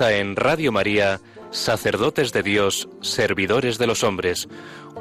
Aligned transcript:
En 0.00 0.36
Radio 0.36 0.70
María, 0.70 1.20
Sacerdotes 1.50 2.32
de 2.32 2.44
Dios, 2.44 2.88
Servidores 3.00 3.78
de 3.78 3.88
los 3.88 4.04
Hombres, 4.04 4.48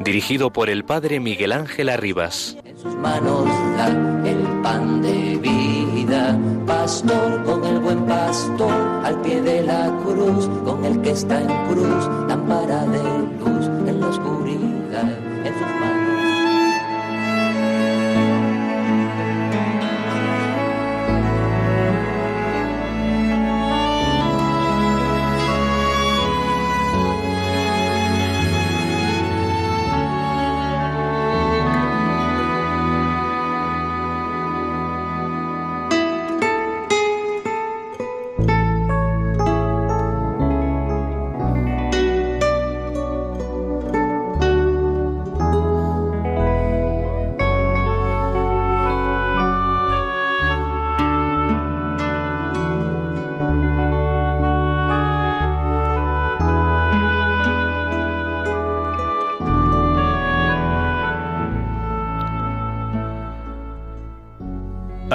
dirigido 0.03 0.51
por 0.51 0.69
el 0.71 0.85
Padre 0.85 1.19
Miguel 1.19 1.51
Ángel 1.51 1.89
Arribas. 1.89 2.57
En 2.65 2.77
sus 2.77 2.95
manos 2.95 3.45
da 3.77 3.87
el 4.25 4.61
pan 4.63 5.01
de 5.03 5.37
vida, 5.37 6.37
pastor 6.65 7.43
con 7.43 7.63
el 7.63 7.79
buen 7.79 8.05
pastor, 8.07 8.73
al 9.03 9.21
pie 9.21 9.41
de 9.41 9.63
la 9.63 9.95
cruz, 10.03 10.49
con 10.65 10.83
el 10.83 10.99
que 11.01 11.11
está 11.11 11.41
en 11.41 11.67
cruz, 11.67 12.09
lámpara 12.27 12.85
de 12.85 13.03
luz 13.39 13.56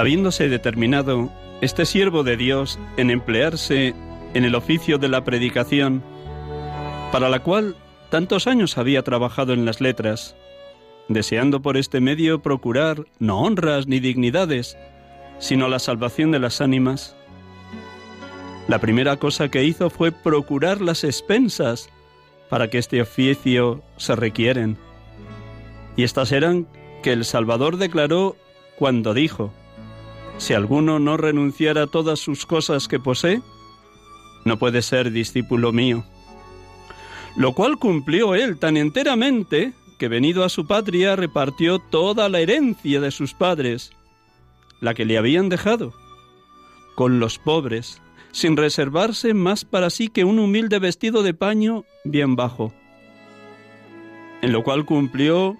Habiéndose 0.03 0.49
determinado 0.49 1.31
este 1.61 1.85
siervo 1.85 2.23
de 2.23 2.35
Dios 2.35 2.77
en 2.97 3.09
emplearse 3.09 3.93
en 4.33 4.43
el 4.43 4.53
oficio 4.53 4.97
de 4.97 5.07
la 5.07 5.23
predicación, 5.23 6.03
para 7.13 7.29
la 7.29 7.39
cual 7.39 7.77
tantos 8.09 8.45
años 8.45 8.77
había 8.77 9.03
trabajado 9.03 9.53
en 9.53 9.63
las 9.63 9.79
letras, 9.79 10.35
deseando 11.07 11.61
por 11.61 11.77
este 11.77 12.01
medio 12.01 12.41
procurar 12.41 13.05
no 13.19 13.43
honras 13.43 13.87
ni 13.87 14.01
dignidades, 14.01 14.77
sino 15.39 15.69
la 15.69 15.79
salvación 15.79 16.31
de 16.31 16.39
las 16.39 16.59
ánimas, 16.59 17.15
la 18.67 18.79
primera 18.79 19.15
cosa 19.15 19.47
que 19.47 19.63
hizo 19.63 19.89
fue 19.89 20.11
procurar 20.11 20.81
las 20.81 21.05
expensas 21.05 21.87
para 22.49 22.69
que 22.69 22.77
este 22.77 23.01
oficio 23.01 23.81
se 23.95 24.17
requieren. 24.17 24.75
Y 25.95 26.03
estas 26.03 26.33
eran 26.33 26.67
que 27.03 27.13
el 27.13 27.23
Salvador 27.23 27.77
declaró 27.77 28.35
cuando 28.77 29.13
dijo, 29.13 29.53
si 30.37 30.53
alguno 30.53 30.99
no 30.99 31.17
renunciara 31.17 31.83
a 31.83 31.87
todas 31.87 32.19
sus 32.19 32.45
cosas 32.45 32.87
que 32.87 32.99
posee, 32.99 33.41
no 34.45 34.57
puede 34.57 34.81
ser 34.81 35.11
discípulo 35.11 35.71
mío. 35.71 36.03
Lo 37.35 37.53
cual 37.53 37.77
cumplió 37.77 38.35
él 38.35 38.57
tan 38.57 38.77
enteramente 38.77 39.73
que 39.97 40.07
venido 40.07 40.43
a 40.43 40.49
su 40.49 40.67
patria 40.67 41.15
repartió 41.15 41.79
toda 41.79 42.29
la 42.29 42.39
herencia 42.39 42.99
de 42.99 43.11
sus 43.11 43.33
padres, 43.33 43.91
la 44.81 44.93
que 44.93 45.05
le 45.05 45.17
habían 45.17 45.49
dejado, 45.49 45.93
con 46.95 47.19
los 47.19 47.39
pobres, 47.39 48.01
sin 48.31 48.57
reservarse 48.57 49.33
más 49.33 49.63
para 49.63 49.89
sí 49.89 50.09
que 50.09 50.25
un 50.25 50.39
humilde 50.39 50.79
vestido 50.79 51.23
de 51.23 51.33
paño 51.33 51.85
bien 52.03 52.35
bajo. 52.35 52.73
En 54.41 54.51
lo 54.51 54.63
cual 54.63 54.85
cumplió 54.85 55.57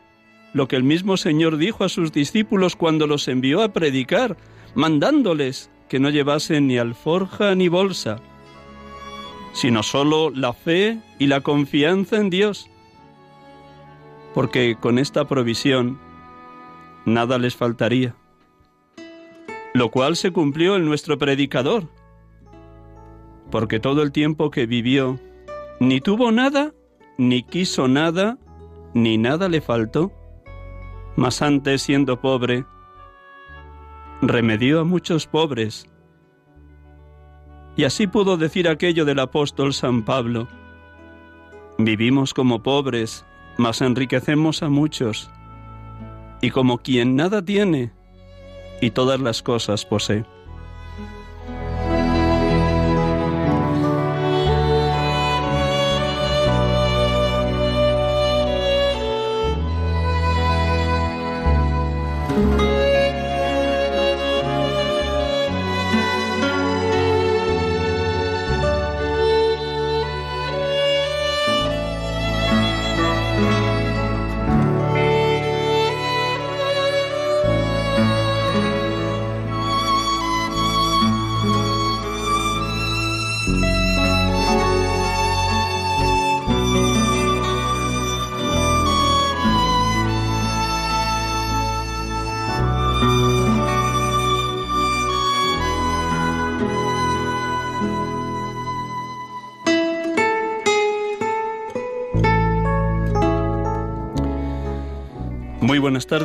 lo 0.53 0.67
que 0.67 0.75
el 0.75 0.83
mismo 0.83 1.17
Señor 1.17 1.57
dijo 1.57 1.83
a 1.83 1.89
sus 1.89 2.11
discípulos 2.11 2.75
cuando 2.75 3.07
los 3.07 3.27
envió 3.27 3.61
a 3.63 3.73
predicar 3.73 4.37
mandándoles 4.75 5.69
que 5.87 5.99
no 5.99 6.09
llevasen 6.09 6.67
ni 6.67 6.77
alforja 6.77 7.55
ni 7.55 7.67
bolsa, 7.67 8.19
sino 9.53 9.83
solo 9.83 10.31
la 10.31 10.53
fe 10.53 10.99
y 11.19 11.27
la 11.27 11.41
confianza 11.41 12.17
en 12.17 12.29
Dios, 12.29 12.69
porque 14.33 14.75
con 14.79 14.97
esta 14.97 15.25
provisión 15.25 15.99
nada 17.05 17.37
les 17.37 17.55
faltaría, 17.55 18.15
lo 19.73 19.91
cual 19.91 20.15
se 20.15 20.31
cumplió 20.31 20.75
en 20.75 20.85
nuestro 20.85 21.17
predicador, 21.17 21.87
porque 23.51 23.79
todo 23.79 24.01
el 24.01 24.11
tiempo 24.11 24.49
que 24.49 24.65
vivió 24.65 25.19
ni 25.79 26.01
tuvo 26.01 26.31
nada, 26.31 26.73
ni 27.17 27.43
quiso 27.43 27.87
nada, 27.87 28.39
ni 28.95 29.17
nada 29.17 29.49
le 29.49 29.61
faltó, 29.61 30.11
mas 31.15 31.41
antes 31.43 31.83
siendo 31.83 32.19
pobre, 32.19 32.65
remedió 34.27 34.79
a 34.79 34.83
muchos 34.83 35.27
pobres. 35.27 35.87
Y 37.75 37.85
así 37.85 38.07
pudo 38.07 38.37
decir 38.37 38.67
aquello 38.67 39.05
del 39.05 39.19
apóstol 39.19 39.73
San 39.73 40.03
Pablo. 40.03 40.47
Vivimos 41.77 42.33
como 42.33 42.61
pobres, 42.61 43.25
mas 43.57 43.81
enriquecemos 43.81 44.63
a 44.63 44.69
muchos. 44.69 45.29
Y 46.41 46.51
como 46.51 46.77
quien 46.77 47.15
nada 47.15 47.43
tiene 47.43 47.91
y 48.81 48.91
todas 48.91 49.19
las 49.19 49.41
cosas 49.41 49.85
posee. 49.85 50.25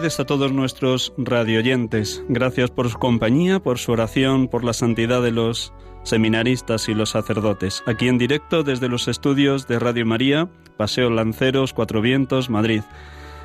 Tardes 0.08 0.20
a 0.20 0.25
todos 0.25 0.52
nuestros 0.52 1.12
radioyentes. 1.19 2.25
Gracias 2.31 2.70
por 2.70 2.88
su 2.88 2.99
compañía, 2.99 3.60
por 3.60 3.78
su 3.78 3.93
oración, 3.93 4.49
por 4.49 4.64
la 4.64 4.72
santidad 4.72 5.22
de 5.22 5.32
los 5.32 5.75
seminaristas 6.02 6.88
y 6.88 6.94
los 6.94 7.10
sacerdotes. 7.10 7.82
Aquí 7.87 8.08
en 8.08 8.16
directo 8.16 8.62
desde 8.62 8.88
los 8.88 9.06
estudios 9.06 9.69
de 9.69 9.78
Radio 9.78 10.06
María, 10.06 10.49
Paseo 10.78 11.10
Lanceros, 11.10 11.75
Cuatro 11.75 12.00
Vientos, 12.00 12.49
Madrid. 12.49 12.81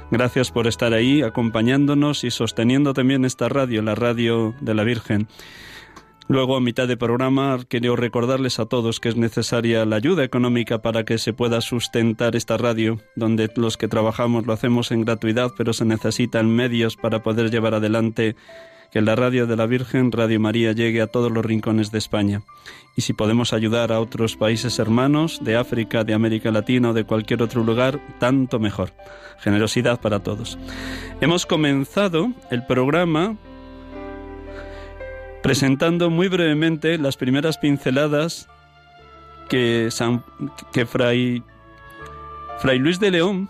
Gracias 0.10 0.52
por 0.52 0.68
estar 0.68 0.94
ahí 0.94 1.22
acompañándonos 1.22 2.24
y 2.24 2.32
sosteniendo 2.32 2.94
también 2.94 3.26
esta 3.26 3.50
radio, 3.50 3.82
la 3.82 3.96
radio 3.96 4.56
de 4.62 4.74
la 4.74 4.86
Virgen. 4.86 5.28
Luego, 6.28 6.56
a 6.56 6.62
mitad 6.62 6.88
de 6.88 6.96
programa, 6.96 7.60
quiero 7.68 7.96
recordarles 7.96 8.60
a 8.60 8.66
todos 8.66 9.00
que 9.00 9.10
es 9.10 9.18
necesaria 9.18 9.86
la 9.86 9.98
ayuda 9.98 10.24
económica 10.24 10.82
para 10.82 11.04
que 11.04 11.18
se 11.18 11.34
pueda 11.34 11.60
sustentar 11.60 12.36
esta 12.36 12.58
radio, 12.58 13.00
donde 13.16 13.50
los 13.56 13.76
que 13.76 13.90
trabajamos 13.90 14.46
lo 14.46 14.54
hacemos 14.54 14.92
en 14.92 15.04
gratuidad, 15.04 15.52
pero 15.58 15.74
se 15.74 15.86
necesitan 15.86 16.50
medios 16.50 16.96
para 16.96 17.24
poder 17.24 17.52
llevar 17.52 17.74
adelante 17.74 18.36
que 18.94 19.02
la 19.02 19.16
radio 19.16 19.48
de 19.48 19.56
la 19.56 19.66
Virgen, 19.66 20.12
Radio 20.12 20.40
María, 20.40 20.72
llegue 20.72 21.02
a 21.02 21.08
todos 21.08 21.32
los 21.32 21.44
rincones 21.44 21.92
de 21.92 21.98
España. 21.98 22.44
Y 22.96 23.02
si 23.02 23.14
podemos 23.14 23.52
ayudar 23.52 23.92
a 23.92 24.00
otros 24.00 24.38
países 24.38 24.78
hermanos 24.78 25.40
de 25.44 25.58
África, 25.58 26.04
de 26.04 26.14
América 26.14 26.52
Latina 26.52 26.92
o 26.92 26.94
de 26.94 27.04
cualquier 27.04 27.42
otro 27.42 27.64
lugar, 27.64 28.00
tanto 28.20 28.60
mejor. 28.60 28.94
Generosidad 29.40 30.00
para 30.00 30.20
todos. 30.20 30.60
Hemos 31.22 31.48
comenzado 31.48 32.32
el 32.52 32.66
programa 32.68 33.36
presentando 35.44 36.10
muy 36.10 36.30
brevemente 36.30 36.98
las 36.98 37.18
primeras 37.18 37.58
pinceladas 37.58 38.48
que, 39.50 39.90
Fray, 40.88 41.44
Fray 42.60 42.80
Luis 42.80 43.00
de 43.00 43.12
León, 43.12 43.50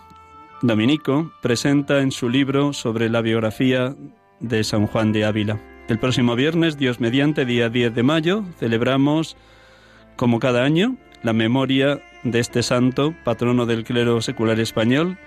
dominico, 0.62 1.32
presenta 1.42 2.02
en 2.02 2.12
su 2.12 2.30
libro 2.30 2.74
sobre 2.74 3.10
la 3.10 3.22
biografía 3.22 3.96
de 4.40 4.64
San 4.64 4.88
Juan 4.88 5.14
de 5.14 5.24
Ávila. 5.24 5.62
El 5.88 6.00
próximo 6.00 6.36
viernes, 6.36 6.78
Dios 6.78 7.00
mediante, 7.00 7.46
día 7.46 7.70
10 7.70 7.94
de 7.94 8.04
mayo, 8.04 8.44
celebramos, 8.58 9.38
como 10.16 10.40
cada 10.40 10.64
año, 10.64 10.98
la 11.22 11.34
memoria 11.34 12.02
de 12.24 12.40
este 12.40 12.64
santo, 12.64 13.14
patrono 13.24 13.66
del 13.68 13.84
clero 13.84 14.20
secular 14.22 14.60
español, 14.60 15.20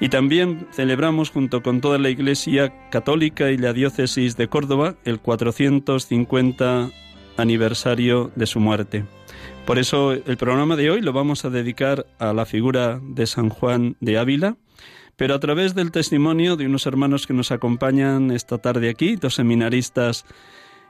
y 0.00 0.08
también 0.08 0.66
celebramos 0.72 1.30
junto 1.30 1.62
con 1.62 1.80
toda 1.80 1.98
la 1.98 2.10
Iglesia 2.10 2.72
Católica 2.90 3.50
y 3.50 3.56
la 3.56 3.72
Diócesis 3.72 4.36
de 4.36 4.48
Córdoba 4.48 4.96
el 5.04 5.20
450 5.20 6.90
aniversario 7.36 8.30
de 8.34 8.46
su 8.46 8.60
muerte. 8.60 9.04
Por 9.66 9.78
eso 9.78 10.12
el 10.12 10.36
programa 10.36 10.76
de 10.76 10.90
hoy 10.90 11.00
lo 11.00 11.12
vamos 11.12 11.44
a 11.44 11.50
dedicar 11.50 12.06
a 12.18 12.32
la 12.32 12.46
figura 12.46 13.00
de 13.02 13.26
San 13.26 13.48
Juan 13.48 13.96
de 14.00 14.18
Ávila, 14.18 14.56
pero 15.16 15.34
a 15.34 15.40
través 15.40 15.74
del 15.74 15.90
testimonio 15.90 16.56
de 16.56 16.66
unos 16.66 16.86
hermanos 16.86 17.26
que 17.26 17.32
nos 17.32 17.50
acompañan 17.50 18.30
esta 18.30 18.58
tarde 18.58 18.90
aquí, 18.90 19.16
dos 19.16 19.34
seminaristas 19.34 20.24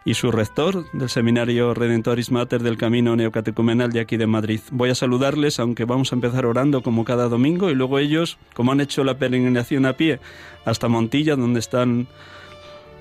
y 0.07 0.15
su 0.15 0.31
rector 0.31 0.91
del 0.93 1.11
Seminario 1.11 1.75
Redentoris 1.75 2.31
Mater 2.31 2.63
del 2.63 2.79
Camino 2.79 3.17
Neocatecumenal 3.17 3.91
de 3.91 3.99
aquí 3.99 4.17
de 4.17 4.29
Madrid. 4.29 4.61
Voy 4.71 4.89
a 4.89 4.95
saludarles, 4.95 5.59
aunque 5.59 5.85
vamos 5.85 6.13
a 6.13 6.15
empezar 6.15 6.47
orando 6.47 6.81
como 6.83 7.05
cada 7.05 7.29
domingo, 7.29 7.71
y 7.71 7.75
luego 7.75 7.99
ellos, 7.99 8.39
como 8.55 8.71
han 8.71 8.81
hecho 8.81 9.03
la 9.03 9.19
peregrinación 9.19 9.85
a 9.85 9.95
pie 9.95 10.21
hasta 10.65 10.87
Montilla, 10.87 11.35
donde 11.35 11.59
están 11.59 12.07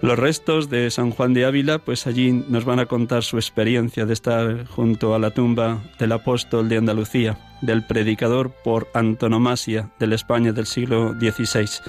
los 0.02 0.18
restos 0.18 0.72
de 0.72 0.90
San 0.90 1.12
Juan 1.12 1.36
de 1.36 1.46
Ávila, 1.46 1.78
pues 1.78 2.08
allí 2.08 2.32
nos 2.32 2.66
van 2.66 2.80
a 2.80 2.88
contar 2.88 3.22
su 3.22 3.38
experiencia 3.38 4.08
de 4.08 4.14
estar 4.14 4.66
junto 4.66 5.14
a 5.14 5.20
la 5.20 5.30
tumba 5.30 5.84
del 6.00 6.12
apóstol 6.12 6.70
de 6.70 6.78
Andalucía, 6.78 7.38
del 7.62 7.86
predicador 7.86 8.52
por 8.64 8.90
antonomasia 8.96 9.92
de 10.00 10.08
la 10.08 10.16
España 10.16 10.54
del 10.54 10.66
siglo 10.66 11.14
XVI. 11.14 11.84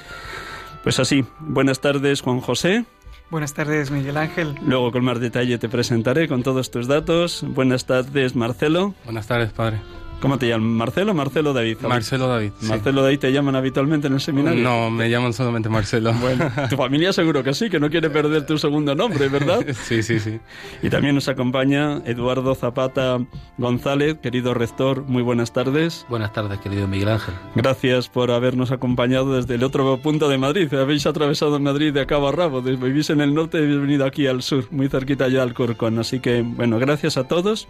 Pues 0.83 1.01
así, 1.01 1.25
buenas 1.41 1.81
tardes 1.81 2.21
Juan 2.21 2.41
José. 2.41 2.85
Buenas 3.31 3.55
tardes, 3.55 3.91
Miguel 3.91 4.17
Ángel. 4.17 4.55
Luego 4.65 4.93
con 4.93 5.05
más 5.05 5.19
detalle 5.19 5.59
te 5.59 5.69
presentaré 5.69 6.29
con 6.29 6.43
todos 6.43 6.71
tus 6.71 6.87
datos. 6.87 7.45
Buenas 7.47 7.85
tardes, 7.85 8.37
Marcelo. 8.37 8.95
Buenas 9.05 9.27
tardes, 9.27 9.53
padre. 9.53 9.81
¿Cómo 10.21 10.39
te 10.39 10.49
llaman? 10.49 10.69
¿Marcelo 10.69 11.13
o 11.13 11.15
Marcelo 11.15 11.53
David? 11.53 11.79
Marcelo 11.83 12.27
David. 12.27 12.53
¿Marcelo 12.63 13.03
David 13.03 13.19
te 13.19 13.33
llaman 13.33 13.55
habitualmente 13.55 14.07
en 14.07 14.15
el 14.15 14.21
seminario? 14.21 14.63
No, 14.63 14.91
me 14.91 15.11
llaman 15.11 15.33
solamente 15.33 15.69
Marcelo. 15.69 16.13
Bueno, 16.15 16.51
tu 16.71 16.77
familia 16.77 17.13
seguro 17.13 17.43
que 17.45 17.53
sí, 17.53 17.69
que 17.69 17.79
no 17.79 17.91
quiere 17.91 18.09
perder 18.09 18.47
tu 18.47 18.57
segundo 18.57 18.95
nombre, 18.95 19.29
¿verdad? 19.29 19.65
sí, 19.85 20.03
sí, 20.03 20.19
sí. 20.19 20.41
Y 20.83 20.89
también 20.89 21.15
nos 21.15 21.29
acompaña 21.29 22.03
Eduardo 22.07 22.55
Zapata 22.55 23.19
González, 23.59 24.19
querido 24.23 24.55
rector. 24.55 25.03
Muy 25.03 25.23
buenas 25.23 25.53
tardes. 25.53 26.07
Buenas 26.09 26.33
tardes, 26.33 26.59
querido 26.61 26.89
Miguel 26.89 27.11
Ángel. 27.11 27.35
Gracias 27.55 28.09
por 28.09 28.31
habernos 28.31 28.71
acompañado 28.71 29.37
desde 29.37 29.57
el 29.57 29.65
otro 29.65 29.99
punto 29.99 30.29
de 30.29 30.39
Madrid. 30.39 30.73
Habéis 30.75 31.07
atravesado 31.07 31.59
Madrid 31.61 31.93
de 31.93 32.07
cabo 32.07 32.29
a 32.29 32.33
rabo. 32.33 32.63
Vivís 32.63 33.11
en 33.11 33.21
el 33.21 33.35
norte 33.35 33.59
y 33.59 33.65
habéis 33.65 33.81
venido 33.81 34.07
aquí 34.07 34.27
al 34.27 34.43
sur, 34.43 34.67
muy 34.71 34.89
cerquita 34.89 35.29
ya 35.29 35.43
al 35.43 35.53
Corcón. 35.53 35.99
Así 35.99 36.21
que, 36.21 36.43
bueno, 36.43 36.79
gracias 36.79 37.17
a 37.17 37.25
todos. 37.25 37.69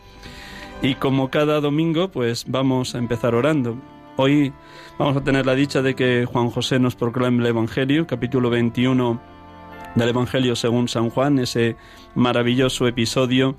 Y 0.82 0.94
como 0.94 1.30
cada 1.30 1.60
domingo, 1.60 2.10
pues 2.10 2.44
vamos 2.46 2.94
a 2.94 2.98
empezar 2.98 3.34
orando. 3.34 3.76
Hoy 4.16 4.52
vamos 4.98 5.16
a 5.16 5.24
tener 5.24 5.46
la 5.46 5.54
dicha 5.54 5.82
de 5.82 5.94
que 5.94 6.26
Juan 6.26 6.50
José 6.50 6.78
nos 6.78 6.96
proclame 6.96 7.42
el 7.42 7.46
Evangelio, 7.46 8.06
capítulo 8.06 8.50
21 8.50 9.20
del 9.94 10.08
Evangelio 10.10 10.54
según 10.54 10.88
San 10.88 11.10
Juan, 11.10 11.38
ese 11.38 11.76
maravilloso 12.14 12.86
episodio 12.86 13.56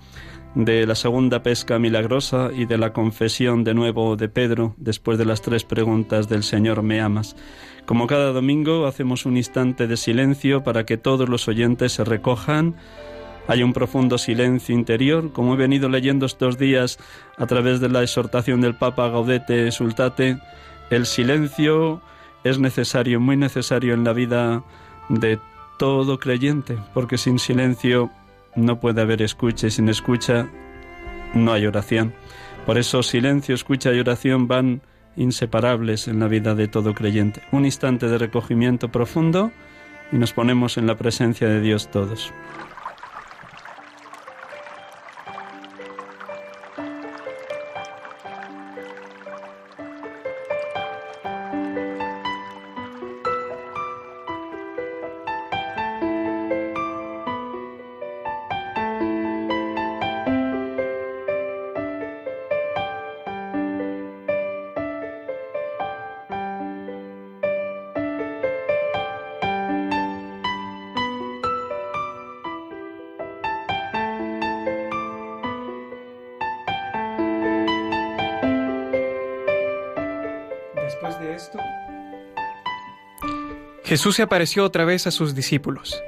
de 0.56 0.88
la 0.88 0.96
segunda 0.96 1.44
pesca 1.44 1.78
milagrosa 1.80 2.50
y 2.56 2.66
de 2.66 2.78
la 2.78 2.94
confesión 2.94 3.64
de 3.64 3.74
nuevo 3.74 4.16
de 4.16 4.30
Pedro 4.30 4.74
después 4.78 5.18
de 5.18 5.26
las 5.26 5.42
tres 5.42 5.64
preguntas 5.64 6.30
del 6.30 6.44
Señor, 6.44 6.82
¿me 6.82 7.02
amas? 7.02 7.36
Como 7.86 8.08
cada 8.08 8.32
domingo 8.32 8.86
hacemos 8.86 9.26
un 9.26 9.38
instante 9.38 9.88
de 9.88 9.98
silencio 9.98 10.64
para 10.64 10.86
que 10.86 10.98
todos 10.98 11.30
los 11.30 11.48
oyentes 11.48 11.94
se 11.94 12.04
recojan 12.04 12.76
hay 13.48 13.64
un 13.64 13.74
profundo 13.74 14.18
silencio 14.18 14.76
interior, 14.76 15.32
como 15.32 15.54
he 15.54 15.58
venido 15.58 15.90
leyendo 15.90 16.26
estos 16.26 16.58
días 16.58 17.00
a 17.38 17.46
través 17.46 17.80
de 17.80 17.90
la 17.90 18.04
exhortación 18.04 18.62
del 18.62 18.76
Papa 18.76 19.10
Gaudete 19.10 19.72
Sultate, 19.72 20.38
el 20.90 21.06
silencio 21.06 22.02
es 22.44 22.60
necesario, 22.60 23.20
muy 23.20 23.38
necesario 23.38 23.94
en 23.94 24.04
la 24.04 24.14
vida 24.14 24.64
de 25.10 25.40
todo 25.78 26.20
creyente, 26.20 26.78
porque 26.94 27.18
sin 27.18 27.40
silencio 27.40 28.10
no 28.56 28.80
puede 28.80 29.02
haber 29.02 29.22
escucha 29.22 29.68
y 29.68 29.72
sin 29.72 29.90
escucha 29.90 30.50
no 31.34 31.54
hay 31.54 31.66
oración. 31.66 32.14
Por 32.66 32.78
eso 32.78 33.04
silencio, 33.04 33.56
escucha 33.56 33.94
y 33.94 34.00
oración 34.00 34.48
van 34.48 34.82
inseparables 35.16 36.08
en 36.08 36.20
la 36.20 36.28
vida 36.28 36.54
de 36.56 36.68
todo 36.68 36.94
creyente. 36.94 37.42
Un 37.52 37.66
instante 37.66 38.08
de 38.08 38.18
recogimiento 38.18 38.90
profundo 38.90 39.52
y 40.12 40.18
nos 40.18 40.34
ponemos 40.34 40.78
en 40.78 40.88
la 40.88 40.96
presencia 40.96 41.48
de 41.48 41.62
Dios 41.62 41.90
todos. 41.90 42.34
Jesús 83.98 84.18
se 84.18 84.22
apareció 84.22 84.64
otra 84.64 84.86
vez 84.86 85.08
a 85.08 85.12
sus 85.12 85.34
discípulos. 85.34 86.04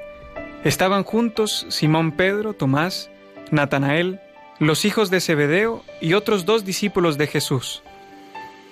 Estaban 0.63 1.03
juntos 1.03 1.65
Simón 1.69 2.11
Pedro, 2.11 2.53
Tomás, 2.53 3.09
Natanael, 3.49 4.19
los 4.59 4.85
hijos 4.85 5.09
de 5.09 5.19
Zebedeo 5.19 5.83
y 5.99 6.13
otros 6.13 6.45
dos 6.45 6.63
discípulos 6.65 7.17
de 7.17 7.25
Jesús. 7.25 7.81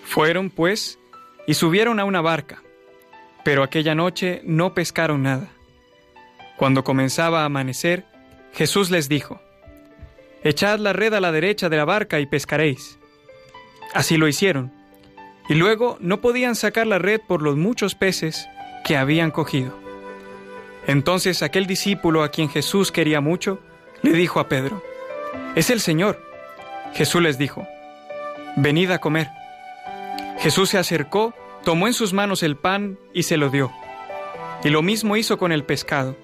Fueron, 0.03 0.51
pues, 0.51 0.99
y 1.47 1.55
subieron 1.55 1.99
a 1.99 2.05
una 2.05 2.21
barca, 2.21 2.61
pero 3.43 3.63
aquella 3.63 3.95
noche 3.95 4.41
no 4.43 4.75
pescaron 4.75 5.23
nada. 5.23 5.49
Cuando 6.55 6.83
comenzaba 6.83 7.41
a 7.41 7.45
amanecer, 7.45 8.05
Jesús 8.53 8.91
les 8.91 9.09
dijo, 9.09 9.41
Echad 10.43 10.77
la 10.77 10.93
red 10.93 11.15
a 11.15 11.21
la 11.21 11.31
derecha 11.31 11.69
de 11.69 11.77
la 11.77 11.85
barca 11.85 12.19
y 12.19 12.27
pescaréis. 12.27 12.99
Así 13.95 14.15
lo 14.15 14.27
hicieron, 14.27 14.71
y 15.49 15.55
luego 15.55 15.97
no 16.01 16.21
podían 16.21 16.53
sacar 16.53 16.85
la 16.85 16.99
red 16.99 17.19
por 17.27 17.41
los 17.41 17.55
muchos 17.55 17.95
peces 17.95 18.47
que 18.87 18.95
habían 18.95 19.31
cogido. 19.31 19.77
Entonces 20.87 21.43
aquel 21.43 21.67
discípulo 21.67 22.23
a 22.23 22.29
quien 22.29 22.47
Jesús 22.47 22.93
quería 22.93 23.19
mucho, 23.19 23.59
le 24.01 24.13
dijo 24.13 24.39
a 24.39 24.47
Pedro, 24.47 24.81
Es 25.55 25.69
el 25.69 25.81
Señor. 25.81 26.23
Jesús 26.93 27.21
les 27.21 27.37
dijo, 27.37 27.67
Venid 28.55 28.89
a 28.91 28.99
comer. 28.99 29.27
Jesús 30.39 30.69
se 30.69 30.77
acercó, 30.77 31.33
tomó 31.65 31.87
en 31.87 31.93
sus 31.93 32.13
manos 32.13 32.43
el 32.43 32.55
pan 32.55 32.97
y 33.13 33.23
se 33.23 33.35
lo 33.35 33.49
dio. 33.49 33.73
Y 34.63 34.69
lo 34.69 34.81
mismo 34.81 35.17
hizo 35.17 35.37
con 35.37 35.51
el 35.51 35.65
pescado. 35.65 36.15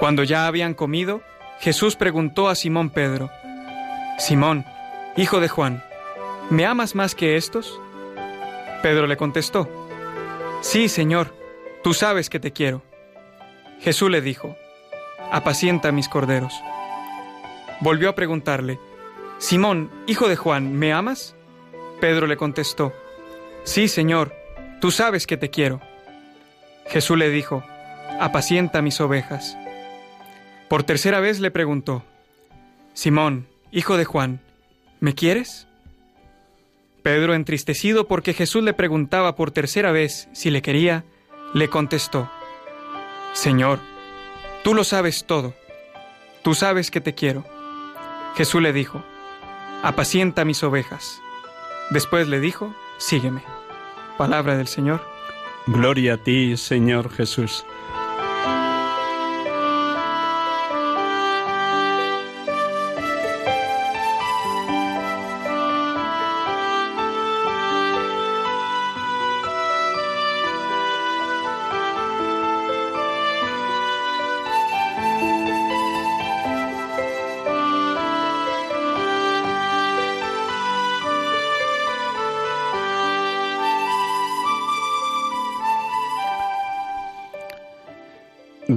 Cuando 0.00 0.24
ya 0.24 0.46
habían 0.46 0.72
comido, 0.72 1.20
Jesús 1.60 1.96
preguntó 1.96 2.48
a 2.48 2.54
Simón 2.54 2.88
Pedro, 2.88 3.30
Simón, 4.18 4.64
hijo 5.18 5.38
de 5.38 5.48
Juan, 5.48 5.84
¿me 6.48 6.64
amas 6.64 6.94
más 6.94 7.14
que 7.14 7.36
estos? 7.36 7.78
Pedro 8.82 9.06
le 9.06 9.18
contestó, 9.18 9.68
Sí, 10.60 10.88
Señor, 10.88 11.37
tú 11.82 11.94
sabes 11.94 12.30
que 12.30 12.40
te 12.40 12.52
quiero. 12.52 12.82
Jesús 13.80 14.10
le 14.10 14.20
dijo, 14.20 14.56
Apacienta 15.30 15.92
mis 15.92 16.08
corderos. 16.08 16.52
Volvió 17.80 18.08
a 18.08 18.14
preguntarle, 18.14 18.78
Simón, 19.38 19.90
hijo 20.06 20.28
de 20.28 20.36
Juan, 20.36 20.72
¿me 20.72 20.92
amas? 20.92 21.36
Pedro 22.00 22.26
le 22.26 22.36
contestó, 22.36 22.92
Sí, 23.64 23.88
Señor, 23.88 24.34
tú 24.80 24.90
sabes 24.90 25.26
que 25.26 25.36
te 25.36 25.50
quiero. 25.50 25.80
Jesús 26.86 27.18
le 27.18 27.28
dijo, 27.28 27.62
Apacienta 28.20 28.82
mis 28.82 29.00
ovejas. 29.00 29.56
Por 30.68 30.82
tercera 30.82 31.20
vez 31.20 31.40
le 31.40 31.50
preguntó, 31.50 32.04
Simón, 32.94 33.46
hijo 33.70 33.96
de 33.96 34.04
Juan, 34.04 34.40
¿me 35.00 35.14
quieres? 35.14 35.68
Pedro, 37.02 37.34
entristecido 37.34 38.08
porque 38.08 38.34
Jesús 38.34 38.62
le 38.62 38.74
preguntaba 38.74 39.36
por 39.36 39.50
tercera 39.50 39.92
vez 39.92 40.28
si 40.32 40.50
le 40.50 40.62
quería, 40.62 41.04
le 41.54 41.68
contestó, 41.68 42.30
Señor, 43.32 43.78
tú 44.64 44.74
lo 44.74 44.84
sabes 44.84 45.24
todo, 45.24 45.54
tú 46.42 46.54
sabes 46.54 46.90
que 46.90 47.00
te 47.00 47.14
quiero. 47.14 47.44
Jesús 48.36 48.62
le 48.62 48.72
dijo, 48.72 49.02
apacienta 49.82 50.44
mis 50.44 50.62
ovejas. 50.62 51.20
Después 51.90 52.28
le 52.28 52.40
dijo, 52.40 52.74
sígueme. 52.98 53.42
Palabra 54.16 54.56
del 54.56 54.68
Señor. 54.68 55.00
Gloria 55.66 56.14
a 56.14 56.16
ti, 56.18 56.56
Señor 56.56 57.10
Jesús. 57.10 57.64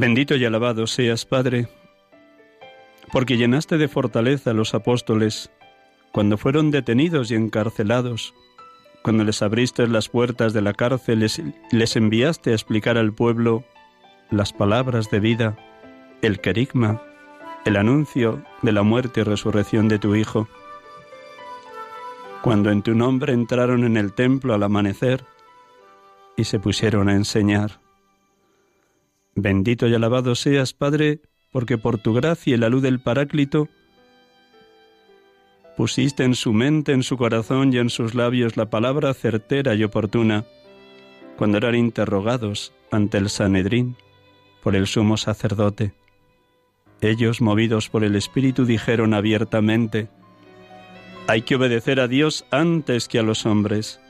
Bendito 0.01 0.35
y 0.35 0.43
alabado 0.43 0.87
seas, 0.87 1.27
Padre, 1.27 1.67
porque 3.11 3.37
llenaste 3.37 3.77
de 3.77 3.87
fortaleza 3.87 4.49
a 4.49 4.53
los 4.55 4.73
apóstoles 4.73 5.51
cuando 6.11 6.39
fueron 6.39 6.71
detenidos 6.71 7.29
y 7.29 7.35
encarcelados, 7.35 8.33
cuando 9.03 9.23
les 9.23 9.43
abriste 9.43 9.87
las 9.87 10.09
puertas 10.09 10.53
de 10.53 10.63
la 10.63 10.73
cárcel, 10.73 11.19
les, 11.19 11.39
les 11.71 11.95
enviaste 11.95 12.49
a 12.49 12.53
explicar 12.53 12.97
al 12.97 13.13
pueblo 13.13 13.63
las 14.31 14.53
palabras 14.53 15.11
de 15.11 15.19
vida, 15.19 15.55
el 16.23 16.39
querigma, 16.39 17.03
el 17.63 17.77
anuncio 17.77 18.43
de 18.63 18.71
la 18.71 18.81
muerte 18.81 19.21
y 19.21 19.23
resurrección 19.23 19.87
de 19.87 19.99
tu 19.99 20.15
Hijo. 20.15 20.47
Cuando 22.41 22.71
en 22.71 22.81
tu 22.81 22.95
nombre 22.95 23.33
entraron 23.33 23.83
en 23.83 23.97
el 23.97 24.13
templo 24.13 24.55
al 24.55 24.63
amanecer 24.63 25.23
y 26.37 26.45
se 26.45 26.57
pusieron 26.57 27.07
a 27.07 27.13
enseñar. 27.13 27.80
Bendito 29.35 29.87
y 29.87 29.93
alabado 29.93 30.35
seas, 30.35 30.73
Padre, 30.73 31.21
porque 31.51 31.77
por 31.77 31.97
tu 31.97 32.13
gracia 32.13 32.55
y 32.55 32.57
la 32.57 32.69
luz 32.69 32.81
del 32.81 32.99
Paráclito 32.99 33.69
pusiste 35.77 36.23
en 36.23 36.35
su 36.35 36.53
mente, 36.53 36.91
en 36.91 37.03
su 37.03 37.17
corazón 37.17 37.73
y 37.73 37.77
en 37.77 37.89
sus 37.89 38.13
labios 38.13 38.57
la 38.57 38.69
palabra 38.69 39.13
certera 39.13 39.73
y 39.73 39.83
oportuna, 39.83 40.45
cuando 41.37 41.57
eran 41.57 41.75
interrogados 41.75 42.73
ante 42.91 43.17
el 43.17 43.29
Sanedrín 43.29 43.95
por 44.61 44.75
el 44.75 44.85
sumo 44.85 45.17
sacerdote. 45.17 45.93
Ellos, 46.99 47.41
movidos 47.41 47.89
por 47.89 48.03
el 48.03 48.15
Espíritu, 48.15 48.65
dijeron 48.65 49.13
abiertamente, 49.13 50.09
hay 51.27 51.43
que 51.43 51.55
obedecer 51.55 51.99
a 51.99 52.07
Dios 52.07 52.45
antes 52.51 53.07
que 53.07 53.17
a 53.17 53.23
los 53.23 53.45
hombres. 53.45 54.00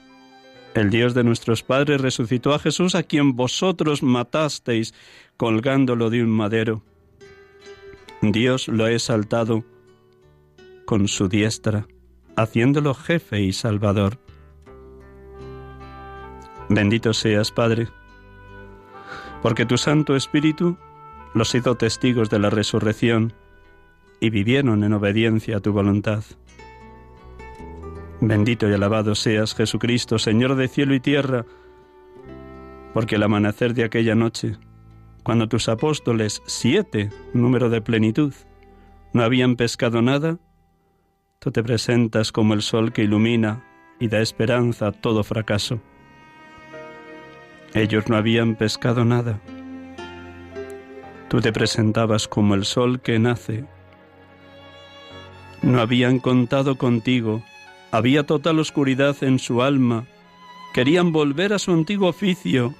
El 0.74 0.90
Dios 0.90 1.14
de 1.14 1.24
nuestros 1.24 1.64
padres 1.64 2.00
resucitó 2.00 2.54
a 2.54 2.60
Jesús 2.60 2.96
a 2.96 3.04
quien 3.04 3.36
vosotros 3.36 4.04
matasteis 4.04 4.94
colgándolo 5.36 6.10
de 6.10 6.24
un 6.24 6.30
madero. 6.30 6.82
Dios 8.22 8.68
lo 8.68 8.86
ha 8.86 8.92
exaltado 8.92 9.66
con 10.86 11.08
su 11.08 11.28
diestra, 11.28 11.88
haciéndolo 12.36 12.94
jefe 12.94 13.42
y 13.42 13.52
salvador. 13.52 14.18
Bendito 16.70 17.14
seas, 17.14 17.52
Padre, 17.52 17.90
porque 19.42 19.66
tu 19.66 19.78
Santo 19.78 20.16
Espíritu 20.16 20.78
los 21.34 21.54
hizo 21.54 21.76
testigos 21.76 22.30
de 22.30 22.40
la 22.40 22.50
resurrección 22.50 23.34
y 24.22 24.30
vivieron 24.30 24.84
en 24.84 24.94
obediencia 24.94 25.58
a 25.58 25.60
tu 25.60 25.74
voluntad. 25.74 26.24
Bendito 28.24 28.70
y 28.70 28.74
alabado 28.74 29.16
seas 29.16 29.56
Jesucristo, 29.56 30.20
Señor 30.20 30.54
de 30.54 30.68
cielo 30.68 30.94
y 30.94 31.00
tierra, 31.00 31.44
porque 32.94 33.16
el 33.16 33.24
amanecer 33.24 33.74
de 33.74 33.84
aquella 33.84 34.14
noche, 34.14 34.58
cuando 35.24 35.50
tus 35.50 35.68
apóstoles, 35.68 36.44
siete, 36.46 37.10
número 37.34 37.72
de 37.72 37.82
plenitud, 37.82 38.32
no 39.12 39.24
habían 39.24 39.56
pescado 39.56 40.04
nada, 40.04 40.38
tú 41.40 41.50
te 41.50 41.64
presentas 41.64 42.32
como 42.32 42.54
el 42.54 42.62
sol 42.62 42.94
que 42.94 43.02
ilumina 43.02 43.66
y 44.00 44.08
da 44.08 44.22
esperanza 44.22 44.90
a 44.90 44.92
todo 44.92 45.24
fracaso. 45.24 45.82
Ellos 47.74 48.08
no 48.08 48.18
habían 48.18 48.56
pescado 48.56 49.04
nada. 49.04 49.42
Tú 51.28 51.42
te 51.42 51.52
presentabas 51.52 52.28
como 52.28 52.54
el 52.54 52.66
sol 52.66 53.02
que 53.02 53.18
nace. 53.18 53.66
No 55.64 55.82
habían 55.82 56.20
contado 56.20 56.78
contigo 56.78 57.42
había 57.92 58.24
total 58.24 58.60
oscuridad 58.60 59.16
en 59.22 59.38
su 59.38 59.62
alma. 59.62 60.06
Querían 60.74 61.12
volver 61.12 61.54
a 61.54 61.60
su 61.60 61.72
antiguo 61.72 62.08
oficio. 62.10 62.74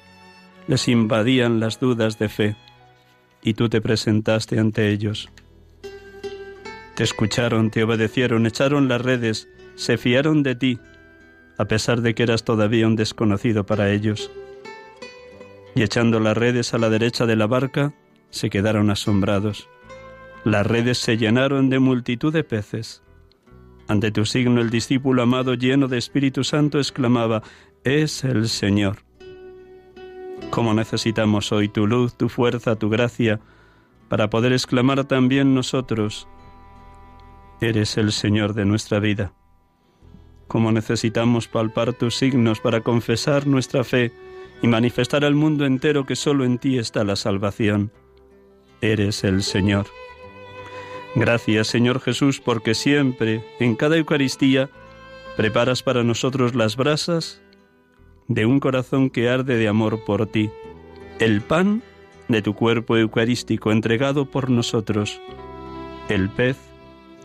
Les 0.68 0.88
invadían 0.88 1.60
las 1.60 1.80
dudas 1.80 2.18
de 2.18 2.30
fe. 2.30 2.56
Y 3.44 3.56
tú 3.56 3.68
te 3.68 3.82
presentaste 3.82 4.60
ante 4.60 4.90
ellos. 4.90 5.30
Te 6.96 7.04
escucharon, 7.04 7.72
te 7.72 7.84
obedecieron, 7.84 8.46
echaron 8.46 8.88
las 8.88 9.02
redes, 9.02 9.50
se 9.76 9.98
fiaron 9.98 10.44
de 10.44 10.56
ti, 10.56 10.80
a 11.58 11.66
pesar 11.66 12.02
de 12.02 12.14
que 12.14 12.24
eras 12.24 12.44
todavía 12.44 12.88
un 12.88 12.96
desconocido 12.96 13.66
para 13.66 13.92
ellos. 13.92 14.32
Y 15.76 15.84
echando 15.84 16.20
las 16.20 16.38
redes 16.38 16.74
a 16.74 16.78
la 16.78 16.90
derecha 16.90 17.26
de 17.26 17.36
la 17.36 17.48
barca, 17.48 17.94
se 18.30 18.50
quedaron 18.50 18.90
asombrados. 18.90 19.68
Las 20.44 20.66
redes 20.66 20.98
se 20.98 21.18
llenaron 21.18 21.70
de 21.70 21.80
multitud 21.80 22.34
de 22.34 22.44
peces. 22.44 23.02
Ante 23.92 24.10
tu 24.10 24.24
signo 24.24 24.62
el 24.62 24.70
discípulo 24.70 25.22
amado 25.22 25.54
lleno 25.54 25.90
de 25.90 25.98
Espíritu 25.98 26.46
Santo 26.46 26.78
exclamaba, 26.78 27.44
es 27.84 28.24
el 28.24 28.48
Señor. 28.48 29.00
¿Cómo 30.50 30.74
necesitamos 30.74 31.52
hoy 31.52 31.68
tu 31.68 31.86
luz, 31.88 32.16
tu 32.16 32.30
fuerza, 32.30 32.78
tu 32.78 32.90
gracia, 32.90 33.42
para 34.08 34.30
poder 34.30 34.54
exclamar 34.54 35.04
también 35.04 35.54
nosotros, 35.54 36.30
eres 37.60 37.98
el 37.98 38.14
Señor 38.14 38.54
de 38.54 38.64
nuestra 38.64 39.00
vida? 39.00 39.34
¿Cómo 40.48 40.72
necesitamos 40.72 41.50
palpar 41.50 41.92
tus 41.92 42.16
signos 42.16 42.62
para 42.62 42.80
confesar 42.80 43.46
nuestra 43.46 43.84
fe 43.84 44.14
y 44.62 44.68
manifestar 44.68 45.26
al 45.26 45.36
mundo 45.36 45.66
entero 45.66 46.06
que 46.06 46.16
solo 46.16 46.46
en 46.46 46.60
ti 46.60 46.78
está 46.78 47.04
la 47.04 47.18
salvación? 47.18 47.92
Eres 48.80 49.26
el 49.26 49.44
Señor. 49.44 49.86
Gracias 51.16 51.68
Señor 51.68 52.00
Jesús 52.00 52.40
porque 52.40 52.74
siempre, 52.74 53.44
en 53.60 53.76
cada 53.76 53.98
Eucaristía, 53.98 54.70
preparas 55.36 55.84
para 55.84 56.04
nosotros 56.04 56.56
las 56.56 56.78
brasas 56.78 57.42
de 58.28 58.46
un 58.46 58.60
corazón 58.60 59.10
que 59.10 59.30
arde 59.30 59.58
de 59.58 59.68
amor 59.68 60.06
por 60.06 60.28
ti, 60.28 60.50
el 61.20 61.42
pan 61.42 61.84
de 62.30 62.42
tu 62.42 62.54
cuerpo 62.54 62.98
eucarístico 62.98 63.72
entregado 63.74 64.26
por 64.26 64.50
nosotros, 64.50 65.20
el 66.08 66.30
pez 66.30 66.58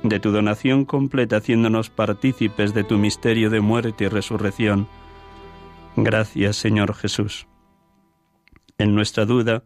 de 0.03 0.19
tu 0.19 0.33
donación 0.33 0.85
completa 0.85 1.37
haciéndonos 1.37 1.91
partícipes 1.91 2.75
de 2.75 2.83
tu 2.83 2.99
misterio 2.99 3.51
de 3.51 3.61
muerte 3.61 4.05
y 4.05 4.09
resurrección. 4.09 4.89
Gracias 5.97 6.57
Señor 6.57 6.95
Jesús. 6.95 7.47
En 8.79 8.95
nuestra 8.95 9.25
duda, 9.25 9.63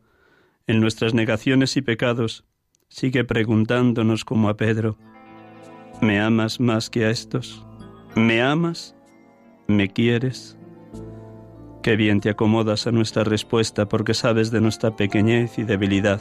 en 0.66 0.80
nuestras 0.80 1.14
negaciones 1.14 1.76
y 1.76 1.82
pecados, 1.82 2.44
sigue 2.90 3.24
preguntándonos 3.24 4.24
como 4.24 4.48
a 4.48 4.56
Pedro, 4.56 4.98
¿me 6.02 6.20
amas 6.20 6.60
más 6.60 6.90
que 6.90 7.06
a 7.06 7.10
estos? 7.10 7.64
¿Me 8.14 8.42
amas? 8.42 8.96
¿Me 9.68 9.88
quieres? 9.88 10.58
Qué 11.82 11.96
bien 11.96 12.20
te 12.20 12.28
acomodas 12.28 12.86
a 12.86 12.92
nuestra 12.92 13.24
respuesta 13.24 13.88
porque 13.88 14.12
sabes 14.12 14.50
de 14.50 14.60
nuestra 14.60 14.96
pequeñez 14.96 15.56
y 15.58 15.62
debilidad. 15.62 16.20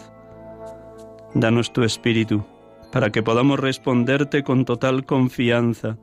Danos 1.33 1.73
tu 1.73 1.83
espíritu 1.83 2.45
para 2.93 3.09
que 3.11 3.23
podamos 3.23 3.59
responderte 3.59 4.43
con 4.43 4.63
total 4.63 5.05
confianza. 5.05 5.97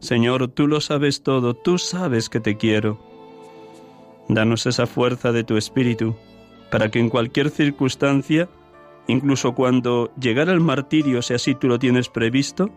Señor, 0.00 0.48
tú 0.48 0.66
lo 0.66 0.80
sabes 0.80 1.22
todo, 1.22 1.54
tú 1.54 1.78
sabes 1.78 2.28
que 2.28 2.40
te 2.40 2.56
quiero. 2.56 2.98
Danos 4.28 4.66
esa 4.66 4.86
fuerza 4.86 5.32
de 5.32 5.44
tu 5.44 5.56
espíritu 5.56 6.16
para 6.70 6.90
que 6.90 6.98
en 6.98 7.08
cualquier 7.08 7.50
circunstancia, 7.50 8.48
incluso 9.08 9.54
cuando 9.54 10.12
llegara 10.20 10.52
el 10.52 10.60
martirio, 10.60 11.20
si 11.22 11.34
así 11.34 11.54
tú 11.54 11.66
lo 11.66 11.78
tienes 11.80 12.08
previsto, 12.08 12.70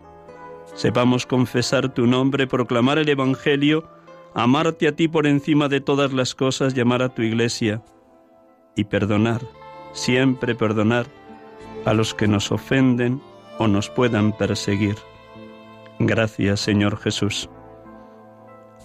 sepamos 0.74 1.26
confesar 1.26 1.94
tu 1.94 2.06
nombre, 2.06 2.48
proclamar 2.48 2.98
el 2.98 3.08
Evangelio, 3.08 3.88
amarte 4.34 4.88
a 4.88 4.96
ti 4.96 5.06
por 5.06 5.26
encima 5.26 5.68
de 5.68 5.80
todas 5.80 6.12
las 6.12 6.34
cosas, 6.34 6.74
llamar 6.74 7.02
a 7.02 7.10
tu 7.10 7.22
iglesia 7.22 7.82
y 8.74 8.84
perdonar, 8.84 9.42
siempre 9.92 10.54
perdonar 10.54 11.06
a 11.84 11.92
los 11.92 12.14
que 12.14 12.26
nos 12.26 12.50
ofenden 12.50 13.20
o 13.58 13.68
nos 13.68 13.90
puedan 13.90 14.36
perseguir. 14.36 14.96
Gracias, 15.98 16.60
Señor 16.60 16.96
Jesús. 16.98 17.48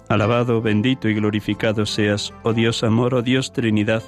Alabado, 0.08 0.60
bendito 0.62 1.08
y 1.08 1.14
glorificado 1.14 1.86
seas, 1.86 2.32
oh 2.42 2.52
Dios 2.52 2.84
amor, 2.84 3.14
oh 3.14 3.22
Dios 3.22 3.52
Trinidad, 3.52 4.02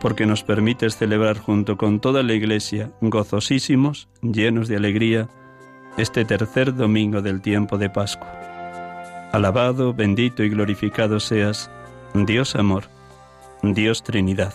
porque 0.00 0.26
nos 0.26 0.42
permites 0.42 0.96
celebrar 0.96 1.38
junto 1.38 1.76
con 1.76 2.00
toda 2.00 2.22
la 2.22 2.34
Iglesia, 2.34 2.92
gozosísimos, 3.00 4.08
llenos 4.22 4.68
de 4.68 4.76
alegría, 4.76 5.28
este 5.96 6.24
tercer 6.24 6.74
domingo 6.74 7.22
del 7.22 7.40
tiempo 7.40 7.78
de 7.78 7.90
Pascua. 7.90 8.32
Alabado, 9.32 9.92
bendito 9.92 10.42
y 10.42 10.48
glorificado 10.48 11.20
seas, 11.20 11.70
Dios 12.14 12.54
amor, 12.54 12.84
Dios 13.62 14.02
Trinidad. 14.02 14.54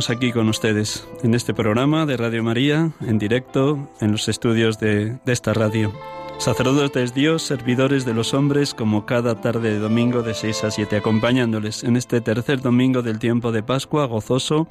Estamos 0.00 0.16
aquí 0.16 0.32
con 0.32 0.48
ustedes 0.48 1.06
en 1.22 1.34
este 1.34 1.52
programa 1.52 2.06
de 2.06 2.16
Radio 2.16 2.42
María, 2.42 2.90
en 3.06 3.18
directo, 3.18 3.90
en 4.00 4.12
los 4.12 4.28
estudios 4.28 4.80
de, 4.80 5.18
esta 5.26 5.52
radio. 5.52 5.92
Sacerdotes 6.38 7.12
Dios, 7.12 7.42
servidores 7.42 8.06
de 8.06 8.14
los 8.14 8.32
hombres, 8.32 8.72
como 8.72 9.04
cada 9.04 9.42
tarde 9.42 9.74
de 9.74 9.78
domingo 9.78 10.22
de 10.22 10.32
6 10.32 10.64
a 10.64 10.70
7, 10.70 10.96
acompañándoles 10.96 11.84
en 11.84 11.98
este 11.98 12.22
tercer 12.22 12.62
domingo 12.62 13.02
del 13.02 13.18
tiempo 13.18 13.52
de 13.52 13.62
Pascua, 13.62 14.06
gozoso, 14.06 14.66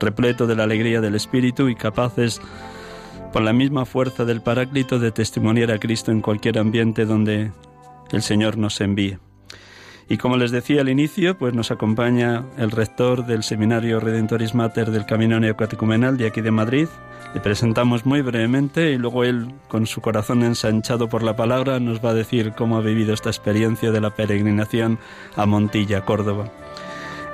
repleto 0.00 0.48
de 0.48 0.56
la 0.56 0.64
alegría 0.64 1.00
del 1.00 1.14
Espíritu 1.14 1.68
y 1.68 1.76
capaces, 1.76 2.40
por 3.32 3.42
la 3.42 3.52
misma 3.52 3.84
fuerza 3.84 4.24
del 4.24 4.42
Paráclito, 4.42 4.98
de 4.98 5.12
testimoniar 5.12 5.70
a 5.70 5.78
Cristo 5.78 6.10
en 6.10 6.22
cualquier 6.22 6.58
ambiente 6.58 7.04
donde 7.04 7.52
el 8.10 8.22
Señor 8.22 8.58
nos 8.58 8.80
envíe. 8.80 9.16
Y 10.08 10.18
como 10.18 10.36
les 10.36 10.50
decía 10.50 10.80
al 10.80 10.88
inicio, 10.88 11.38
pues 11.38 11.54
nos 11.54 11.70
acompaña 11.70 12.44
el 12.58 12.70
rector 12.70 13.24
del 13.24 13.42
Seminario 13.42 14.00
Redentoris 14.00 14.54
Mater 14.54 14.90
del 14.90 15.06
Camino 15.06 15.40
Neocatecumenal 15.40 16.16
de 16.16 16.26
aquí 16.26 16.40
de 16.40 16.50
Madrid. 16.50 16.88
Le 17.34 17.40
presentamos 17.40 18.04
muy 18.04 18.20
brevemente 18.20 18.90
y 18.90 18.98
luego 18.98 19.24
él, 19.24 19.48
con 19.68 19.86
su 19.86 20.02
corazón 20.02 20.42
ensanchado 20.42 21.08
por 21.08 21.22
la 21.22 21.34
palabra, 21.34 21.80
nos 21.80 22.04
va 22.04 22.10
a 22.10 22.14
decir 22.14 22.52
cómo 22.52 22.76
ha 22.76 22.82
vivido 22.82 23.14
esta 23.14 23.30
experiencia 23.30 23.90
de 23.90 24.00
la 24.00 24.10
peregrinación 24.10 24.98
a 25.34 25.46
Montilla, 25.46 26.04
Córdoba. 26.04 26.50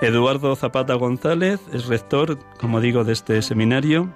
Eduardo 0.01 0.55
Zapata 0.55 0.95
González 0.95 1.61
es 1.73 1.87
rector, 1.87 2.39
como 2.61 2.81
digo, 2.81 3.03
de 3.03 3.13
este 3.13 3.43
seminario. 3.43 4.09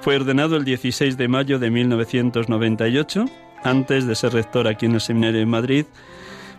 Fue 0.00 0.16
ordenado 0.16 0.56
el 0.56 0.64
16 0.64 1.16
de 1.16 1.28
mayo 1.28 1.60
de 1.60 1.70
1998. 1.70 3.26
Antes 3.62 4.06
de 4.06 4.16
ser 4.16 4.32
rector 4.32 4.66
aquí 4.66 4.86
en 4.86 4.94
el 4.94 5.00
Seminario 5.00 5.38
de 5.38 5.46
Madrid, 5.46 5.84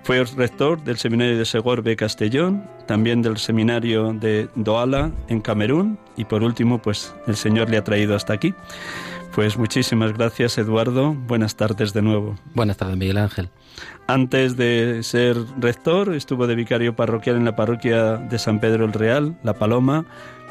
fue 0.04 0.24
rector 0.24 0.84
del 0.84 0.98
seminario 0.98 1.38
de 1.38 1.46
Segorbe 1.46 1.96
Castellón, 1.96 2.64
también 2.88 3.22
del 3.22 3.38
seminario 3.38 4.14
de 4.14 4.50
Douala 4.56 5.12
en 5.28 5.42
Camerún 5.42 6.00
y 6.18 6.26
por 6.26 6.44
último, 6.44 6.82
pues 6.82 7.14
el 7.28 7.36
Señor 7.36 7.70
le 7.70 7.78
ha 7.78 7.84
traído 7.84 8.16
hasta 8.16 8.34
aquí. 8.34 8.54
Pues 9.36 9.58
muchísimas 9.58 10.14
gracias 10.14 10.58
Eduardo, 10.58 11.14
buenas 11.14 11.56
tardes 11.56 11.94
de 11.94 12.02
nuevo. 12.02 12.36
Buenas 12.54 12.78
tardes 12.78 12.98
Miguel 12.98 13.18
Ángel. 13.18 13.50
Antes 14.08 14.58
de 14.58 15.04
ser 15.04 15.38
rector 15.60 16.14
estuvo 16.14 16.48
de 16.48 16.56
vicario 16.56 16.96
parroquial 16.96 17.38
en 17.38 17.46
la 17.46 17.56
parroquia 17.56 18.18
de 18.18 18.40
San 18.40 18.60
Pedro 18.60 18.86
el 18.86 18.94
Real, 18.94 19.38
La 19.44 19.54
Paloma, 19.54 20.06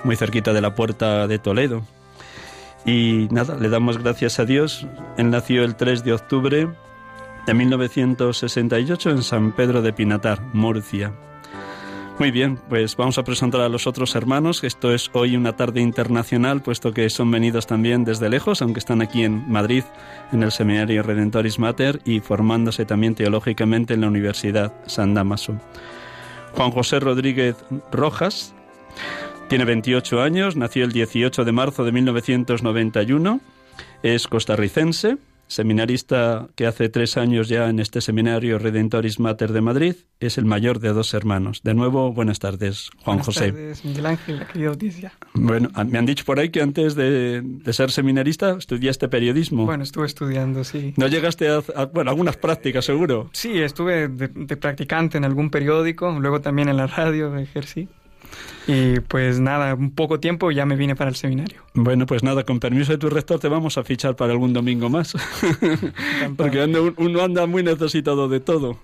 muy 0.05 0.17
cerquita 0.17 0.53
de 0.53 0.63
la 0.63 0.75
puerta 0.75 1.27
de 1.27 1.39
Toledo. 1.39 1.83
Y 2.87 3.29
nada, 3.31 3.57
le 3.57 3.69
damos 3.69 3.99
gracias 3.99 4.39
a 4.39 4.47
Dios. 4.47 4.87
Él 5.19 5.29
nació 5.29 5.65
el 5.65 5.77
3 5.77 6.03
de 6.03 6.15
octubre 6.15 6.69
de 7.51 7.55
1968 7.55 9.11
en 9.11 9.25
San 9.25 9.51
Pedro 9.51 9.83
de 9.83 9.93
Pinatar, 9.93 10.41
Murcia. 10.53 11.13
Muy 12.21 12.31
bien, 12.31 12.61
pues 12.69 12.95
vamos 12.95 13.19
a 13.19 13.25
presentar 13.25 13.61
a 13.63 13.69
los 13.69 13.89
otros 13.89 14.15
hermanos. 14.15 14.63
Esto 14.63 14.95
es 14.95 15.11
hoy 15.15 15.35
una 15.35 15.57
tarde 15.57 15.81
internacional, 15.81 16.63
puesto 16.63 16.93
que 16.93 17.11
son 17.11 17.29
venidos 17.29 17.67
también 17.67 18.05
desde 18.05 18.29
lejos, 18.29 18.63
aunque 18.63 18.79
están 18.79 19.03
aquí 19.03 19.25
en 19.25 19.51
Madrid, 19.51 19.83
en 20.31 20.45
el 20.45 20.53
Seminario 20.53 21.03
Redentoris 21.03 21.59
Mater 21.59 22.01
y 22.05 22.21
formándose 22.21 22.85
también 22.85 23.17
teológicamente 23.17 23.95
en 23.95 24.03
la 24.03 24.07
Universidad 24.07 24.73
San 24.87 25.15
Damaso. 25.15 25.61
Juan 26.53 26.71
José 26.71 27.01
Rodríguez 27.01 27.57
Rojas 27.91 28.55
tiene 29.49 29.65
28 29.65 30.23
años, 30.23 30.55
nació 30.55 30.85
el 30.85 30.93
18 30.93 31.45
de 31.45 31.51
marzo 31.51 31.83
de 31.85 31.91
1991, 31.91 33.41
es 34.05 34.29
costarricense 34.29 35.19
seminarista 35.51 36.49
que 36.55 36.67
hace 36.67 36.89
tres 36.89 37.17
años 37.17 37.49
ya 37.49 37.69
en 37.69 37.81
este 37.81 38.01
seminario 38.01 38.59
Redentoris 38.59 39.19
Mater 39.19 39.53
de 39.53 39.61
Madrid, 39.61 39.97
es 40.21 40.39
el 40.39 40.45
mayor 40.45 40.79
de 40.79 40.91
dos 40.91 41.13
hermanos. 41.13 41.63
De 41.63 41.75
nuevo, 41.75 42.13
buenas 42.13 42.39
tardes, 42.39 42.91
Juan 43.05 43.19
José. 43.19 43.51
Buenas 43.51 43.81
tardes, 43.81 43.85
Miguel 43.85 44.07
Ángel, 44.07 44.39
la 44.39 44.47
querida 44.47 44.69
audiencia. 44.69 45.13
Bueno, 45.35 45.71
me 45.87 45.99
han 45.99 46.07
dicho 46.07 46.25
por 46.25 46.39
ahí 46.39 46.51
que 46.51 46.63
antes 46.63 46.95
de, 46.95 47.43
ser 47.73 47.91
seminarista 47.91 48.57
estudiaste 48.59 49.09
periodismo. 49.09 49.67
Bueno, 49.67 49.83
estuve 49.83 50.07
estudiando, 50.07 50.63
sí. 50.63 50.95
¿No 50.97 51.09
llegaste 51.09 51.49
a, 51.49 51.85
bueno, 51.87 52.11
algunas 52.11 52.37
prácticas, 52.37 52.85
seguro? 52.85 53.31
Sí, 53.33 53.61
estuve 53.61 54.09
de, 54.09 54.29
de 54.29 54.57
practicante 54.57 55.19
en 55.19 55.25
algún 55.25 55.51
periódico, 55.51 56.11
luego 56.21 56.41
también 56.41 56.69
en 56.69 56.77
la 56.77 56.87
radio 56.87 57.37
ejercí. 57.37 57.89
Y 58.67 59.01
pues 59.01 59.41
nada, 59.41 59.75
un 59.75 59.91
poco 59.93 60.21
tiempo 60.21 60.51
ya 60.51 60.65
me 60.67 60.77
vine 60.77 60.95
para 60.95 61.11
el 61.11 61.17
seminario. 61.17 61.63
Bueno, 61.75 62.07
pues 62.07 62.23
nada, 62.23 62.45
con 62.45 62.61
permiso 62.61 62.93
de 62.93 62.99
tu 62.99 63.11
rector 63.11 63.41
te 63.41 63.49
vamos 63.49 63.79
a 63.79 63.85
fichar 63.85 64.17
para 64.17 64.33
algún 64.33 64.53
domingo 64.53 64.89
más. 64.89 65.15
Porque 66.37 66.65
uno 66.97 67.23
anda 67.23 67.47
muy 67.47 67.63
necesitado 67.63 68.29
de 68.29 68.41
todo. 68.41 68.79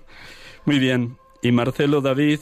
Muy 0.65 0.79
bien. 0.79 1.17
Y 1.41 1.51
Marcelo 1.51 2.01
David 2.01 2.39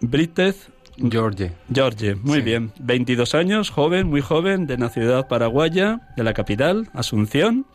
Brítez 0.00 0.68
George. 1.10 1.52
George, 1.72 2.14
muy 2.16 2.38
Sí. 2.38 2.44
bien. 2.44 2.72
22 2.78 3.34
años, 3.34 3.70
joven, 3.70 4.06
muy 4.08 4.20
joven, 4.20 4.66
de 4.66 4.76
nacionalidad 4.76 5.26
paraguaya, 5.28 6.00
de 6.16 6.22
la 6.22 6.34
capital, 6.34 6.88
Asunción. 6.92 7.66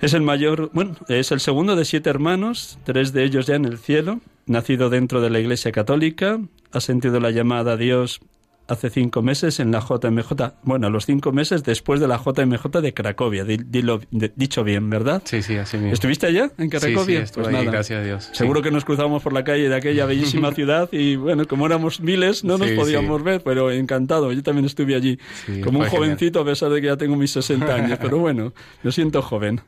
Es 0.00 0.12
el 0.12 0.22
mayor, 0.22 0.70
bueno, 0.74 0.96
es 1.08 1.30
el 1.32 1.40
segundo 1.40 1.74
de 1.76 1.84
siete 1.84 2.10
hermanos, 2.10 2.78
tres 2.84 3.12
de 3.12 3.24
ellos 3.24 3.46
ya 3.46 3.54
en 3.54 3.64
el 3.64 3.78
cielo, 3.78 4.20
nacido 4.46 4.90
dentro 4.90 5.20
de 5.20 5.30
la 5.30 5.40
Iglesia 5.40 5.72
Católica, 5.72 6.40
ha 6.72 6.80
sentido 6.80 7.20
la 7.20 7.30
llamada 7.30 7.72
a 7.72 7.76
Dios 7.76 8.20
hace 8.68 8.90
cinco 8.90 9.22
meses 9.22 9.60
en 9.60 9.70
la 9.70 9.78
JMJ, 9.78 10.54
bueno, 10.64 10.90
los 10.90 11.06
cinco 11.06 11.30
meses 11.30 11.62
después 11.62 12.00
de 12.00 12.08
la 12.08 12.18
JMJ 12.18 12.80
de 12.80 12.92
Cracovia, 12.92 13.44
di- 13.44 13.58
dilo- 13.58 14.00
de- 14.10 14.32
dicho 14.34 14.64
bien, 14.64 14.90
¿verdad? 14.90 15.22
Sí, 15.24 15.40
sí, 15.40 15.56
así 15.56 15.76
mismo. 15.76 15.92
¿Estuviste 15.92 16.26
allá, 16.26 16.50
en 16.58 16.68
Sí, 16.68 16.70
Cracovia? 16.76 17.18
sí, 17.18 17.22
estuve 17.22 17.44
Pues 17.44 17.54
ahí, 17.54 17.60
nada. 17.64 17.70
gracias 17.76 18.00
a 18.00 18.02
Dios. 18.02 18.28
Seguro 18.32 18.58
Sí. 18.58 18.64
que 18.64 18.70
nos 18.72 18.84
cruzamos 18.84 19.22
por 19.22 19.32
la 19.32 19.44
calle 19.44 19.68
de 19.68 19.74
aquella 19.76 20.04
bellísima 20.04 20.50
ciudad 20.54 20.88
y 20.90 21.14
bueno, 21.14 21.44
como 21.46 21.64
éramos 21.66 22.00
miles 22.00 22.42
no 22.42 22.58
nos 22.58 22.68
Sí, 22.68 22.74
podíamos 22.74 23.18
sí. 23.20 23.24
ver, 23.24 23.42
pero 23.44 23.70
encantado. 23.70 24.32
Yo 24.32 24.42
también 24.42 24.64
estuve 24.64 24.96
allí 24.96 25.16
Sí, 25.46 25.60
como 25.60 25.78
un 25.78 25.84
fue 25.84 25.90
genial. 25.92 26.08
jovencito 26.16 26.40
a 26.40 26.44
pesar 26.44 26.70
de 26.72 26.80
que 26.80 26.88
ya 26.88 26.96
tengo 26.96 27.14
mis 27.14 27.30
60 27.30 27.72
años, 27.72 28.00
pero 28.02 28.18
bueno, 28.18 28.52
me 28.82 28.90
siento 28.90 29.22
joven. 29.22 29.60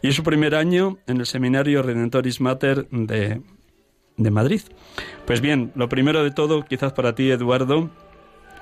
Y 0.00 0.08
es 0.08 0.14
su 0.14 0.22
primer 0.22 0.54
año 0.54 0.96
en 1.06 1.18
el 1.18 1.26
seminario 1.26 1.82
Redentoris 1.82 2.40
Mater 2.40 2.88
de, 2.90 3.42
de 4.20 4.30
Madrid. 4.30 4.60
Pues 5.26 5.40
bien, 5.40 5.72
lo 5.74 5.88
primero 5.88 6.22
de 6.22 6.30
todo, 6.30 6.64
quizás 6.64 6.92
para 6.92 7.14
ti, 7.14 7.30
Eduardo, 7.30 7.90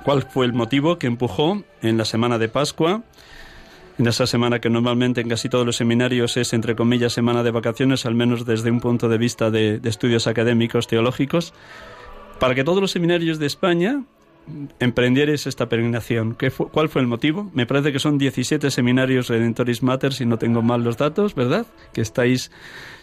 ¿cuál 0.05 0.23
fue 0.23 0.47
el 0.47 0.53
motivo 0.53 0.99
que 0.99 1.07
empujó 1.07 1.63
en 1.83 1.99
la 1.99 2.05
semana 2.05 2.39
de 2.39 2.49
Pascua? 2.49 3.03
En 3.99 4.07
esa 4.07 4.27
semana 4.29 4.61
que 4.61 4.71
normalmente 4.71 5.21
en 5.21 5.29
casi 5.29 5.49
todos 5.49 5.67
los 5.67 5.77
seminarios 5.77 6.37
es, 6.37 6.53
entre 6.53 6.77
comillas, 6.77 7.13
semana 7.13 7.43
de 7.43 7.51
vacaciones, 7.51 8.07
al 8.07 8.15
menos 8.15 8.47
desde 8.47 8.71
un 8.71 8.81
punto 8.81 9.09
de 9.09 9.19
vista 9.19 9.51
de, 9.51 9.81
estudios 9.85 10.29
académicos, 10.29 10.87
teológicos, 10.87 11.53
para 12.39 12.55
que 12.55 12.63
todos 12.63 12.81
los 12.81 12.93
seminarios 12.93 13.41
de 13.41 13.47
España 13.47 14.05
emprendierais 14.79 15.49
esta 15.49 15.69
peregrinación. 15.69 16.37
¿Qué 16.37 16.51
¿Cuál 16.51 16.89
fue 16.89 17.03
el 17.03 17.09
motivo? 17.09 17.51
Me 17.53 17.67
parece 17.67 17.93
que 17.93 17.99
son 17.99 18.19
17 18.19 18.71
seminarios 18.71 19.29
Redentoris 19.29 19.83
Mater, 19.83 20.13
si 20.13 20.25
no 20.25 20.39
tengo 20.39 20.63
mal 20.63 20.85
los 20.85 20.97
datos, 20.97 21.35
¿verdad? 21.35 21.67
Que 21.93 22.01
estáis 22.01 22.53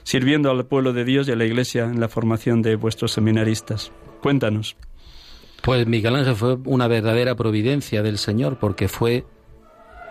sirviendo 0.05 0.51
al 0.51 0.65
pueblo 0.65 0.93
de 0.93 1.03
Dios 1.03 1.27
y 1.27 1.31
a 1.31 1.35
la 1.35 1.45
Iglesia 1.45 1.83
en 1.83 1.99
la 1.99 2.07
formación 2.07 2.61
de 2.61 2.75
vuestros 2.75 3.11
seminaristas. 3.11 3.91
Cuéntanos. 4.21 4.77
Pues 5.61 5.87
Miguel 5.87 6.15
Ángel 6.15 6.35
fue 6.35 6.57
una 6.65 6.87
verdadera 6.87 7.35
providencia 7.35 8.03
del 8.03 8.19
Señor 8.19 8.59
porque 8.59 8.87
fue 8.87 9.25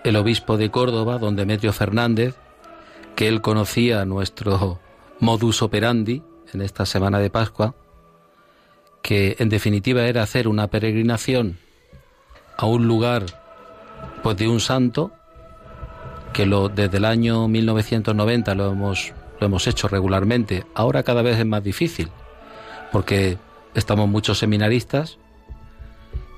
el 0.03 0.17
obispo 0.17 0.57
de 0.57 0.71
Córdoba, 0.71 1.19
don 1.19 1.37
Demetrio 1.37 1.73
Fernández, 1.73 2.35
que 3.15 3.29
él 3.29 3.41
conocía 3.41 4.05
nuestro 4.05 4.81
modus 5.21 5.63
operandi 5.63 6.23
en 6.53 6.61
esta 6.61 6.87
semana 6.87 7.21
de 7.21 7.31
Pascua, 7.31 7.77
que 9.01 9.37
en 9.39 9.49
definitiva 9.49 10.07
era 10.07 10.25
hacer 10.25 10.49
una 10.49 10.67
peregrinación 10.67 11.57
a 12.57 12.67
un 12.67 12.89
lugar 12.89 13.27
pues 14.25 14.37
de 14.37 14.49
un 14.49 14.59
santo 14.59 15.13
que 16.33 16.47
lo 16.47 16.69
desde 16.69 16.97
el 16.97 17.05
año 17.05 17.47
1990 17.47 18.55
lo 18.57 18.73
hemos 18.73 19.13
lo 19.41 19.47
hemos 19.47 19.67
hecho 19.67 19.89
regularmente. 19.89 20.65
Ahora 20.75 21.03
cada 21.03 21.23
vez 21.23 21.39
es 21.39 21.47
más 21.47 21.63
difícil 21.63 22.09
porque 22.93 23.39
estamos 23.75 24.09
muchos 24.09 24.39
seminaristas 24.39 25.19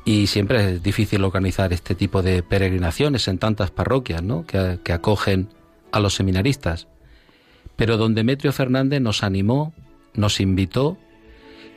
y 0.05 0.29
siempre 0.29 0.75
es 0.75 0.83
difícil 0.83 1.25
organizar 1.25 1.73
este 1.73 1.95
tipo 1.95 2.23
de 2.23 2.43
peregrinaciones 2.43 3.29
en 3.29 3.39
tantas 3.39 3.71
parroquias 3.71 4.23
¿no? 4.23 4.47
que, 4.47 4.79
que 4.83 4.93
acogen 4.93 5.49
a 5.93 6.01
los 6.01 6.15
seminaristas. 6.15 6.89
Pero 7.77 7.97
don 7.97 8.15
Demetrio 8.15 8.53
Fernández 8.53 9.01
nos 9.01 9.23
animó, 9.23 9.75
nos 10.15 10.41
invitó 10.41 10.97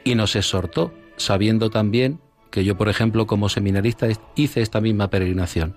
y 0.04 0.16
nos 0.16 0.36
exhortó, 0.36 0.94
sabiendo 1.18 1.70
también 1.70 2.20
que 2.52 2.64
yo, 2.64 2.78
por 2.78 2.90
ejemplo, 2.90 3.28
como 3.28 3.50
seminarista 3.50 4.08
hice 4.36 4.62
esta 4.62 4.82
misma 4.82 5.10
peregrinación. 5.10 5.76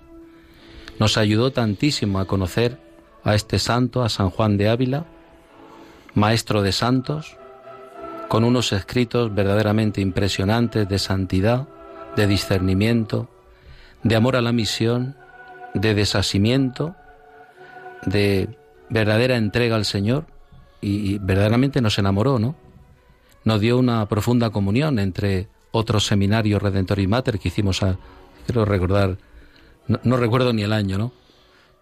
Nos 0.99 1.17
ayudó 1.17 1.51
tantísimo 1.51 2.19
a 2.19 2.25
conocer 2.25 2.79
a 3.23 3.35
este 3.35 3.59
santo, 3.59 4.03
a 4.03 4.09
San 4.09 4.29
Juan 4.29 4.57
de 4.57 4.69
Ávila, 4.69 5.05
maestro 6.15 6.61
de 6.61 6.71
santos, 6.71 7.37
con 8.27 8.43
unos 8.43 8.71
escritos 8.73 9.33
verdaderamente 9.33 10.01
impresionantes 10.01 10.87
de 10.87 10.99
santidad, 10.99 11.67
de 12.15 12.27
discernimiento, 12.27 13.29
de 14.03 14.15
amor 14.15 14.35
a 14.35 14.41
la 14.41 14.51
misión, 14.51 15.15
de 15.73 15.93
desasimiento, 15.93 16.95
de 18.05 18.57
verdadera 18.89 19.37
entrega 19.37 19.75
al 19.75 19.85
Señor 19.85 20.25
y, 20.81 21.13
y 21.13 21.17
verdaderamente 21.17 21.81
nos 21.81 21.97
enamoró, 21.97 22.39
¿no? 22.39 22.55
Nos 23.45 23.59
dio 23.59 23.77
una 23.77 24.05
profunda 24.07 24.51
comunión 24.51 24.99
entre 24.99 25.47
otros 25.71 26.05
seminarios 26.05 26.61
Redentoris 26.61 27.07
Mater 27.07 27.39
que 27.39 27.47
hicimos 27.47 27.81
a, 27.81 27.97
quiero 28.45 28.65
recordar, 28.65 29.17
no 29.87 30.17
recuerdo 30.17 30.53
ni 30.53 30.61
el 30.61 30.73
año, 30.73 30.97
¿no? 30.97 31.11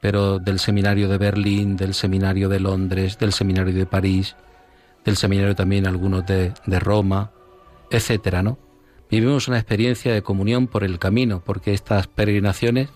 Pero 0.02 0.40
del 0.40 0.60
seminario 0.60 1.08
de 1.08 1.18
Berlín, 1.18 1.78
del 1.78 1.94
seminario 1.94 2.50
de 2.50 2.60
Londres, 2.60 3.18
del 3.20 3.32
seminario 3.32 3.74
de 3.74 3.86
París, 3.86 4.36
del 5.06 5.16
seminario 5.16 5.56
también 5.56 5.88
algunos 5.88 6.26
de, 6.26 6.54
de 6.66 6.80
Roma, 6.80 7.32
etcétera, 7.90 8.44
¿no? 8.44 8.58
Vivimos 9.10 9.48
una 9.48 9.58
experiencia 9.58 10.14
de 10.14 10.22
comunión 10.22 10.68
por 10.68 10.84
el 10.84 10.98
camino, 10.98 11.42
porque 11.46 11.74
estas 11.74 12.08
peregrinaciones 12.08 12.90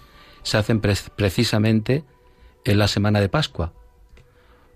se 0.43 0.57
hacen 0.57 0.79
pre- 0.79 0.95
precisamente 1.15 2.03
en 2.63 2.79
la 2.79 2.87
semana 2.87 3.19
de 3.19 3.29
Pascua, 3.29 3.73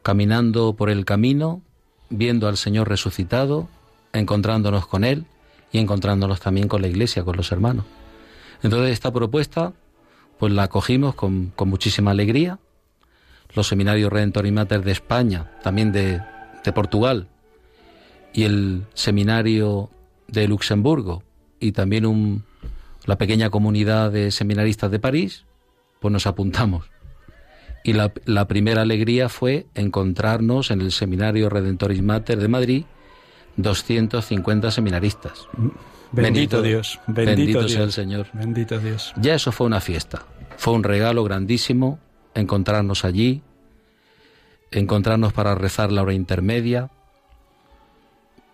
caminando 0.04 0.76
por 0.76 0.90
el 0.90 1.06
camino, 1.06 1.62
viendo 2.10 2.48
al 2.48 2.58
Señor 2.58 2.90
resucitado, 2.90 3.70
encontrándonos 4.14 4.86
con 4.86 5.04
Él 5.04 5.26
y 5.72 5.80
encontrándonos 5.80 6.42
también 6.42 6.68
con 6.68 6.82
la 6.82 6.88
Iglesia, 6.88 7.24
con 7.24 7.38
los 7.38 7.52
hermanos. 7.52 7.86
Entonces 8.62 8.92
esta 8.92 9.12
propuesta, 9.14 9.74
pues 10.40 10.54
la 10.54 10.64
acogimos 10.64 11.16
con, 11.16 11.52
con 11.56 11.70
muchísima 11.70 12.12
alegría. 12.12 12.60
Los 13.54 13.68
seminarios 13.68 14.12
Redentor 14.12 14.46
y 14.46 14.52
Mater 14.52 14.84
de 14.84 14.92
España, 14.92 15.52
también 15.62 15.92
de, 15.92 16.22
de 16.64 16.74
Portugal, 16.74 17.28
y 18.34 18.44
el 18.44 18.86
seminario 18.94 19.90
de 20.28 20.48
Luxemburgo, 20.48 21.24
y 21.60 21.72
también 21.72 22.06
un, 22.06 22.44
la 23.06 23.18
pequeña 23.18 23.50
comunidad 23.50 24.12
de 24.12 24.32
seminaristas 24.32 24.92
de 24.92 25.00
París, 25.00 25.46
pues 26.00 26.12
nos 26.12 26.28
apuntamos. 26.28 26.90
Y 27.84 27.94
la, 27.94 28.48
primera 28.48 28.82
alegría 28.82 29.30
fue 29.30 29.66
encontrarnos 29.74 30.70
en 30.70 30.82
el 30.82 30.92
seminario 30.92 31.50
Redentoris 31.50 32.02
Mater 32.02 32.38
de 32.40 32.48
Madrid 32.48 32.84
250 33.56 34.70
seminaristas. 34.72 35.48
Bendito, 36.12 36.62
Dios, 36.62 37.00
bendito, 37.08 37.36
bendito 37.36 37.60
Dios. 37.60 37.72
sea 37.72 37.84
el 37.84 37.92
Señor. 37.92 38.28
Bendito 38.34 38.80
Dios. 38.80 39.14
Ya 39.18 39.36
eso 39.36 39.52
fue 39.52 39.68
una 39.68 39.80
fiesta. 39.80 40.24
Fue 40.58 40.74
un 40.74 40.84
regalo 40.84 41.24
grandísimo 41.24 42.00
encontrarnos 42.34 43.06
allí, 43.06 43.42
encontrarnos 44.72 45.34
para 45.34 45.56
rezar 45.56 45.92
la 45.92 46.02
hora 46.02 46.14
intermedia. 46.14 46.90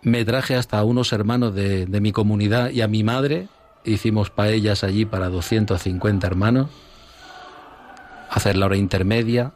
Me 0.02 0.24
traje 0.24 0.54
hasta 0.54 0.78
a 0.78 0.84
unos 0.84 1.12
hermanos 1.12 1.54
de, 1.54 1.86
de 1.86 2.00
mi 2.00 2.12
comunidad 2.12 2.70
y 2.70 2.82
a 2.82 2.88
mi 2.88 3.02
madre. 3.02 3.48
Hicimos 3.84 4.30
paellas 4.30 4.84
allí 4.84 5.04
para 5.04 5.28
250 5.28 6.26
hermanos. 6.26 6.70
Hacer 8.30 8.56
la 8.56 8.66
hora 8.66 8.76
intermedia. 8.76 9.52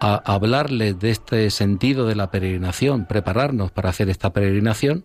A 0.00 0.14
hablarles 0.32 0.98
de 1.00 1.10
este 1.10 1.50
sentido 1.50 2.06
de 2.06 2.14
la 2.14 2.30
peregrinación, 2.30 3.06
prepararnos 3.06 3.72
para 3.72 3.90
hacer 3.90 4.08
esta 4.08 4.32
peregrinación. 4.32 5.04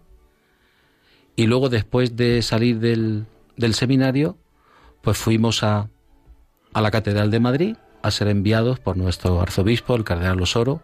Y 1.36 1.48
luego, 1.48 1.70
después 1.70 2.16
de 2.16 2.42
salir 2.42 2.80
del, 2.80 3.26
del 3.58 3.74
seminario, 3.74 4.38
pues 5.02 5.18
fuimos 5.18 5.64
a, 5.64 5.90
a 6.74 6.82
la 6.82 6.92
Catedral 6.92 7.32
de 7.32 7.40
Madrid 7.40 7.76
a 8.02 8.12
ser 8.12 8.28
enviados 8.28 8.80
por 8.80 8.98
nuestro 8.98 9.42
arzobispo, 9.42 9.96
el 9.96 10.04
cardenal 10.04 10.42
Osoro, 10.42 10.82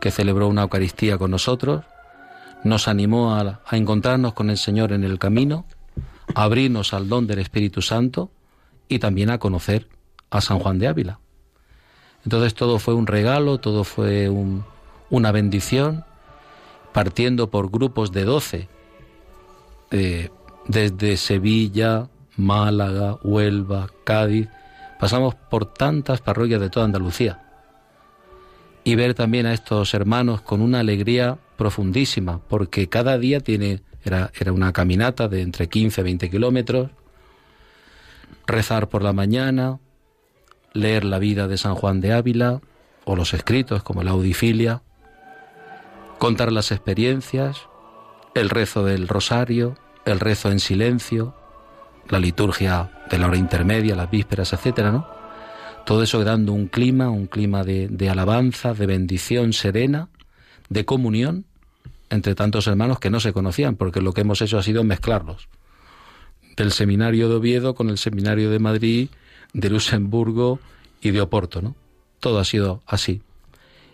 que 0.00 0.10
celebró 0.10 0.48
una 0.48 0.62
Eucaristía 0.62 1.16
con 1.16 1.30
nosotros, 1.30 1.84
nos 2.64 2.88
animó 2.88 3.34
a, 3.34 3.60
a 3.66 3.76
encontrarnos 3.76 4.34
con 4.34 4.50
el 4.50 4.58
Señor 4.58 4.92
en 4.92 5.04
el 5.04 5.18
camino, 5.18 5.64
a 6.34 6.42
abrirnos 6.44 6.92
al 6.92 7.08
don 7.08 7.26
del 7.26 7.38
Espíritu 7.38 7.82
Santo 7.82 8.30
y 8.88 8.98
también 8.98 9.30
a 9.30 9.38
conocer 9.38 9.88
a 10.30 10.40
San 10.40 10.58
Juan 10.58 10.78
de 10.78 10.88
Ávila. 10.88 11.20
Entonces 12.24 12.54
todo 12.54 12.78
fue 12.78 12.94
un 12.94 13.06
regalo, 13.06 13.58
todo 13.58 13.84
fue 13.84 14.28
un- 14.28 14.64
una 15.10 15.30
bendición, 15.32 16.04
partiendo 16.92 17.50
por 17.50 17.70
grupos 17.70 18.12
de 18.12 18.24
doce, 18.24 18.68
eh, 19.90 20.30
desde 20.66 21.16
Sevilla, 21.16 22.08
Málaga, 22.36 23.18
Huelva, 23.22 23.88
Cádiz, 24.04 24.48
pasamos 24.98 25.34
por 25.34 25.66
tantas 25.66 26.20
parroquias 26.20 26.60
de 26.60 26.70
toda 26.70 26.86
Andalucía. 26.86 27.40
Y 28.84 28.96
ver 28.96 29.14
también 29.14 29.46
a 29.46 29.54
estos 29.54 29.94
hermanos 29.94 30.42
con 30.42 30.60
una 30.60 30.80
alegría 30.80 31.38
profundísima, 31.56 32.40
porque 32.48 32.88
cada 32.88 33.18
día 33.18 33.40
tiene, 33.40 33.82
era, 34.04 34.30
era 34.38 34.52
una 34.52 34.72
caminata 34.72 35.28
de 35.28 35.42
entre 35.42 35.68
15 35.68 36.00
y 36.00 36.04
20 36.04 36.30
kilómetros, 36.30 36.90
rezar 38.46 38.88
por 38.88 39.02
la 39.02 39.12
mañana, 39.12 39.78
leer 40.72 41.04
la 41.04 41.18
vida 41.18 41.48
de 41.48 41.56
San 41.56 41.74
Juan 41.74 42.00
de 42.00 42.12
Ávila, 42.12 42.60
o 43.04 43.16
los 43.16 43.34
escritos 43.34 43.82
como 43.82 44.02
la 44.02 44.12
Audifilia, 44.12 44.82
contar 46.18 46.52
las 46.52 46.72
experiencias, 46.72 47.68
el 48.34 48.50
rezo 48.50 48.84
del 48.84 49.08
rosario, 49.08 49.76
el 50.04 50.20
rezo 50.20 50.50
en 50.50 50.60
silencio, 50.60 51.34
la 52.08 52.18
liturgia 52.18 52.90
de 53.10 53.18
la 53.18 53.28
hora 53.28 53.36
intermedia, 53.36 53.94
las 53.94 54.10
vísperas, 54.10 54.52
etcétera, 54.52 54.90
¿no? 54.92 55.06
Todo 55.86 56.02
eso 56.02 56.24
dando 56.24 56.52
un 56.52 56.66
clima, 56.66 57.10
un 57.10 57.26
clima 57.26 57.62
de, 57.62 58.08
alabanza, 58.08 58.74
de 58.74 58.86
bendición 58.86 59.52
serena, 59.52 60.08
de 60.68 60.84
comunión 60.84 61.44
entre 62.10 62.34
tantos 62.34 62.66
hermanos 62.66 62.98
que 63.00 63.10
no 63.10 63.20
se 63.20 63.32
conocían, 63.32 63.76
porque 63.76 64.00
lo 64.00 64.12
que 64.12 64.22
hemos 64.22 64.40
hecho 64.40 64.58
ha 64.58 64.62
sido 64.62 64.84
mezclarlos. 64.84 65.48
Del 66.56 66.72
seminario 66.72 67.28
de 67.28 67.34
Oviedo 67.34 67.74
con 67.74 67.90
el 67.90 67.98
seminario 67.98 68.50
de 68.50 68.58
Madrid, 68.58 69.08
de 69.52 69.70
Luxemburgo 69.70 70.60
y 71.00 71.10
de 71.10 71.20
Oporto, 71.20 71.60
¿no? 71.60 71.74
Todo 72.20 72.38
ha 72.38 72.44
sido 72.44 72.82
así. 72.86 73.22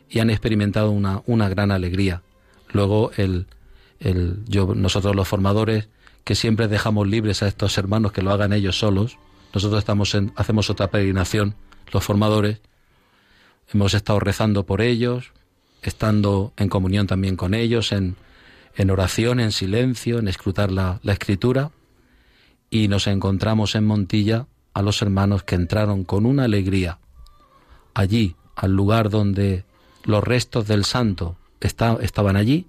Y 0.09 0.21
han 0.21 0.31
experimentado 0.31 0.91
una, 0.91 1.23
una 1.27 1.49
gran 1.49 1.73
alegría. 1.73 2.23
Luego 2.73 3.11
el, 3.17 3.47
yo, 4.47 4.75
nosotros 4.75 5.15
los 5.15 5.29
formadores, 5.29 5.89
que 6.25 6.35
siempre 6.35 6.69
dejamos 6.69 7.07
libres 7.09 7.43
a 7.43 7.49
estos 7.49 7.77
hermanos 7.79 8.13
que 8.13 8.23
lo 8.23 8.31
hagan 8.33 8.53
ellos 8.53 8.79
solos, 8.79 9.19
nosotros 9.53 9.79
estamos 9.79 10.15
en, 10.15 10.33
hacemos 10.37 10.71
otra 10.71 10.91
peregrinación, 10.91 11.55
los 11.93 12.05
formadores, 12.05 12.61
hemos 13.73 13.95
estado 13.95 14.21
rezando 14.21 14.65
por 14.65 14.81
ellos, 14.81 15.33
estando 15.83 16.53
en 16.57 16.69
comunión 16.69 17.07
también 17.07 17.37
con 17.37 17.55
ellos, 17.55 17.93
en, 17.93 18.17
en 18.77 18.91
oración, 18.91 19.41
en 19.41 19.53
silencio, 19.53 20.19
en 20.19 20.29
escrutar 20.29 20.71
la, 20.71 21.01
la 21.03 21.13
escritura, 21.13 21.71
y 22.71 22.89
nos 22.89 23.07
encontramos 23.07 23.75
en 23.75 23.85
Montilla 23.85 24.47
a 24.73 24.83
los 24.83 25.03
hermanos 25.03 25.43
que 25.43 25.57
entraron 25.57 26.05
con 26.05 26.27
una 26.27 26.45
alegría 26.45 26.99
allí, 27.95 28.37
al 28.55 28.73
lugar 28.73 29.11
donde 29.11 29.65
los 30.05 30.23
restos 30.23 30.67
del 30.67 30.85
santo 30.85 31.37
estaban 31.61 32.37
allí, 32.37 32.67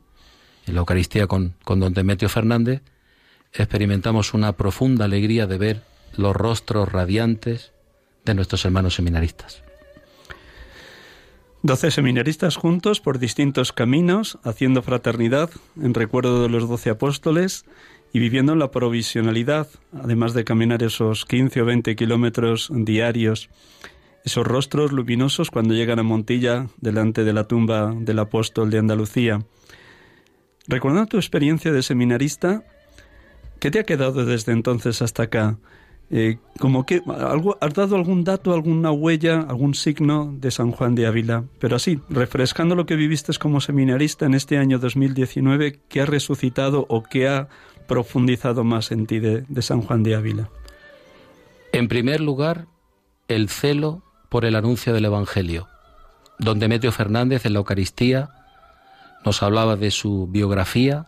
en 0.68 0.76
la 0.76 0.80
Eucaristía 0.80 1.28
con, 1.28 1.56
con 1.64 1.80
don 1.80 1.94
Demetrio 1.94 2.30
Fernández, 2.30 2.82
experimentamos 3.54 4.34
una 4.34 4.54
profunda 4.54 5.06
alegría 5.06 5.48
de 5.48 5.58
ver 5.58 5.84
los 6.16 6.36
rostros 6.36 6.92
radiantes 6.92 7.72
de 8.26 8.36
nuestros 8.36 8.64
hermanos 8.66 8.96
seminaristas. 8.96 9.64
Doce 11.64 11.92
seminaristas 11.92 12.56
juntos 12.56 13.02
por 13.02 13.20
distintos 13.20 13.72
caminos, 13.72 14.40
haciendo 14.44 14.82
fraternidad 14.82 15.52
en 15.80 15.94
recuerdo 15.94 16.42
de 16.42 16.50
los 16.50 16.68
doce 16.68 16.90
apóstoles 16.90 17.66
y 18.14 18.20
viviendo 18.20 18.54
en 18.54 18.60
la 18.60 18.72
provisionalidad, 18.72 19.68
además 19.94 20.34
de 20.34 20.44
caminar 20.44 20.82
esos 20.82 21.24
15 21.26 21.62
o 21.62 21.66
20 21.66 21.96
kilómetros 21.96 22.72
diarios. 22.74 23.50
Esos 24.26 24.46
rostros 24.46 24.92
luminosos 24.92 25.52
cuando 25.52 25.76
llegan 25.76 26.00
a 26.00 26.04
Montilla, 26.04 26.68
delante 26.80 27.24
de 27.24 27.34
la 27.34 27.48
tumba 27.48 27.94
del 27.96 28.20
apóstol 28.20 28.72
de 28.72 28.80
Andalucía. 28.80 29.46
Recordando 30.68 31.08
tu 31.08 31.18
experiencia 31.18 31.72
de 31.72 31.82
seminarista, 31.82 32.64
¿qué 33.60 33.72
te 33.72 33.80
ha 33.80 33.84
quedado 33.84 34.26
desde 34.26 34.52
entonces 34.52 35.02
hasta 35.02 35.24
acá? 35.24 35.58
Eh, 36.14 36.40
que 36.86 37.02
algo, 37.08 37.58
has 37.62 37.74
dado 37.74 37.96
algún 37.96 38.26
dato, 38.26 38.54
alguna 38.54 38.92
huella, 38.92 39.46
algún 39.48 39.74
signo 39.74 40.36
de 40.38 40.52
San 40.52 40.72
Juan 40.72 40.94
de 40.94 41.06
Ávila, 41.06 41.46
pero 41.58 41.78
así, 41.78 42.02
refrescando 42.10 42.76
lo 42.76 42.86
que 42.86 42.98
viviste 42.98 43.32
como 43.40 43.62
seminarista 43.62 44.26
en 44.26 44.34
este 44.34 44.58
año 44.58 44.78
2019, 44.78 45.80
¿qué 45.88 46.02
ha 46.02 46.06
resucitado 46.06 46.86
o 46.90 47.04
qué 47.04 47.30
ha 47.30 47.48
profundizado 47.88 48.66
más 48.66 48.92
en 48.92 49.08
ti 49.08 49.20
de, 49.20 49.46
de 49.48 49.62
San 49.62 49.82
Juan 49.82 50.04
de 50.04 50.16
Ávila? 50.16 50.50
En 51.72 51.88
primer 51.88 52.20
lugar, 52.20 52.68
el 53.30 53.48
celo 53.48 54.04
por 54.28 54.44
el 54.44 54.56
anuncio 54.56 54.94
del 54.94 55.06
Evangelio. 55.06 55.70
Don 56.40 56.60
Demetrio 56.60 56.92
Fernández 56.92 57.46
en 57.46 57.54
la 57.54 57.60
Eucaristía 57.60 58.30
nos 59.26 59.44
hablaba 59.44 59.76
de 59.76 59.92
su 59.92 60.28
biografía, 60.28 61.08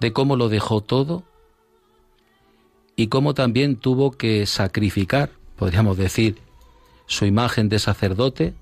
de 0.00 0.12
cómo 0.12 0.36
lo 0.36 0.48
dejó 0.48 0.80
todo 0.80 1.24
y 2.96 3.08
cómo 3.08 3.34
también 3.34 3.76
tuvo 3.76 4.12
que 4.12 4.46
sacrificar, 4.46 5.30
podríamos 5.56 5.96
decir, 5.96 6.38
su 7.06 7.24
imagen 7.24 7.68
de 7.68 7.78
sacerdote 7.78 8.54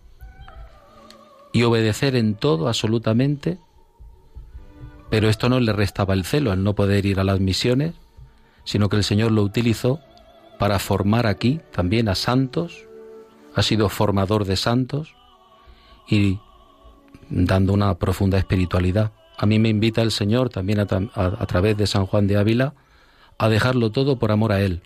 y 1.53 1.63
obedecer 1.63 2.17
en 2.17 2.35
todo 2.35 2.69
absolutamente, 2.69 3.59
pero 5.11 5.29
esto 5.29 5.49
no 5.49 5.61
le 5.61 5.73
restaba 5.73 6.15
el 6.15 6.25
celo 6.25 6.53
al 6.53 6.63
no 6.63 6.75
poder 6.75 7.07
ir 7.07 7.21
a 7.21 7.25
las 7.25 7.41
misiones, 7.41 7.95
sino 8.65 8.89
que 8.89 8.97
el 8.97 9.05
Señor 9.05 9.33
lo 9.33 9.43
utilizó 9.43 10.01
para 10.59 10.79
formar 10.79 11.27
aquí 11.27 11.61
también 11.73 12.09
a 12.09 12.15
santos, 12.15 12.85
ha 13.55 13.63
sido 13.63 13.89
formador 13.89 14.45
de 14.45 14.57
santos 14.57 15.15
y 16.09 16.39
dando 17.29 17.73
una 17.73 17.95
profunda 17.99 18.39
espiritualidad. 18.39 19.13
A 19.39 19.47
mí 19.47 19.59
me 19.59 19.69
invita 19.69 20.03
el 20.03 20.11
Señor 20.11 20.49
también 20.49 20.81
a, 20.81 21.47
través 21.47 21.77
de 21.77 21.87
San 21.87 22.07
Juan 22.07 22.27
de 22.27 22.37
Ávila 22.37 22.75
a 23.39 23.49
dejarlo 23.49 23.91
todo 23.91 24.19
por 24.19 24.33
amor 24.33 24.53
a 24.53 24.61
Él, 24.61 24.83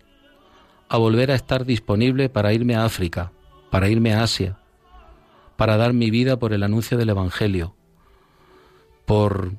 a 0.88 0.96
volver 0.96 1.30
a 1.30 1.36
estar 1.36 1.64
disponible 1.64 2.28
para 2.28 2.52
irme 2.52 2.74
a 2.74 2.84
África, 2.84 3.30
para 3.70 3.88
irme 3.88 4.12
a 4.12 4.22
Asia, 4.22 4.58
para 5.56 5.76
dar 5.76 5.92
mi 5.92 6.10
vida 6.10 6.38
por 6.38 6.52
el 6.52 6.64
anuncio 6.64 6.98
del 6.98 7.10
Evangelio, 7.10 7.74
por 9.06 9.52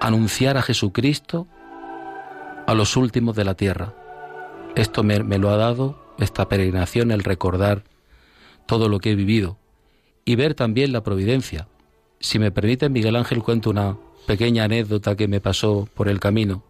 anunciar 0.00 0.56
a 0.56 0.62
Jesucristo 0.62 1.48
a 2.66 2.74
los 2.74 2.96
últimos 2.96 3.34
de 3.34 3.44
la 3.44 3.54
tierra. 3.54 3.94
Esto 4.76 5.02
me, 5.02 5.24
me, 5.24 5.38
lo 5.38 5.50
ha 5.50 5.56
dado 5.56 5.98
esta 6.18 6.48
peregrinación, 6.48 7.10
el 7.10 7.24
recordar 7.24 7.82
todo 8.66 8.88
lo 8.88 9.00
que 9.00 9.10
he 9.10 9.14
vivido 9.16 9.58
y 10.24 10.36
ver 10.36 10.54
también 10.54 10.92
la 10.92 11.02
providencia. 11.02 11.66
Si 12.20 12.38
me 12.38 12.50
permite, 12.50 12.88
Miguel 12.88 13.16
Ángel, 13.16 13.42
cuento 13.42 13.70
una 13.70 13.96
pequeña 14.26 14.64
anécdota 14.64 15.16
que 15.16 15.28
me 15.28 15.40
pasó 15.40 15.88
por 15.94 16.08
el 16.08 16.20
camino. 16.20 16.62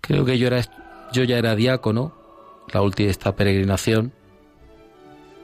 Creo 0.00 0.24
que 0.24 0.38
yo, 0.38 0.46
era, 0.46 0.62
yo 1.12 1.24
ya 1.24 1.38
era 1.38 1.56
diácono, 1.56 2.14
la 2.72 2.82
última 2.82 3.10
esta 3.10 3.36
peregrinación. 3.36 4.12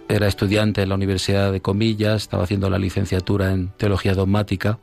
Era 0.09 0.27
estudiante 0.27 0.83
en 0.83 0.89
la 0.89 0.95
Universidad 0.97 1.53
de 1.53 1.61
Comillas, 1.61 2.23
estaba 2.23 2.45
haciendo 2.45 2.69
la 2.69 2.79
licenciatura 2.79 3.53
en 3.53 3.69
Teología 3.77 4.15
Dogmática 4.15 4.79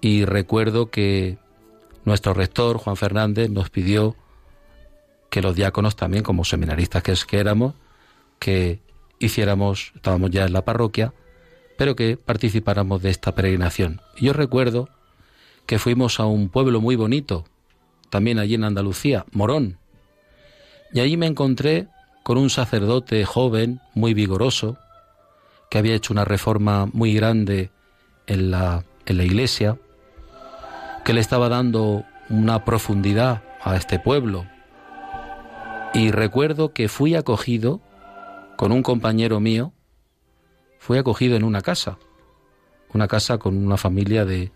y 0.00 0.24
recuerdo 0.24 0.90
que 0.90 1.38
nuestro 2.04 2.34
rector, 2.34 2.78
Juan 2.78 2.96
Fernández, 2.96 3.50
nos 3.50 3.70
pidió 3.70 4.16
que 5.30 5.42
los 5.42 5.54
diáconos 5.54 5.96
también, 5.96 6.22
como 6.22 6.44
seminaristas 6.44 7.02
que, 7.02 7.12
es, 7.12 7.24
que 7.24 7.38
éramos, 7.38 7.74
que 8.38 8.80
hiciéramos, 9.18 9.92
estábamos 9.94 10.30
ya 10.30 10.44
en 10.44 10.52
la 10.52 10.64
parroquia, 10.64 11.12
pero 11.80 11.96
que 11.96 12.18
participáramos 12.18 13.00
de 13.00 13.08
esta 13.08 13.34
peregrinación. 13.34 14.02
Yo 14.18 14.34
recuerdo 14.34 14.90
que 15.64 15.78
fuimos 15.78 16.20
a 16.20 16.26
un 16.26 16.50
pueblo 16.50 16.82
muy 16.82 16.94
bonito, 16.94 17.46
también 18.10 18.38
allí 18.38 18.54
en 18.54 18.64
Andalucía, 18.64 19.24
Morón. 19.32 19.78
Y 20.92 21.00
allí 21.00 21.16
me 21.16 21.26
encontré 21.26 21.88
con 22.22 22.36
un 22.36 22.50
sacerdote 22.50 23.24
joven, 23.24 23.80
muy 23.94 24.12
vigoroso, 24.12 24.76
que 25.70 25.78
había 25.78 25.94
hecho 25.94 26.12
una 26.12 26.26
reforma 26.26 26.84
muy 26.92 27.14
grande 27.14 27.70
en 28.26 28.50
la, 28.50 28.84
en 29.06 29.16
la 29.16 29.24
iglesia, 29.24 29.78
que 31.02 31.14
le 31.14 31.20
estaba 31.20 31.48
dando 31.48 32.04
una 32.28 32.62
profundidad 32.66 33.42
a 33.62 33.76
este 33.76 33.98
pueblo. 33.98 34.44
Y 35.94 36.10
recuerdo 36.10 36.74
que 36.74 36.88
fui 36.88 37.14
acogido 37.14 37.80
con 38.56 38.70
un 38.70 38.82
compañero 38.82 39.40
mío, 39.40 39.72
fui 40.80 40.98
acogido 40.98 41.36
en 41.36 41.44
una 41.44 41.60
casa, 41.60 41.98
una 42.92 43.06
casa 43.06 43.38
con 43.38 43.56
una 43.56 43.76
familia 43.76 44.24
de, 44.24 44.50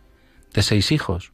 de 0.52 0.62
seis 0.62 0.90
hijos. 0.90 1.32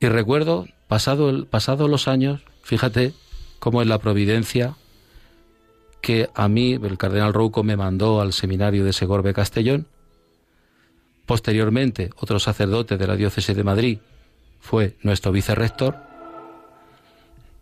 Y 0.00 0.08
recuerdo, 0.08 0.66
pasado, 0.88 1.28
el, 1.30 1.46
pasado 1.46 1.86
los 1.86 2.08
años, 2.08 2.40
fíjate 2.62 3.12
cómo 3.60 3.82
es 3.82 3.86
la 3.86 3.98
providencia 3.98 4.74
que 6.00 6.30
a 6.34 6.48
mí 6.48 6.72
el 6.72 6.98
cardenal 6.98 7.34
Rouco 7.34 7.62
me 7.62 7.76
mandó 7.76 8.20
al 8.20 8.32
seminario 8.32 8.84
de 8.84 8.92
Segorbe 8.92 9.34
Castellón. 9.34 9.86
Posteriormente, 11.26 12.10
otro 12.16 12.40
sacerdote 12.40 12.96
de 12.96 13.06
la 13.06 13.14
diócesis 13.14 13.54
de 13.54 13.62
Madrid 13.62 13.98
fue 14.58 14.96
nuestro 15.02 15.30
vicerrector. 15.30 15.96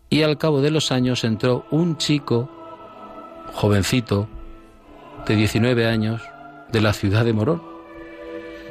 Y 0.09 0.23
al 0.23 0.39
cabo 0.39 0.63
de 0.63 0.71
los 0.71 0.93
años 0.93 1.25
entró 1.25 1.67
un 1.71 1.99
chico, 1.99 2.49
jovencito, 3.53 4.29
de 5.27 5.37
19 5.37 5.87
años, 5.87 6.23
de 6.73 6.81
la 6.81 6.93
ciudad 6.93 7.25
de 7.25 7.33
Morón. 7.33 7.63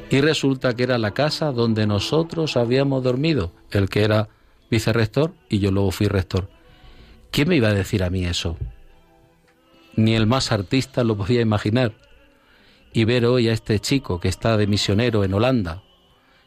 Y 0.09 0.21
resulta 0.21 0.75
que 0.75 0.83
era 0.83 0.97
la 0.97 1.11
casa 1.11 1.51
donde 1.51 1.85
nosotros 1.85 2.57
habíamos 2.57 3.03
dormido, 3.03 3.51
el 3.71 3.89
que 3.89 4.03
era 4.03 4.29
vicerrector 4.69 5.33
y 5.49 5.59
yo 5.59 5.71
luego 5.71 5.91
fui 5.91 6.07
rector. 6.07 6.49
¿Quién 7.31 7.49
me 7.49 7.55
iba 7.55 7.69
a 7.69 7.73
decir 7.73 8.03
a 8.03 8.09
mí 8.09 8.25
eso? 8.25 8.57
Ni 9.95 10.15
el 10.15 10.25
más 10.25 10.51
artista 10.51 11.03
lo 11.03 11.15
podía 11.15 11.41
imaginar. 11.41 11.93
Y 12.91 13.03
ver 13.03 13.25
hoy 13.25 13.49
a 13.49 13.53
este 13.53 13.79
chico 13.79 14.19
que 14.19 14.29
está 14.29 14.57
de 14.57 14.65
misionero 14.65 15.23
en 15.23 15.33
Holanda, 15.33 15.83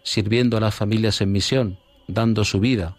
sirviendo 0.03 0.57
a 0.57 0.61
las 0.61 0.75
familias 0.75 1.21
en 1.21 1.31
misión, 1.31 1.79
dando 2.09 2.45
su 2.45 2.59
vida, 2.59 2.97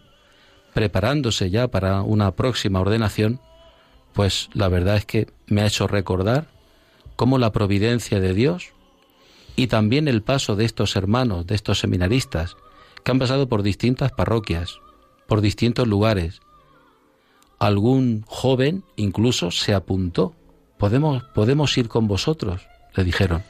preparándose 0.72 1.50
ya 1.50 1.68
para 1.68 2.00
una 2.00 2.30
próxima 2.34 2.80
ordenación, 2.80 3.40
pues 4.14 4.48
la 4.54 4.68
verdad 4.68 4.96
es 4.96 5.04
que 5.04 5.28
me 5.46 5.60
ha 5.60 5.66
hecho 5.66 5.86
recordar 5.86 6.53
cómo 7.16 7.38
la 7.38 7.52
providencia 7.52 8.20
de 8.20 8.34
Dios 8.34 8.72
y 9.56 9.68
también 9.68 10.08
el 10.08 10.22
paso 10.22 10.56
de 10.56 10.64
estos 10.64 10.96
hermanos, 10.96 11.46
de 11.46 11.54
estos 11.54 11.78
seminaristas, 11.78 12.56
que 13.04 13.10
han 13.12 13.18
pasado 13.18 13.48
por 13.48 13.62
distintas 13.62 14.12
parroquias, 14.12 14.80
por 15.26 15.40
distintos 15.40 15.86
lugares. 15.86 16.40
Algún 17.58 18.24
joven 18.26 18.84
incluso 18.96 19.50
se 19.50 19.74
apuntó. 19.74 20.34
Podemos, 20.78 21.22
podemos 21.34 21.76
ir 21.78 21.88
con 21.88 22.08
vosotros, 22.08 22.66
le 22.94 23.04
dijeron. 23.04 23.42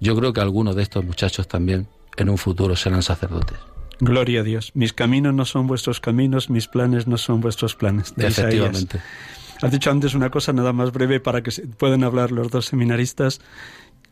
Yo 0.00 0.14
creo 0.16 0.32
que 0.32 0.40
algunos 0.40 0.76
de 0.76 0.82
estos 0.82 1.04
muchachos 1.04 1.48
también 1.48 1.88
en 2.16 2.28
un 2.28 2.38
futuro 2.38 2.76
serán 2.76 3.02
sacerdotes. 3.02 3.58
Gloria 4.00 4.40
a 4.40 4.42
Dios. 4.42 4.72
Mis 4.74 4.92
caminos 4.92 5.34
no 5.34 5.44
son 5.44 5.66
vuestros 5.66 6.00
caminos, 6.00 6.50
mis 6.50 6.68
planes 6.68 7.06
no 7.06 7.16
son 7.16 7.40
vuestros 7.40 7.76
planes. 7.76 8.14
De 8.16 8.26
Efectivamente. 8.26 9.00
Has 9.64 9.72
dicho 9.72 9.90
antes 9.90 10.12
una 10.12 10.28
cosa 10.28 10.52
nada 10.52 10.74
más 10.74 10.92
breve 10.92 11.20
para 11.20 11.42
que 11.42 11.50
puedan 11.78 12.04
hablar 12.04 12.32
los 12.32 12.50
dos 12.50 12.66
seminaristas. 12.66 13.40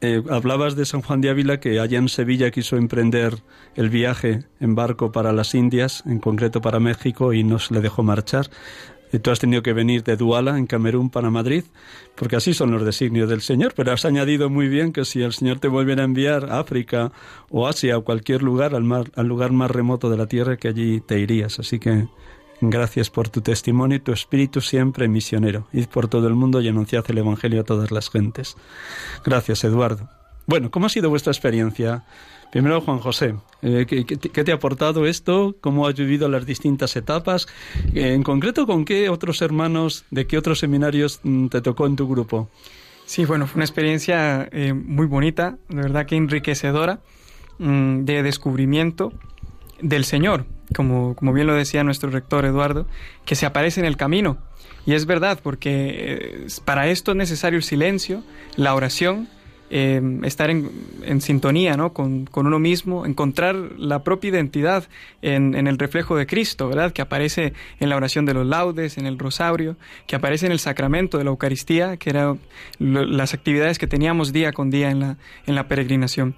Eh, 0.00 0.22
hablabas 0.30 0.76
de 0.76 0.86
San 0.86 1.02
Juan 1.02 1.20
de 1.20 1.28
Ávila 1.28 1.60
que 1.60 1.78
allá 1.78 1.98
en 1.98 2.08
Sevilla 2.08 2.50
quiso 2.50 2.78
emprender 2.78 3.42
el 3.74 3.90
viaje 3.90 4.44
en 4.60 4.74
barco 4.74 5.12
para 5.12 5.30
las 5.34 5.54
Indias, 5.54 6.04
en 6.06 6.20
concreto 6.20 6.62
para 6.62 6.80
México, 6.80 7.34
y 7.34 7.44
no 7.44 7.58
se 7.58 7.74
le 7.74 7.82
dejó 7.82 8.02
marchar. 8.02 8.48
Y 9.12 9.18
tú 9.18 9.30
has 9.30 9.40
tenido 9.40 9.62
que 9.62 9.74
venir 9.74 10.02
de 10.04 10.16
Duala, 10.16 10.56
en 10.56 10.66
Camerún, 10.66 11.10
para 11.10 11.28
Madrid, 11.28 11.64
porque 12.16 12.36
así 12.36 12.54
son 12.54 12.70
los 12.70 12.82
designios 12.82 13.28
del 13.28 13.42
Señor. 13.42 13.74
Pero 13.76 13.92
has 13.92 14.06
añadido 14.06 14.48
muy 14.48 14.68
bien 14.68 14.90
que 14.90 15.04
si 15.04 15.20
el 15.20 15.34
Señor 15.34 15.58
te 15.58 15.68
volviera 15.68 16.00
a 16.00 16.06
enviar 16.06 16.46
a 16.50 16.60
África 16.60 17.12
o 17.50 17.68
Asia 17.68 17.98
o 17.98 18.04
cualquier 18.04 18.42
lugar, 18.42 18.74
al, 18.74 18.84
mar, 18.84 19.10
al 19.16 19.26
lugar 19.26 19.52
más 19.52 19.70
remoto 19.70 20.08
de 20.08 20.16
la 20.16 20.28
tierra, 20.28 20.56
que 20.56 20.68
allí 20.68 21.02
te 21.02 21.20
irías. 21.20 21.58
Así 21.58 21.78
que 21.78 22.08
gracias 22.70 23.10
por 23.10 23.28
tu 23.28 23.40
testimonio 23.40 23.96
y 23.96 24.00
tu 24.00 24.12
espíritu 24.12 24.60
siempre 24.60 25.08
misionero. 25.08 25.66
Id 25.72 25.86
por 25.86 26.08
todo 26.08 26.28
el 26.28 26.34
mundo 26.34 26.60
y 26.60 26.68
anunciad 26.68 27.04
el 27.08 27.18
Evangelio 27.18 27.60
a 27.60 27.64
todas 27.64 27.90
las 27.90 28.08
gentes. 28.08 28.56
Gracias, 29.24 29.64
Eduardo. 29.64 30.08
Bueno, 30.46 30.70
¿cómo 30.70 30.86
ha 30.86 30.88
sido 30.88 31.10
vuestra 31.10 31.32
experiencia? 31.32 32.04
Primero, 32.52 32.80
Juan 32.82 32.98
José, 32.98 33.34
eh, 33.62 33.86
¿qué, 33.86 34.44
te 34.44 34.52
ha 34.52 34.54
aportado 34.54 35.06
esto? 35.06 35.56
¿Cómo 35.60 35.86
has 35.86 35.94
vivido 35.94 36.28
las 36.28 36.44
distintas 36.44 36.94
etapas? 36.96 37.48
Eh, 37.94 38.12
en 38.12 38.22
concreto, 38.22 38.66
¿con 38.66 38.84
qué 38.84 39.08
otros 39.08 39.40
hermanos, 39.40 40.04
de 40.10 40.26
qué 40.26 40.36
otros 40.36 40.58
seminarios 40.58 41.20
mm, 41.22 41.46
te 41.46 41.62
tocó 41.62 41.86
en 41.86 41.96
tu 41.96 42.06
grupo? 42.06 42.50
Sí, 43.06 43.24
bueno, 43.24 43.46
fue 43.46 43.56
una 43.56 43.64
experiencia 43.64 44.48
eh, 44.52 44.74
muy 44.74 45.06
bonita, 45.06 45.56
de 45.68 45.76
verdad 45.76 46.06
que 46.06 46.16
enriquecedora, 46.16 47.00
mm, 47.58 48.04
de 48.04 48.22
descubrimiento 48.22 49.12
del 49.80 50.04
Señor, 50.04 50.44
como, 50.72 51.14
como 51.14 51.32
bien 51.32 51.46
lo 51.46 51.54
decía 51.54 51.84
nuestro 51.84 52.10
rector 52.10 52.44
Eduardo, 52.44 52.86
que 53.24 53.34
se 53.34 53.46
aparece 53.46 53.80
en 53.80 53.86
el 53.86 53.96
camino. 53.96 54.38
Y 54.86 54.94
es 54.94 55.06
verdad, 55.06 55.38
porque 55.42 56.46
para 56.64 56.88
esto 56.88 57.12
es 57.12 57.16
necesario 57.16 57.58
el 57.58 57.62
silencio, 57.62 58.22
la 58.56 58.74
oración, 58.74 59.28
Em, 59.74 60.22
estar 60.26 60.50
en, 60.50 61.22
sintonía 61.22 61.78
¿no? 61.78 61.94
con, 61.94 62.28
uno 62.34 62.58
mismo, 62.58 63.06
encontrar 63.06 63.54
la 63.78 64.04
propia 64.04 64.28
identidad 64.28 64.86
en, 65.22 65.54
el 65.66 65.78
reflejo 65.78 66.14
de 66.14 66.26
Cristo, 66.26 66.68
¿verdad? 66.68 66.92
Que 66.92 67.00
aparece 67.00 67.54
en 67.80 67.88
la 67.88 67.96
oración 67.96 68.26
de 68.26 68.34
los 68.34 68.46
laudes, 68.46 68.98
en 68.98 69.06
el 69.06 69.18
rosario, 69.18 69.76
que 70.06 70.14
aparece 70.14 70.44
en 70.44 70.52
el 70.52 70.58
sacramento 70.58 71.16
de 71.16 71.24
la 71.24 71.30
Eucaristía, 71.30 71.96
que 71.96 72.10
eran 72.10 72.38
las 72.78 73.32
actividades 73.32 73.78
que 73.78 73.86
teníamos 73.86 74.34
día 74.34 74.52
con 74.52 74.68
día 74.68 74.90
en 74.90 75.00
la, 75.00 75.16
en 75.46 75.54
la 75.54 75.68
peregrinación. 75.68 76.34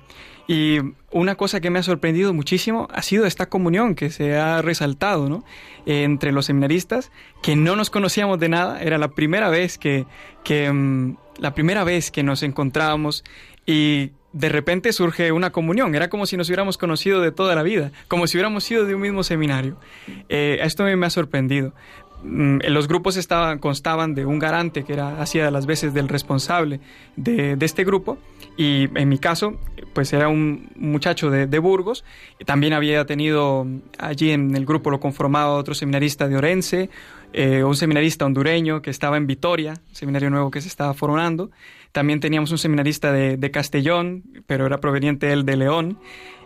Y 0.47 0.79
una 1.11 1.35
cosa 1.35 1.61
que 1.61 1.70
me 1.70 1.81
ha 1.81 1.83
sorprendido 1.83 2.33
muchísimo 2.35 2.87
ha 2.92 3.03
sido 3.03 3.27
esta 3.27 3.49
comunión 3.49 3.97
que 3.97 4.11
se 4.11 4.37
ha 4.37 4.62
resaltado 4.62 5.29
¿no? 5.29 5.44
entre 5.87 6.31
los 6.31 6.47
seminaristas, 6.47 7.11
que 7.42 7.57
no 7.57 7.75
nos 7.75 7.90
conocíamos 7.90 8.38
de 8.38 8.49
nada, 8.49 8.81
era 8.81 8.97
la 8.97 9.09
primera 9.09 9.49
vez 9.49 9.77
que, 9.77 10.07
que 10.44 10.70
mm, 10.70 11.16
la 11.38 11.55
primera 11.55 11.85
vez 11.85 12.11
que 12.11 12.23
nos 12.23 12.42
encontrábamos 12.42 13.25
y 13.66 14.11
de 14.33 14.49
repente 14.49 14.92
surge 14.92 15.33
una 15.33 15.51
comunión. 15.51 15.94
Era 15.94 16.09
como 16.09 16.27
si 16.27 16.37
nos 16.37 16.49
hubiéramos 16.49 16.77
conocido 16.77 17.20
de 17.20 17.33
toda 17.33 17.55
la 17.55 17.62
vida, 17.62 17.92
como 18.09 18.27
si 18.27 18.37
hubiéramos 18.37 18.64
sido 18.64 18.85
de 18.85 18.94
un 18.94 19.01
mismo 19.01 19.23
seminario. 19.23 19.77
Eh, 20.29 20.59
esto 20.61 20.85
me 20.85 21.07
ha 21.07 21.11
sorprendido. 21.11 21.73
Mm, 22.25 22.61
los 22.68 22.88
grupos 22.88 23.18
constaban 23.61 24.14
de 24.14 24.25
un 24.25 24.38
garante 24.38 24.85
que 24.85 24.94
era 24.94 25.20
hacía 25.20 25.51
las 25.51 25.66
veces 25.66 25.92
del 25.92 26.09
responsable 26.09 26.81
de, 27.16 27.57
este 27.61 27.85
grupo 27.85 28.16
y 28.57 28.88
en 28.99 29.11
mi 29.11 29.18
caso 29.18 29.59
pues 29.92 30.11
era 30.14 30.29
un 30.29 30.70
muchacho 30.75 31.29
de, 31.29 31.59
Burgos 31.59 32.03
también 32.47 32.73
había 32.73 33.05
tenido 33.05 33.66
allí 33.99 34.31
en 34.31 34.57
el 34.57 34.64
grupo 34.64 34.90
lo 34.90 35.01
conformaba 35.01 35.53
otro 35.53 35.75
seminarista 35.75 36.27
de 36.27 36.37
Orense 36.38 36.88
eh, 37.37 37.64
un 37.64 37.75
seminarista 37.75 38.25
hondureño 38.25 38.81
que 38.81 38.90
estaba 38.90 39.16
en 39.16 39.27
Vitoria, 39.27 39.75
seminario 39.90 40.31
nuevo 40.31 40.53
que 40.53 40.61
se 40.61 40.68
estaba 40.68 40.94
formando. 40.94 41.51
También 41.90 42.20
teníamos 42.20 42.53
un 42.53 42.59
seminarista 42.59 43.12
de, 43.12 43.51
Castellón, 43.51 44.23
pero 44.47 44.66
era 44.66 44.79
proveniente 44.79 45.33
él 45.33 45.44
de 45.44 45.57
León. 45.57 45.99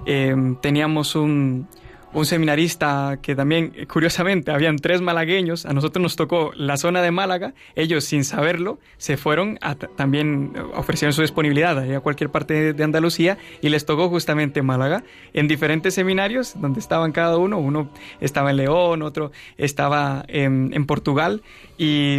Eh, 0.07 0.35
teníamos 0.63 1.15
un, 1.15 1.69
un 2.13 2.27
seminarista 2.27 3.19
que 3.21 3.35
también, 3.35 3.73
curiosamente, 3.91 4.51
habían 4.51 4.77
tres 4.77 5.01
malagueños, 5.01 5.67
a 5.67 5.73
nosotros 5.73 6.03
nos 6.03 6.17
tocó 6.17 6.53
la 6.55 6.77
zona 6.77 7.03
de 7.03 7.11
Málaga, 7.11 7.55
ellos 7.75 8.05
sin 8.05 8.25
saberlo 8.25 8.79
se 8.97 9.17
fueron 9.17 9.59
a 9.61 9.75
también 9.75 10.53
ofrecieron 10.75 11.13
su 11.13 11.23
disponibilidad 11.23 11.79
a 11.79 12.01
cualquier 12.01 12.31
parte 12.31 12.73
de 12.73 12.85
Andalucía 12.85 13.39
y 13.61 13.69
les 13.69 13.85
tocó 13.85 14.09
justamente 14.09 14.63
Málaga, 14.63 15.05
en 15.35 15.49
diferentes 15.49 15.95
seminarios 15.95 16.55
donde 16.61 16.81
estaban 16.81 17.13
cada 17.13 17.37
uno, 17.37 17.59
uno 17.59 17.91
estaba 18.21 18.51
en 18.51 18.57
León, 18.57 19.03
otro 19.03 19.33
estaba 19.57 20.25
en, 20.29 20.87
Portugal 20.87 21.43
y, 21.77 22.19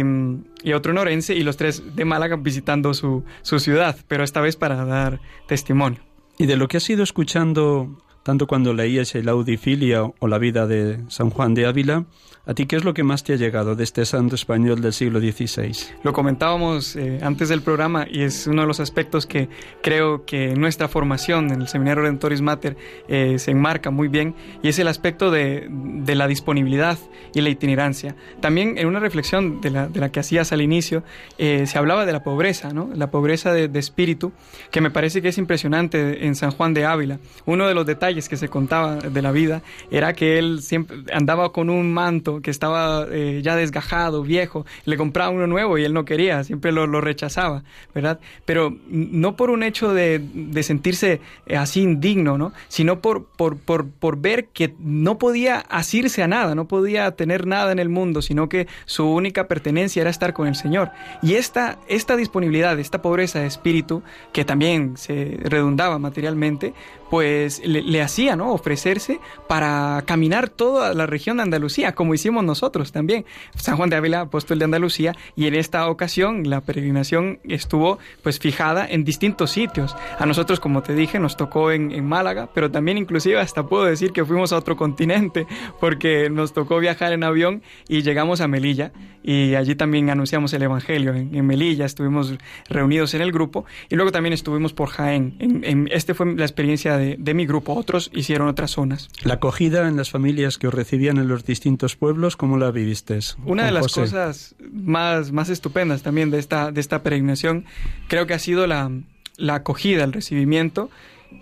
otro 0.72 0.92
en 0.92 0.98
Orense 0.98 1.34
y 1.34 1.42
los 1.42 1.56
tres 1.56 1.96
de 1.96 2.04
Málaga 2.04 2.36
visitando 2.36 2.94
su, 2.94 3.24
su 3.42 3.58
ciudad, 3.58 3.96
pero 4.06 4.22
esta 4.22 4.40
vez 4.40 4.56
para 4.56 4.84
dar 4.84 5.20
testimonio. 5.46 6.00
Y 6.38 6.46
de 6.46 6.56
lo 6.56 6.68
que 6.68 6.76
has 6.78 6.88
ido 6.88 7.02
escuchando 7.02 7.98
tanto 8.30 8.46
cuando 8.46 8.72
leías 8.72 9.12
el 9.16 9.28
Audifilia 9.28 10.04
o 10.04 10.28
la 10.28 10.38
vida 10.38 10.68
de 10.68 11.00
San 11.08 11.30
Juan 11.30 11.52
de 11.52 11.66
Ávila, 11.66 12.04
¿A 12.46 12.54
ti 12.54 12.64
qué 12.64 12.76
es 12.76 12.84
lo 12.84 12.94
que 12.94 13.04
más 13.04 13.22
te 13.22 13.34
ha 13.34 13.36
llegado 13.36 13.76
de 13.76 13.84
este 13.84 14.06
santo 14.06 14.34
español 14.34 14.80
del 14.80 14.94
siglo 14.94 15.20
XVI? 15.20 15.76
Lo 16.02 16.14
comentábamos 16.14 16.96
eh, 16.96 17.18
antes 17.22 17.50
del 17.50 17.60
programa 17.60 18.06
y 18.10 18.22
es 18.22 18.46
uno 18.46 18.62
de 18.62 18.66
los 18.66 18.80
aspectos 18.80 19.26
que 19.26 19.50
creo 19.82 20.24
que 20.24 20.54
nuestra 20.54 20.88
formación 20.88 21.52
en 21.52 21.60
el 21.60 21.68
Seminario 21.68 22.02
Redentoris 22.02 22.40
Mater 22.40 22.78
eh, 23.08 23.38
se 23.38 23.50
enmarca 23.50 23.90
muy 23.90 24.08
bien 24.08 24.34
y 24.62 24.68
es 24.68 24.78
el 24.78 24.88
aspecto 24.88 25.30
de, 25.30 25.68
la 26.06 26.26
disponibilidad 26.26 26.98
y 27.34 27.42
la 27.42 27.50
itinerancia. 27.50 28.16
También 28.40 28.78
en 28.78 28.86
una 28.86 29.00
reflexión 29.00 29.60
de 29.60 29.70
la, 29.70 30.08
que 30.10 30.20
hacías 30.20 30.50
al 30.52 30.62
inicio 30.62 31.04
eh, 31.36 31.66
se 31.66 31.76
hablaba 31.76 32.06
de 32.06 32.12
la 32.12 32.24
pobreza, 32.24 32.72
¿no? 32.72 32.88
la 32.94 33.10
pobreza 33.10 33.52
de, 33.52 33.68
de 33.68 33.78
espíritu, 33.78 34.32
que 34.70 34.80
me 34.80 34.90
parece 34.90 35.20
que 35.20 35.28
es 35.28 35.36
impresionante 35.36 36.26
en 36.26 36.34
San 36.34 36.52
Juan 36.52 36.72
de 36.72 36.86
Ávila. 36.86 37.18
Uno 37.44 37.68
de 37.68 37.74
los 37.74 37.84
detalles 37.84 38.30
que 38.30 38.38
se 38.38 38.48
contaba 38.48 38.96
de 38.96 39.22
la 39.22 39.30
vida 39.30 39.62
era 39.90 40.14
que 40.14 40.38
él 40.38 40.62
siempre 40.62 41.04
andaba 41.12 41.52
con 41.52 41.68
un 41.68 41.92
manto 41.92 42.39
que 42.42 42.50
estaba 42.50 43.06
eh, 43.10 43.40
ya 43.42 43.56
desgajado, 43.56 44.22
viejo, 44.22 44.66
le 44.84 44.96
compraba 44.96 45.30
uno 45.30 45.46
nuevo 45.46 45.78
y 45.78 45.84
él 45.84 45.92
no 45.92 46.04
quería, 46.04 46.44
siempre 46.44 46.72
lo, 46.72 47.00
rechazaba, 47.00 47.62
¿verdad? 47.94 48.20
Pero 48.44 48.76
no 48.88 49.36
por 49.36 49.50
un 49.50 49.62
hecho 49.62 49.94
de, 49.94 50.22
sentirse 50.62 51.20
eh, 51.46 51.56
así 51.56 51.82
indigno, 51.82 52.36
¿no? 52.36 52.52
Sino 52.68 53.00
por, 53.00 53.24
por, 53.24 53.56
por, 53.56 54.16
ver 54.18 54.46
que 54.46 54.74
no 54.78 55.18
podía 55.18 55.60
asirse 55.68 56.22
a 56.22 56.28
nada, 56.28 56.54
no 56.54 56.66
podía 56.66 57.10
tener 57.12 57.46
nada 57.46 57.72
en 57.72 57.78
el 57.78 57.88
mundo, 57.88 58.22
sino 58.22 58.48
que 58.48 58.66
su 58.84 59.06
única 59.06 59.48
pertenencia 59.48 60.00
era 60.02 60.10
estar 60.10 60.32
con 60.32 60.46
el 60.46 60.54
Señor. 60.54 60.90
Y 61.22 61.34
esta, 61.34 61.78
esta 61.88 62.16
disponibilidad, 62.16 62.78
esta 62.78 63.02
pobreza 63.02 63.40
de 63.40 63.46
espíritu, 63.46 64.02
que 64.32 64.44
también 64.44 64.96
se 64.96 65.38
redundaba 65.42 65.98
materialmente, 65.98 66.74
pues 67.10 67.60
le, 67.64 68.00
hacía, 68.00 68.36
¿no? 68.36 68.52
Ofrecerse 68.52 69.18
para 69.48 70.02
caminar 70.06 70.48
toda 70.48 70.94
la 70.94 71.06
región 71.06 71.38
de 71.38 71.42
Andalucía, 71.42 71.92
como 71.92 72.12
hicimos 72.20 72.44
nosotros 72.44 72.92
también. 72.92 73.24
San 73.56 73.76
Juan 73.76 73.90
de 73.90 73.96
Ávila, 73.96 74.20
apóstol 74.20 74.58
de 74.58 74.66
Andalucía, 74.66 75.14
y 75.36 75.46
en 75.46 75.54
esta 75.54 75.88
ocasión 75.88 76.48
la 76.48 76.60
peregrinación 76.60 77.40
estuvo 77.44 77.98
pues 78.22 78.38
fijada 78.38 78.86
en 78.86 79.04
distintos 79.04 79.50
sitios. 79.50 79.96
A 80.18 80.26
nosotros, 80.26 80.60
como 80.60 80.82
te 80.82 80.94
dije, 80.94 81.18
nos 81.18 81.36
tocó 81.36 81.70
en, 81.72 82.00
Málaga, 82.00 82.48
pero 82.54 82.70
también 82.70 82.98
inclusive 82.98 83.38
hasta 83.38 83.66
puedo 83.66 83.84
decir 83.84 84.12
que 84.12 84.24
fuimos 84.24 84.52
a 84.52 84.56
otro 84.56 84.76
continente, 84.76 85.46
porque 85.80 86.28
nos 86.30 86.52
tocó 86.52 86.78
viajar 86.78 87.12
en 87.12 87.24
avión 87.24 87.62
y 87.88 88.02
llegamos 88.02 88.40
a 88.40 88.48
Melilla, 88.48 88.92
y 89.22 89.54
allí 89.54 89.74
también 89.74 90.10
anunciamos 90.10 90.52
el 90.54 90.62
Evangelio. 90.62 91.14
En, 91.14 91.46
Melilla 91.46 91.84
estuvimos 91.84 92.34
reunidos 92.68 93.14
en 93.14 93.22
el 93.22 93.32
grupo, 93.32 93.64
y 93.88 93.96
luego 93.96 94.12
también 94.12 94.32
estuvimos 94.32 94.72
por 94.72 94.88
Jaén. 94.88 95.36
En, 95.40 95.88
este 95.92 96.14
fue 96.14 96.34
la 96.34 96.44
experiencia 96.44 96.96
de, 96.96 97.34
mi 97.34 97.46
grupo, 97.46 97.74
otros 97.74 98.10
hicieron 98.12 98.48
otras 98.48 98.72
zonas. 98.72 99.08
La 99.22 99.34
acogida 99.34 99.86
en 99.86 99.96
las 99.96 100.10
familias 100.10 100.58
que 100.58 100.66
os 100.66 100.74
recibían 100.74 101.18
en 101.18 101.28
los 101.28 101.44
distintos 101.44 101.96
pueblos, 101.96 102.09
¿cómo 102.36 102.58
la 102.58 102.70
viviste? 102.70 103.18
Una 103.44 103.64
de 103.64 103.72
las 103.72 103.92
cosas 103.92 104.54
más, 104.72 105.32
más 105.32 105.48
estupendas 105.48 106.02
también 106.02 106.30
de 106.30 106.38
esta, 106.38 106.72
de 106.72 106.80
esta 106.80 107.02
peregrinación 107.02 107.64
creo 108.08 108.26
que 108.26 108.34
ha 108.34 108.38
sido 108.38 108.66
la, 108.66 108.90
la 109.36 109.56
acogida, 109.56 110.04
el 110.04 110.12
recibimiento 110.12 110.90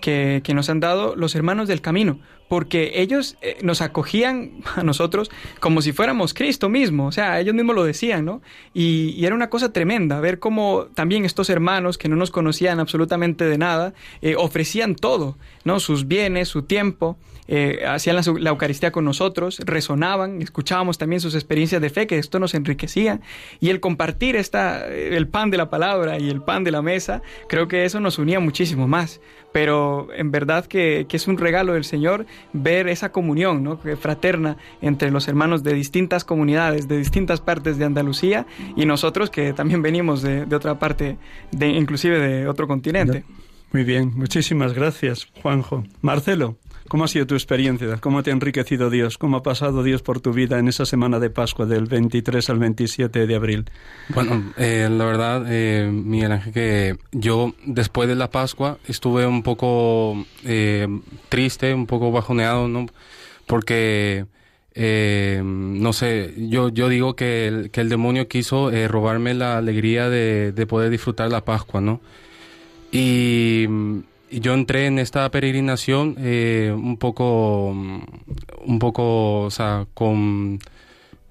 que, 0.00 0.40
que, 0.44 0.54
nos 0.54 0.68
han 0.70 0.80
dado 0.80 1.16
los 1.16 1.34
hermanos 1.34 1.68
del 1.68 1.80
camino, 1.80 2.18
porque 2.48 2.92
ellos 2.94 3.36
eh, 3.42 3.58
nos 3.62 3.80
acogían 3.82 4.52
a 4.76 4.82
nosotros 4.82 5.30
como 5.60 5.82
si 5.82 5.92
fuéramos 5.92 6.34
Cristo 6.34 6.68
mismo, 6.68 7.06
o 7.06 7.12
sea, 7.12 7.38
ellos 7.40 7.54
mismos 7.54 7.76
lo 7.76 7.84
decían, 7.84 8.24
¿no? 8.24 8.42
Y, 8.74 9.26
era 9.28 9.34
una 9.34 9.50
cosa 9.50 9.72
tremenda 9.72 10.20
ver 10.20 10.38
cómo 10.38 10.86
también 10.94 11.26
estos 11.26 11.50
hermanos 11.50 11.98
que 11.98 12.08
no 12.08 12.16
nos 12.16 12.30
conocían 12.30 12.80
absolutamente 12.80 13.44
de 13.44 13.58
nada, 13.58 13.92
eh, 14.22 14.36
ofrecían 14.36 14.94
todo, 14.94 15.36
¿no? 15.64 15.80
Sus 15.80 16.08
bienes, 16.08 16.48
su 16.48 16.62
tiempo, 16.62 17.18
eh, 17.46 17.84
hacían 17.86 18.16
la, 18.16 18.50
Eucaristía 18.50 18.90
con 18.90 19.04
nosotros, 19.04 19.58
resonaban, 19.64 20.40
escuchábamos 20.40 20.96
también 20.96 21.20
sus 21.20 21.34
experiencias 21.34 21.82
de 21.82 21.90
fe, 21.90 22.06
que 22.06 22.18
esto 22.18 22.38
nos 22.38 22.54
enriquecía, 22.54 23.20
y 23.60 23.68
el 23.70 23.80
compartir 23.80 24.36
esta, 24.36 24.86
el 24.86 25.28
pan 25.28 25.50
de 25.50 25.58
la 25.58 25.68
palabra 25.68 26.18
y 26.18 26.30
el 26.30 26.42
pan 26.42 26.64
de 26.64 26.70
la 26.70 26.80
mesa, 26.80 27.22
creo 27.48 27.68
que 27.68 27.84
eso 27.84 28.00
nos 28.00 28.18
unía 28.18 28.40
muchísimo 28.40 28.88
más. 28.88 29.20
Pero 29.50 30.08
en 30.14 30.30
verdad 30.30 30.66
que 30.66 31.06
es 31.10 31.26
un 31.26 31.38
regalo 31.38 31.72
del 31.72 31.84
Señor 31.84 32.26
ver 32.52 32.88
esa 32.88 33.12
comunión 33.12 33.62
¿no? 33.62 33.78
fraterna 33.78 34.56
entre 34.80 35.10
los 35.10 35.28
hermanos 35.28 35.62
de 35.62 35.74
distintas 35.74 36.24
comunidades, 36.24 36.88
de 36.88 36.98
distintas 36.98 37.40
partes 37.40 37.78
de 37.78 37.84
Andalucía, 37.84 38.46
y 38.76 38.86
nosotros 38.86 39.30
que 39.30 39.52
también 39.52 39.82
venimos 39.82 40.22
de, 40.22 40.46
de 40.46 40.56
otra 40.56 40.78
parte, 40.78 41.18
de, 41.52 41.68
inclusive 41.68 42.18
de 42.18 42.48
otro 42.48 42.66
continente. 42.66 43.24
Muy 43.72 43.84
bien, 43.84 44.12
muchísimas 44.14 44.72
gracias, 44.72 45.28
Juanjo. 45.42 45.84
Marcelo, 46.00 46.56
¿cómo 46.88 47.04
ha 47.04 47.08
sido 47.08 47.26
tu 47.26 47.34
experiencia? 47.34 47.96
¿Cómo 47.98 48.22
te 48.22 48.30
ha 48.30 48.32
enriquecido 48.32 48.90
Dios? 48.90 49.18
¿Cómo 49.18 49.38
ha 49.38 49.42
pasado 49.42 49.82
Dios 49.82 50.02
por 50.02 50.20
tu 50.20 50.32
vida 50.32 50.58
en 50.58 50.68
esa 50.68 50.86
semana 50.86 51.18
de 51.18 51.30
Pascua 51.30 51.66
del 51.66 51.86
23 51.86 52.50
al 52.50 52.58
27 52.58 53.26
de 53.26 53.34
abril? 53.34 53.70
Bueno, 54.08 54.52
eh, 54.56 54.88
la 54.90 55.04
verdad, 55.04 55.44
eh, 55.48 55.90
Miguel 55.92 56.32
Ángel, 56.32 56.52
que 56.52 56.96
yo 57.12 57.54
después 57.64 58.08
de 58.08 58.14
la 58.14 58.30
Pascua 58.30 58.78
estuve 58.86 59.26
un 59.26 59.42
poco 59.42 60.24
eh, 60.44 60.88
triste, 61.28 61.74
un 61.74 61.86
poco 61.86 62.10
bajoneado, 62.10 62.68
¿no? 62.68 62.86
Porque... 63.46 64.26
Eh, 64.80 65.42
no 65.44 65.92
sé, 65.92 66.34
yo, 66.36 66.68
yo 66.68 66.88
digo 66.88 67.16
que 67.16 67.48
el, 67.48 67.70
que 67.72 67.80
el 67.80 67.88
demonio 67.88 68.28
quiso 68.28 68.70
eh, 68.70 68.86
robarme 68.86 69.34
la 69.34 69.56
alegría 69.58 70.08
de, 70.08 70.52
de, 70.52 70.66
poder 70.66 70.88
disfrutar 70.88 71.32
la 71.32 71.44
Pascua, 71.44 71.80
¿no? 71.80 72.00
Y, 72.92 73.66
yo 74.30 74.54
entré 74.54 74.86
en 74.86 74.98
esta 74.98 75.30
peregrinación 75.30 76.16
eh, 76.18 76.72
un 76.74 76.96
poco, 76.96 77.70
un 77.70 78.78
poco, 78.78 79.42
o 79.42 79.50
sea, 79.50 79.86
con, 79.94 80.58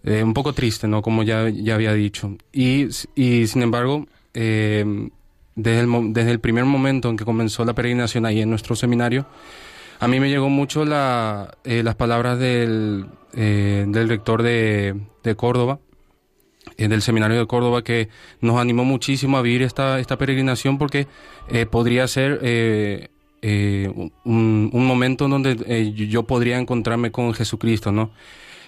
eh, 0.04 0.24
un 0.24 0.34
poco 0.34 0.54
triste, 0.54 0.88
¿no? 0.88 1.02
Como 1.02 1.24
ya, 1.24 1.50
ya 1.50 1.76
había 1.76 1.94
dicho. 1.94 2.36
Y, 2.52 2.88
y 3.16 3.48
sin 3.48 3.62
embargo, 3.62 4.08
eh, 4.34 5.10
desde, 5.56 5.80
el, 5.82 6.14
desde 6.14 6.32
el 6.32 6.40
primer 6.40 6.66
momento 6.66 7.10
en 7.10 7.18
que 7.18 7.26
comenzó 7.26 7.66
la 7.66 7.74
peregrinación 7.74 8.26
ahí 8.26 8.42
en 8.42 8.50
nuestro 8.50 8.76
seminario, 8.76 9.26
a 10.00 10.08
mí 10.08 10.20
me 10.20 10.30
llegó 10.30 10.50
mucho 10.50 10.86
la, 10.86 11.58
eh, 11.64 11.84
las 11.84 11.96
palabras 11.96 12.40
del, 12.40 13.08
del 13.34 14.10
rector 14.10 14.44
de, 14.44 14.96
de 15.24 15.36
Córdoba, 15.36 15.80
del 16.78 17.02
seminario 17.02 17.40
de 17.40 17.48
Córdoba, 17.48 17.84
que 17.84 18.10
nos 18.42 18.60
animó 18.60 18.84
muchísimo 18.86 19.38
a 19.38 19.42
vivir 19.42 19.62
esta, 19.62 20.00
esta 20.00 20.18
peregrinación 20.18 20.78
porque 20.78 21.08
eh, 21.50 21.66
podría 21.66 22.08
ser 22.08 22.40
eh, 22.42 23.10
un, 24.24 24.70
un, 24.74 24.86
momento 24.86 25.26
en 25.26 25.32
donde 25.32 25.94
yo 25.94 26.24
podría 26.24 26.58
encontrarme 26.60 27.12
con 27.12 27.34
Jesucristo, 27.34 27.92
¿no? 27.92 28.12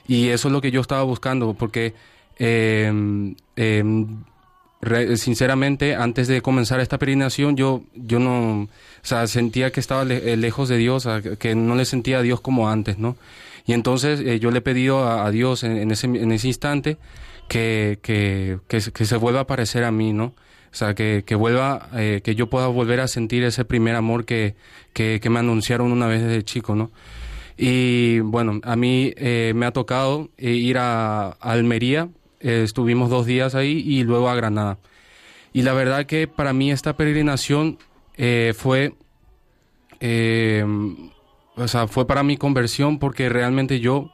Y 0.07 0.29
eso 0.29 0.47
es 0.47 0.51
lo 0.51 0.61
que 0.61 0.71
yo 0.71 0.81
estaba 0.81 1.03
buscando, 1.03 1.53
porque 1.53 1.93
re, 4.81 5.17
sinceramente, 5.17 5.95
antes 5.95 6.27
de 6.27 6.41
comenzar 6.41 6.79
esta 6.79 6.97
peregrinación, 6.97 7.55
yo, 7.55 7.83
yo 7.95 8.19
no, 8.19 8.63
o 8.63 8.67
sea, 9.01 9.27
sentía 9.27 9.71
que 9.71 9.79
estaba 9.79 10.05
le, 10.05 10.37
lejos 10.37 10.69
de 10.69 10.77
Dios, 10.77 11.07
que 11.37 11.55
no 11.55 11.75
le 11.75 11.85
sentía 11.85 12.19
a 12.19 12.21
Dios 12.21 12.41
como 12.41 12.69
antes, 12.69 12.97
¿no? 12.97 13.17
Y 13.65 13.73
entonces 13.73 14.19
eh, 14.21 14.39
yo 14.39 14.51
le 14.51 14.59
he 14.59 14.61
pedido 14.61 15.07
a, 15.07 15.29
Dios 15.31 15.63
en, 15.63 15.91
ese, 15.91 16.07
en 16.07 16.31
ese 16.31 16.47
instante 16.47 16.97
que, 17.49 17.99
que, 18.01 18.59
que, 18.67 18.79
que, 18.93 19.05
se 19.05 19.17
vuelva 19.17 19.41
a 19.41 19.47
parecer 19.47 19.83
a 19.83 19.91
mí, 19.91 20.13
¿no? 20.13 20.25
O 20.71 20.75
sea, 20.75 20.93
que, 20.93 21.23
que 21.25 21.35
vuelva, 21.35 21.89
eh, 21.95 22.21
que 22.23 22.35
yo 22.35 22.49
pueda 22.49 22.67
volver 22.67 23.01
a 23.01 23.07
sentir 23.07 23.43
ese 23.43 23.65
primer 23.65 23.95
amor 23.95 24.25
que, 24.25 24.55
que, 24.93 25.19
que 25.21 25.29
me 25.29 25.39
anunciaron 25.39 25.91
una 25.91 26.07
vez 26.07 26.21
desde 26.21 26.43
chico, 26.43 26.75
¿no? 26.75 26.91
Y 27.57 28.19
bueno, 28.21 28.61
a 28.63 28.77
mí 28.77 29.13
eh, 29.17 29.51
me 29.53 29.65
ha 29.65 29.71
tocado 29.71 30.29
eh, 30.37 30.51
ir 30.51 30.77
a, 30.77 31.27
a 31.27 31.35
Almería, 31.41 32.07
eh, 32.39 32.61
estuvimos 32.63 33.09
dos 33.09 33.25
días 33.25 33.53
ahí 33.53 33.83
y 33.85 34.03
luego 34.03 34.29
a 34.29 34.35
Granada. 34.35 34.77
Y 35.51 35.63
la 35.63 35.73
verdad 35.73 36.05
que 36.05 36.27
para 36.27 36.53
mí 36.53 36.71
esta 36.71 36.95
peregrinación 36.95 37.77
eh, 38.15 38.53
fue, 38.55 38.93
o 41.57 41.67
sea, 41.67 41.87
fue 41.87 42.07
para 42.07 42.23
mi 42.23 42.37
conversión 42.37 42.97
porque 42.97 43.27
realmente 43.27 43.81
yo 43.81 44.11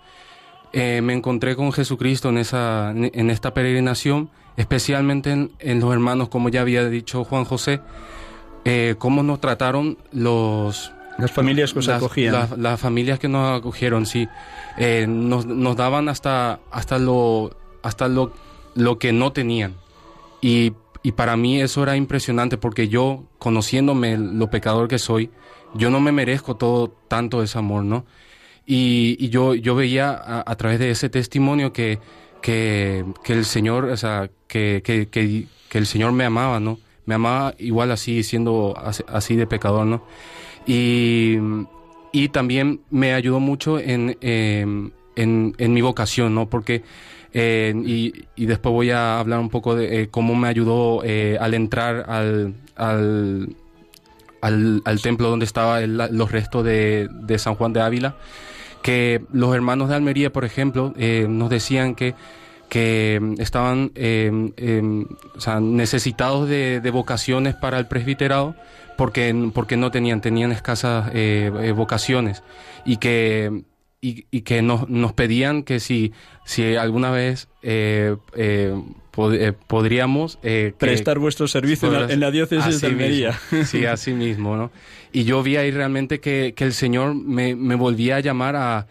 eh, 0.78 1.02
me 1.02 1.14
encontré 1.14 1.56
con 1.56 1.72
Jesucristo 1.72 2.28
en, 2.28 2.38
esa, 2.38 2.92
en 2.92 3.30
esta 3.30 3.54
peregrinación, 3.54 4.30
especialmente 4.58 5.32
en, 5.32 5.52
en 5.60 5.80
los 5.80 5.94
hermanos, 5.94 6.28
como 6.28 6.50
ya 6.50 6.60
había 6.60 6.84
dicho 6.90 7.24
Juan 7.24 7.46
José, 7.46 7.80
eh, 8.66 8.96
cómo 8.98 9.24
nos 9.24 9.40
trataron 9.40 9.98
los... 10.12 10.92
Las 11.18 11.32
familias 11.32 11.72
que 11.72 11.80
os 11.80 11.88
las, 11.88 11.98
acogían. 11.98 12.34
Las, 12.34 12.58
las 12.58 12.78
familias 12.78 13.20
que 13.20 13.30
nos 13.30 13.58
acogieron, 13.58 14.06
sí. 14.06 14.28
Eh, 14.78 15.06
nos, 15.08 15.46
nos 15.46 15.78
daban 15.78 16.10
hasta, 16.10 16.60
hasta 16.72 17.00
lo 17.00 17.56
hasta 17.82 18.10
lo, 18.10 18.34
lo 18.74 19.00
que 19.00 19.14
no 19.14 19.32
tenían. 19.32 19.76
Y, 20.42 20.74
y, 21.04 21.14
para 21.14 21.38
mí 21.38 21.62
eso 21.62 21.84
era 21.84 21.96
impresionante 21.96 22.58
porque 22.58 22.90
yo, 22.90 23.24
conociéndome 23.40 24.18
lo 24.18 24.50
pecador 24.50 24.90
que 24.90 25.00
soy, 25.00 25.30
yo 25.74 25.90
no 25.90 26.02
me 26.02 26.12
merezco 26.12 26.58
todo 26.58 26.90
tanto 27.08 27.42
ese 27.44 27.60
amor, 27.60 27.86
¿no? 27.86 28.06
Y, 28.66 29.30
yo, 29.30 29.54
yo 29.54 29.76
veía 29.76 30.44
a, 30.46 30.56
través 30.56 30.80
de 30.80 30.92
ese 30.92 31.10
testimonio 31.10 31.72
que, 31.72 32.00
que, 32.42 33.06
el 33.28 33.46
Señor, 33.46 33.86
o 33.86 33.98
sea, 33.98 34.30
que, 34.48 34.82
que, 34.84 35.48
el 35.72 35.86
Señor 35.86 36.14
me 36.14 36.26
amaba, 36.26 36.60
¿no? 36.60 36.80
Me 37.06 37.16
amaba 37.16 37.54
igual 37.60 37.92
así, 37.92 38.24
siendo 38.24 38.76
así, 39.08 39.36
de 39.36 39.46
pecador, 39.46 39.86
¿no? 39.86 40.04
Y, 40.66 41.38
y 42.12 42.30
también 42.30 42.82
me 42.90 43.14
ayudó 43.14 43.40
mucho 43.40 43.78
en, 43.78 44.18
eh, 44.22 44.66
en, 45.16 45.56
en 45.58 45.74
mi 45.74 45.82
vocación, 45.82 46.34
¿no? 46.34 46.50
Porque 46.50 46.84
y, 47.36 48.14
y, 48.38 48.46
después 48.46 48.72
voy 48.72 48.92
a 48.92 49.20
hablar 49.20 49.40
un 49.40 49.50
poco 49.50 49.76
de 49.76 50.04
eh, 50.04 50.08
cómo 50.10 50.36
me 50.36 50.48
ayudó 50.48 51.02
eh, 51.04 51.38
al 51.42 51.54
entrar 51.54 52.06
al, 52.08 52.54
al, 52.78 53.50
al, 54.40 54.82
al 54.86 55.02
templo 55.02 55.30
donde 55.30 55.44
estaban 55.44 55.98
los 55.98 56.32
restos 56.32 56.64
de, 56.64 57.10
de, 57.12 57.38
San 57.38 57.56
Juan 57.56 57.74
de 57.74 57.82
Ávila, 57.82 58.16
que 58.86 59.24
los 59.34 59.56
hermanos 59.56 59.90
de 59.90 59.96
Almería, 59.96 60.32
por 60.32 60.46
ejemplo, 60.46 60.94
eh, 60.96 61.26
nos 61.28 61.50
decían 61.50 61.96
que, 61.96 62.14
que 62.70 63.20
estaban 63.40 63.92
o 65.36 65.40
sea, 65.40 65.60
necesitados 65.60 66.48
de, 66.48 66.92
vocaciones 66.94 67.56
para 67.56 67.80
el 67.80 67.88
presbiterado 67.88 68.56
porque, 68.96 69.50
porque 69.56 69.76
no 69.76 69.90
tenían, 69.90 70.22
tenían 70.22 70.52
escasas 70.52 71.12
vocaciones. 71.74 72.44
Y 72.86 72.98
que 72.98 73.64
y, 74.02 74.28
y, 74.30 74.42
que 74.42 74.62
nos, 74.62 74.88
nos, 74.88 75.14
pedían 75.14 75.64
que 75.64 75.80
si, 75.80 76.14
si 76.46 76.76
alguna 76.76 77.10
vez 77.10 77.48
eh, 79.16 79.16
eh, 79.16 79.16
pod, 79.16 79.34
eh, 79.34 79.54
podríamos... 79.54 80.38
Prestar 80.78 81.16
que, 81.16 81.20
vuestro 81.20 81.48
servicio 81.48 81.88
en 81.88 81.94
la, 81.94 82.14
en 82.14 82.20
la 82.20 82.32
diócesis 82.32 82.82
de 82.82 82.88
Almería. 82.88 83.40
Mismo, 83.52 83.66
sí, 83.72 83.86
así 83.86 84.14
mismo, 84.14 84.56
¿no? 84.58 84.72
Y 85.12 85.24
yo 85.24 85.42
vi 85.44 85.58
ahí 85.58 85.72
realmente 85.72 86.20
que, 86.20 86.54
que 86.56 86.64
el 86.64 86.74
Señor 86.74 87.16
me, 87.16 87.56
me 87.56 87.76
volvía 87.76 88.18
a 88.18 88.20
llamar 88.20 88.56
a, 88.56 88.88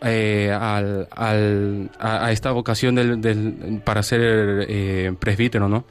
al, 0.00 1.08
al, 1.10 1.90
a, 1.98 2.26
a, 2.26 2.32
esta 2.32 2.50
vocación 2.52 2.94
del, 2.96 3.20
del, 3.20 3.80
para 3.84 4.02
ser 4.02 5.16
presbítero, 5.18 5.68
¿no? 5.68 5.86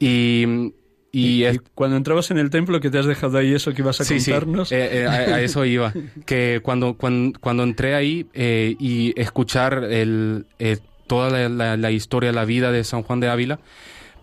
Y, 0.00 0.72
y, 1.12 1.46
y, 1.46 1.58
cuando 1.74 1.98
entrabas 1.98 2.30
en 2.30 2.38
el 2.38 2.48
templo, 2.48 2.80
que 2.80 2.88
te 2.88 2.98
has 2.98 3.04
dejado 3.04 3.36
ahí 3.36 3.54
eso 3.54 3.74
que 3.74 3.82
ibas 3.82 4.00
a 4.00 4.04
sí, 4.04 4.14
contarnos. 4.14 4.70
Sí, 4.70 4.76
eh, 4.76 5.02
eh, 5.02 5.06
a, 5.06 5.12
a, 5.12 5.40
eso 5.42 5.64
iba. 5.66 5.92
que 6.26 6.60
cuando, 6.62 6.94
cuando, 6.94 7.38
cuando 7.38 7.62
entré 7.64 7.94
ahí 7.94 8.26
eh, 8.32 8.74
y 8.78 9.12
escuchar 9.20 9.84
el, 9.84 10.46
eh, 10.58 10.78
toda 11.06 11.48
la, 11.48 11.90
historia, 11.90 12.32
la 12.32 12.44
vida 12.44 12.72
de 12.72 12.84
San 12.84 13.02
Juan 13.02 13.20
de 13.20 13.28
Ávila, 13.28 13.58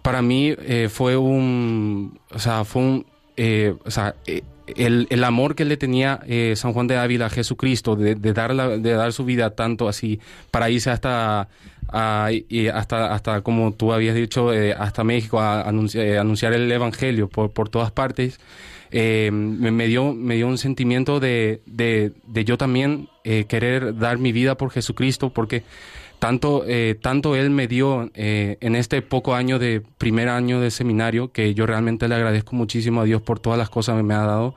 para 0.02 0.22
mí 0.22 0.56
eh, 0.60 0.90
fue 0.92 1.18
un. 1.18 2.20
O 2.32 2.40
sea, 2.40 2.64
fue 2.64 2.82
un. 2.82 3.06
o 3.86 3.92
sea, 3.92 4.16
el, 4.68 5.08
el, 5.10 5.24
amor 5.24 5.56
que 5.56 5.66
le 5.66 5.78
tenía 5.78 6.22
San 6.56 6.74
Juan 6.74 6.88
de 6.88 6.98
Ávila 6.98 7.28
a 7.28 7.30
Jesucristo, 7.30 7.96
de, 7.96 8.16
de, 8.16 8.34
dar 8.34 8.54
la, 8.54 8.70
de 8.78 8.92
dar 8.92 9.14
su 9.14 9.26
vida 9.26 9.52
tanto 9.52 9.88
así, 9.88 10.20
para 10.52 10.70
irse 10.70 10.90
hasta 10.92 11.50
a, 11.92 12.30
hasta, 12.74 13.14
hasta, 13.14 13.42
como 13.42 13.74
tú 13.74 13.94
habías 13.94 14.16
dicho, 14.16 14.54
eh, 14.54 14.74
hasta 14.74 15.04
México 15.04 15.40
a, 15.40 15.68
anunciar, 15.68 16.54
eh, 16.54 16.56
el 16.56 16.72
Evangelio 16.72 17.28
por, 17.28 17.52
por 17.52 17.70
todas 17.70 17.92
partes, 17.92 18.40
eh, 18.92 19.30
me, 19.32 19.72
me, 19.72 19.88
dio, 19.88 20.14
me 20.14 20.36
dio 20.36 20.48
un 20.48 20.58
sentimiento 20.58 21.20
de, 21.20 21.62
de, 21.66 22.14
de 22.28 22.46
yo 22.46 22.58
también 22.58 23.10
eh, 23.24 23.46
querer 23.48 23.98
dar 23.98 24.18
mi 24.18 24.32
vida 24.32 24.56
por 24.56 24.72
Jesucristo, 24.72 25.32
porque 25.32 25.64
tanto, 26.20 26.66
tanto 27.02 27.36
Él 27.36 27.50
me 27.50 27.68
dio 27.68 28.12
en 28.14 28.76
este 28.76 29.02
poco 29.02 29.36
año 29.36 29.58
de 29.58 29.82
primer 29.98 30.30
año 30.30 30.60
de 30.60 30.72
seminario, 30.72 31.32
que 31.32 31.54
yo 31.54 31.66
realmente 31.66 32.08
le 32.08 32.16
agradezco 32.16 32.56
muchísimo 32.56 33.02
a 33.02 33.06
Dios 33.06 33.22
por 33.22 33.40
todas 33.40 33.58
las 33.58 33.70
cosas 33.70 33.98
que 33.98 34.04
me 34.04 34.14
ha 34.14 34.26
dado, 34.26 34.56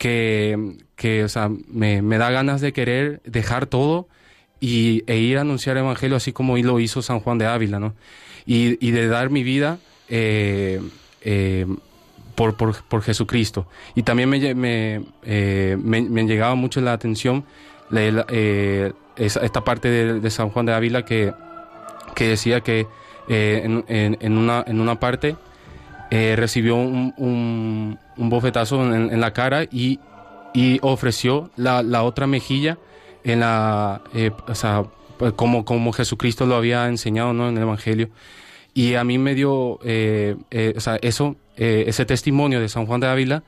que, 0.00 0.76
que 0.96 1.24
o 1.24 1.28
sea, 1.28 1.50
me, 1.68 2.00
me, 2.00 2.16
da 2.16 2.30
ganas 2.30 2.62
de 2.62 2.72
querer 2.72 3.20
dejar 3.24 3.66
todo 3.66 4.08
y, 4.60 5.04
e 5.06 5.18
ir 5.18 5.36
a 5.36 5.42
anunciar 5.42 5.76
el 5.76 5.84
Evangelio 5.84 6.16
así 6.16 6.32
como 6.32 6.56
lo 6.56 6.80
hizo 6.80 7.02
San 7.02 7.20
Juan 7.20 7.36
de 7.36 7.46
Ávila, 7.46 7.78
¿no? 7.78 7.94
Y, 8.46 8.84
y 8.86 8.92
de 8.92 9.08
dar 9.08 9.28
mi 9.28 9.42
vida 9.42 9.78
eh, 10.08 10.80
eh, 11.20 11.66
por, 12.34 12.56
por, 12.56 12.82
por, 12.84 13.02
Jesucristo. 13.02 13.66
Y 13.94 14.02
también 14.02 14.30
me, 14.30 14.54
me, 14.54 15.02
eh, 15.24 15.76
me, 15.78 16.00
me 16.00 16.24
llegaba 16.24 16.54
mucho 16.54 16.80
la 16.80 16.94
atención 16.94 17.44
la, 17.90 18.26
esta 19.16 19.64
parte 19.64 19.88
de, 19.88 20.20
de, 20.20 20.30
San 20.30 20.50
Juan 20.50 20.66
de 20.66 20.72
Ávila 20.72 21.04
que, 21.04 21.32
que 22.14 22.28
decía 22.28 22.60
que 22.60 22.86
en, 23.28 23.84
en, 23.88 24.16
en, 24.20 24.38
una, 24.38 24.64
en 24.66 24.80
una 24.80 24.98
parte 24.98 25.36
recibió 26.10 26.76
un, 26.76 27.14
un 27.16 27.98
un 28.20 28.28
bofetazo 28.28 28.84
en, 28.84 29.10
en 29.10 29.20
la 29.20 29.32
cara 29.32 29.64
y, 29.64 29.98
y 30.52 30.78
ofreció 30.82 31.50
la, 31.56 31.82
la, 31.82 32.02
otra 32.02 32.26
mejilla 32.26 32.78
en 33.24 33.40
la, 33.40 34.02
eh, 34.14 34.30
o 34.46 34.54
sea, 34.54 34.84
como, 35.36 35.64
como 35.64 35.92
Jesucristo 35.92 36.46
lo 36.46 36.54
había 36.54 36.86
enseñado 36.86 37.32
¿no? 37.32 37.48
en 37.48 37.56
el 37.56 37.62
Evangelio. 37.62 38.10
Y 38.72 38.94
a 38.94 39.04
mí 39.04 39.18
me 39.18 39.34
dio, 39.34 39.80
eh, 39.82 40.36
eh, 40.50 40.74
o 40.76 40.80
sea, 40.80 40.96
eso, 41.02 41.36
eh, 41.56 41.84
ese 41.88 42.04
testimonio 42.04 42.60
de 42.60 42.68
San 42.68 42.86
Juan 42.86 43.00
de 43.00 43.08
Ávila 43.08 43.42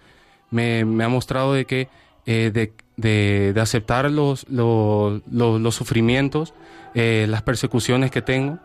me, 0.51 0.84
me 0.84 1.05
ha 1.05 1.09
mostrado 1.09 1.53
de 1.53 1.64
que 1.64 1.88
de, 2.24 2.72
de, 2.97 3.53
de, 3.55 3.61
aceptar 3.61 4.11
los, 4.11 4.47
los, 4.49 5.22
los, 5.30 5.74
sufrimientos, 5.74 6.55
las 6.95 7.43
persecuciones 7.43 8.11
que 8.11 8.22
tengo, 8.22 8.59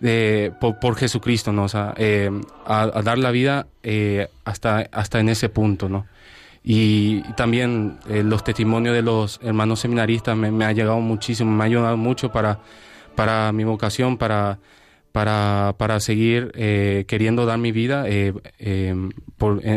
de, 0.00 0.52
por, 0.60 0.78
por, 0.80 0.96
Jesucristo, 0.96 1.52
¿no? 1.52 1.66
Eh, 1.96 2.30
a, 2.66 3.02
dar 3.02 3.18
la 3.18 3.30
vida 3.30 3.66
eh, 3.82 4.28
hasta, 4.44 4.88
hasta 4.92 5.20
en 5.20 5.28
ese 5.28 5.48
punto, 5.48 5.88
¿no? 5.88 6.06
Y, 6.62 7.20
también 7.36 7.98
eh, 8.08 8.22
los 8.22 8.42
testimonios 8.42 8.94
de 8.94 9.02
los 9.02 9.38
hermanos 9.42 9.80
seminaristas 9.80 10.36
me, 10.36 10.50
me, 10.50 10.64
ha 10.64 10.72
llegado 10.72 10.98
muchísimo, 11.00 11.50
me 11.50 11.64
ha 11.64 11.66
ayudado 11.66 11.96
mucho 11.96 12.32
para, 12.32 12.60
para 13.14 13.52
mi 13.52 13.64
vocación, 13.64 14.16
para, 14.16 14.58
para, 15.12 15.74
para 15.76 16.00
seguir 16.00 16.50
eh, 16.54 17.04
queriendo 17.06 17.46
dar 17.46 17.58
mi 17.58 17.70
vida 17.70 18.04
eh, 18.08 18.32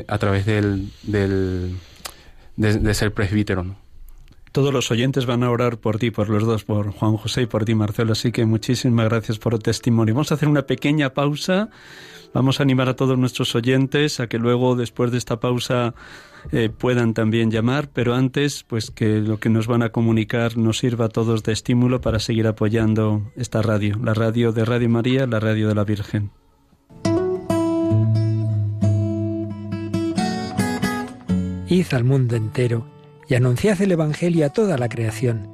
a 0.08 0.18
través 0.18 0.46
del, 0.46 0.90
del 1.04 1.76
de, 2.56 2.94
ser 2.94 3.14
presbítero. 3.14 3.76
Todos 4.58 4.74
los 4.74 4.90
oyentes 4.90 5.28
van 5.28 5.44
a 5.44 5.52
orar 5.52 5.78
por 5.78 6.00
ti, 6.00 6.10
por 6.10 6.30
los 6.30 6.44
dos, 6.44 6.64
por 6.64 6.90
Juan 6.90 7.16
José 7.16 7.44
y 7.44 7.46
por 7.46 7.64
ti, 7.64 7.76
Marcelo. 7.76 8.14
Así 8.14 8.32
que 8.32 8.44
muchísimas 8.48 9.08
gracias 9.08 9.38
por 9.38 9.54
el 9.54 9.60
testimonio. 9.60 10.16
Vamos 10.16 10.32
a 10.32 10.34
hacer 10.34 10.50
una 10.50 10.64
pequeña 10.64 11.14
pausa. 11.14 11.70
Vamos 12.34 12.60
a 12.60 12.64
animar 12.64 12.90
a 12.90 12.96
todos 12.96 13.20
nuestros 13.20 13.54
oyentes 13.54 14.20
a 14.20 14.26
que 14.26 14.40
luego, 14.40 14.76
después 14.76 15.12
de 15.12 15.20
esta 15.20 15.40
pausa, 15.40 15.94
eh, 16.52 16.72
puedan 16.76 17.14
también 17.14 17.52
llamar, 17.52 17.92
pero 17.94 18.16
antes, 18.16 18.64
pues 18.64 18.90
que 18.90 19.20
lo 19.20 19.40
que 19.40 19.50
nos 19.50 19.68
van 19.68 19.84
a 19.84 19.90
comunicar 19.90 20.58
nos 20.58 20.80
sirva 20.80 21.06
a 21.06 21.10
todos 21.10 21.44
de 21.44 21.54
estímulo 21.54 22.02
para 22.02 22.18
seguir 22.18 22.48
apoyando 22.48 23.32
esta 23.36 23.62
radio, 23.62 24.00
la 24.04 24.16
radio 24.16 24.54
de 24.54 24.66
Radio 24.66 24.90
María, 24.90 25.28
la 25.28 25.40
radio 25.40 25.68
de 25.68 25.76
la 25.76 25.84
Virgen. 25.84 26.32
Id 31.70 31.94
al 31.94 32.04
mundo 32.04 32.36
entero 32.36 32.97
y 33.30 33.36
anunciad 33.36 33.82
el 33.82 33.92
Evangelio 33.92 34.46
a 34.46 34.50
toda 34.50 34.78
la 34.78 34.90
creación, 34.90 35.50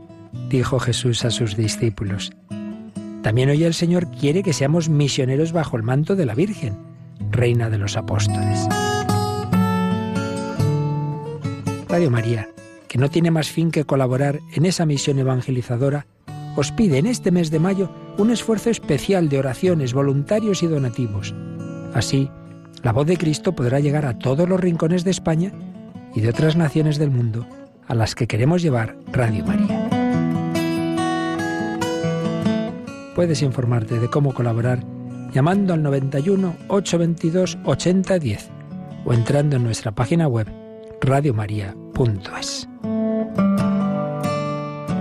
dijo 0.50 0.80
Jesús 0.80 1.26
a 1.26 1.32
sus 1.32 1.56
discípulos. 1.56 2.32
También 3.24 3.50
hoy 3.50 3.64
el 3.64 3.74
Señor 3.74 4.12
quiere 4.12 4.44
que 4.44 4.54
seamos 4.54 4.90
misioneros 4.90 5.54
bajo 5.54 5.78
el 5.78 5.84
manto 5.84 6.16
de 6.16 6.26
la 6.26 6.36
Virgen, 6.36 6.78
Reina 7.32 7.70
de 7.70 7.78
los 7.78 7.98
Apóstoles. 7.98 8.68
Radio 11.88 12.12
María, 12.12 12.50
que 12.88 12.98
no 12.98 13.10
tiene 13.10 13.32
más 13.32 13.50
fin 13.50 13.72
que 13.72 13.86
colaborar 13.86 14.40
en 14.54 14.66
esa 14.66 14.86
misión 14.86 15.18
evangelizadora, 15.20 16.06
os 16.56 16.72
pide 16.72 17.00
en 17.00 17.08
este 17.08 17.32
mes 17.32 17.50
de 17.50 17.60
mayo 17.60 17.90
un 18.18 18.30
esfuerzo 18.30 18.70
especial 18.70 19.30
de 19.30 19.40
oraciones, 19.40 19.94
voluntarios 19.94 20.62
y 20.62 20.68
donativos. 20.68 21.34
Así, 21.94 22.30
la 22.84 22.92
voz 22.92 23.08
de 23.08 23.18
Cristo 23.18 23.56
podrá 23.56 23.80
llegar 23.80 24.06
a 24.06 24.20
todos 24.20 24.48
los 24.48 24.60
rincones 24.60 25.04
de 25.04 25.12
España 25.12 25.52
y 26.14 26.22
de 26.22 26.30
otras 26.30 26.56
naciones 26.56 27.00
del 27.00 27.10
mundo 27.10 27.48
a 27.94 27.96
las 27.96 28.16
que 28.16 28.26
queremos 28.26 28.64
llevar 28.64 28.98
Radio 29.12 29.46
María. 29.46 29.88
Puedes 33.14 33.44
informarte 33.44 34.00
de 34.00 34.10
cómo 34.10 34.34
colaborar 34.34 34.84
llamando 35.32 35.76
al 35.76 35.84
91 35.84 36.56
822 36.70 37.60
8010 37.64 38.50
o 39.06 39.14
entrando 39.14 39.58
en 39.58 39.64
nuestra 39.64 39.92
página 39.92 40.28
web 40.28 40.48
radiomaria.es. 41.02 42.68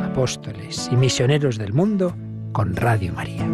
Apóstoles 0.04 0.90
y 0.92 0.96
misioneros 0.96 1.56
del 1.56 1.72
mundo 1.72 2.14
con 2.52 2.76
Radio 2.76 3.14
María. 3.14 3.48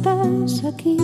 estás 0.00 0.64
aquí. 0.64 0.96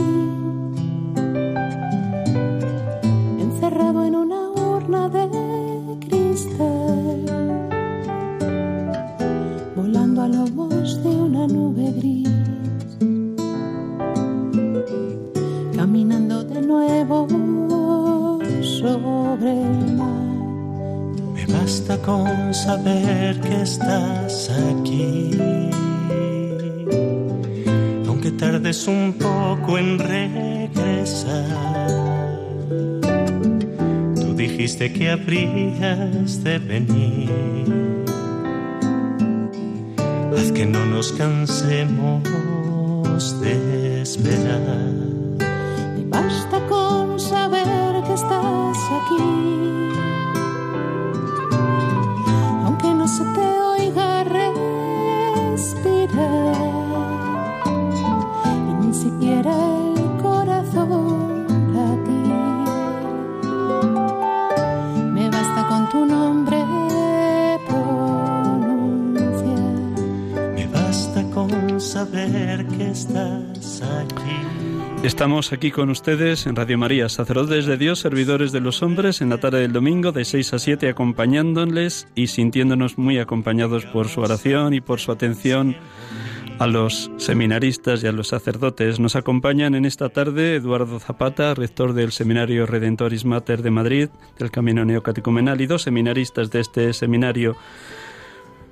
Habrías 35.05 36.42
de 36.42 36.59
venir. 36.59 37.05
Aquí 75.53 75.70
con 75.70 75.90
ustedes 75.90 76.47
en 76.47 76.57
Radio 76.57 76.76
María, 76.76 77.09
sacerdotes 77.09 77.66
de 77.66 77.76
Dios, 77.76 78.01
servidores 78.01 78.53
de 78.53 78.61
los 78.61 78.82
hombres, 78.82 79.20
en 79.20 79.28
la 79.28 79.38
tarde 79.38 79.61
del 79.61 79.72
domingo 79.72 80.11
de 80.11 80.24
6 80.24 80.55
a 80.55 80.59
7 80.59 80.88
acompañándoles 80.88 82.09
y 82.14 82.26
sintiéndonos 82.26 82.99
muy 82.99 83.18
acompañados 83.18 83.84
por 83.84 84.09
su 84.09 84.22
oración 84.22 84.74
y 84.74 84.80
por 84.80 84.99
su 84.99 85.12
atención 85.12 85.76
a 86.59 86.66
los 86.66 87.11
seminaristas 87.18 88.03
y 88.03 88.09
a 88.09 88.12
los 88.12 88.28
sacerdotes. 88.28 88.99
Nos 88.99 89.14
acompañan 89.14 89.74
en 89.74 89.84
esta 89.84 90.09
tarde 90.09 90.57
Eduardo 90.57 90.99
Zapata, 90.99 91.55
rector 91.55 91.92
del 91.92 92.12
Seminario 92.12 92.66
Redentoris 92.66 93.24
Mater 93.24 93.62
de 93.62 93.70
Madrid, 93.70 94.09
del 94.38 94.51
Camino 94.51 94.84
Neocatecumenal, 94.84 95.61
y 95.61 95.66
dos 95.66 95.82
seminaristas 95.82 96.51
de 96.51 96.61
este 96.61 96.92
seminario, 96.92 97.57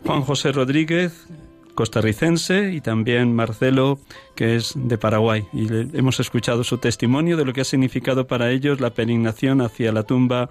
Juan 0.04 0.22
José 0.22 0.50
Rodríguez, 0.50 1.26
costarricense, 1.74 2.72
y 2.72 2.80
también 2.80 3.34
Marcelo, 3.34 3.98
que 4.34 4.56
es 4.56 4.74
de 4.76 4.98
Paraguay. 4.98 5.46
Y 5.52 5.66
hemos 5.96 6.20
escuchado 6.20 6.64
su 6.64 6.78
testimonio 6.78 7.36
de 7.36 7.44
lo 7.44 7.52
que 7.52 7.62
ha 7.62 7.64
significado 7.64 8.26
para 8.26 8.50
ellos 8.50 8.80
la 8.80 8.90
peregrinación 8.90 9.60
hacia 9.60 9.92
la 9.92 10.04
tumba 10.04 10.48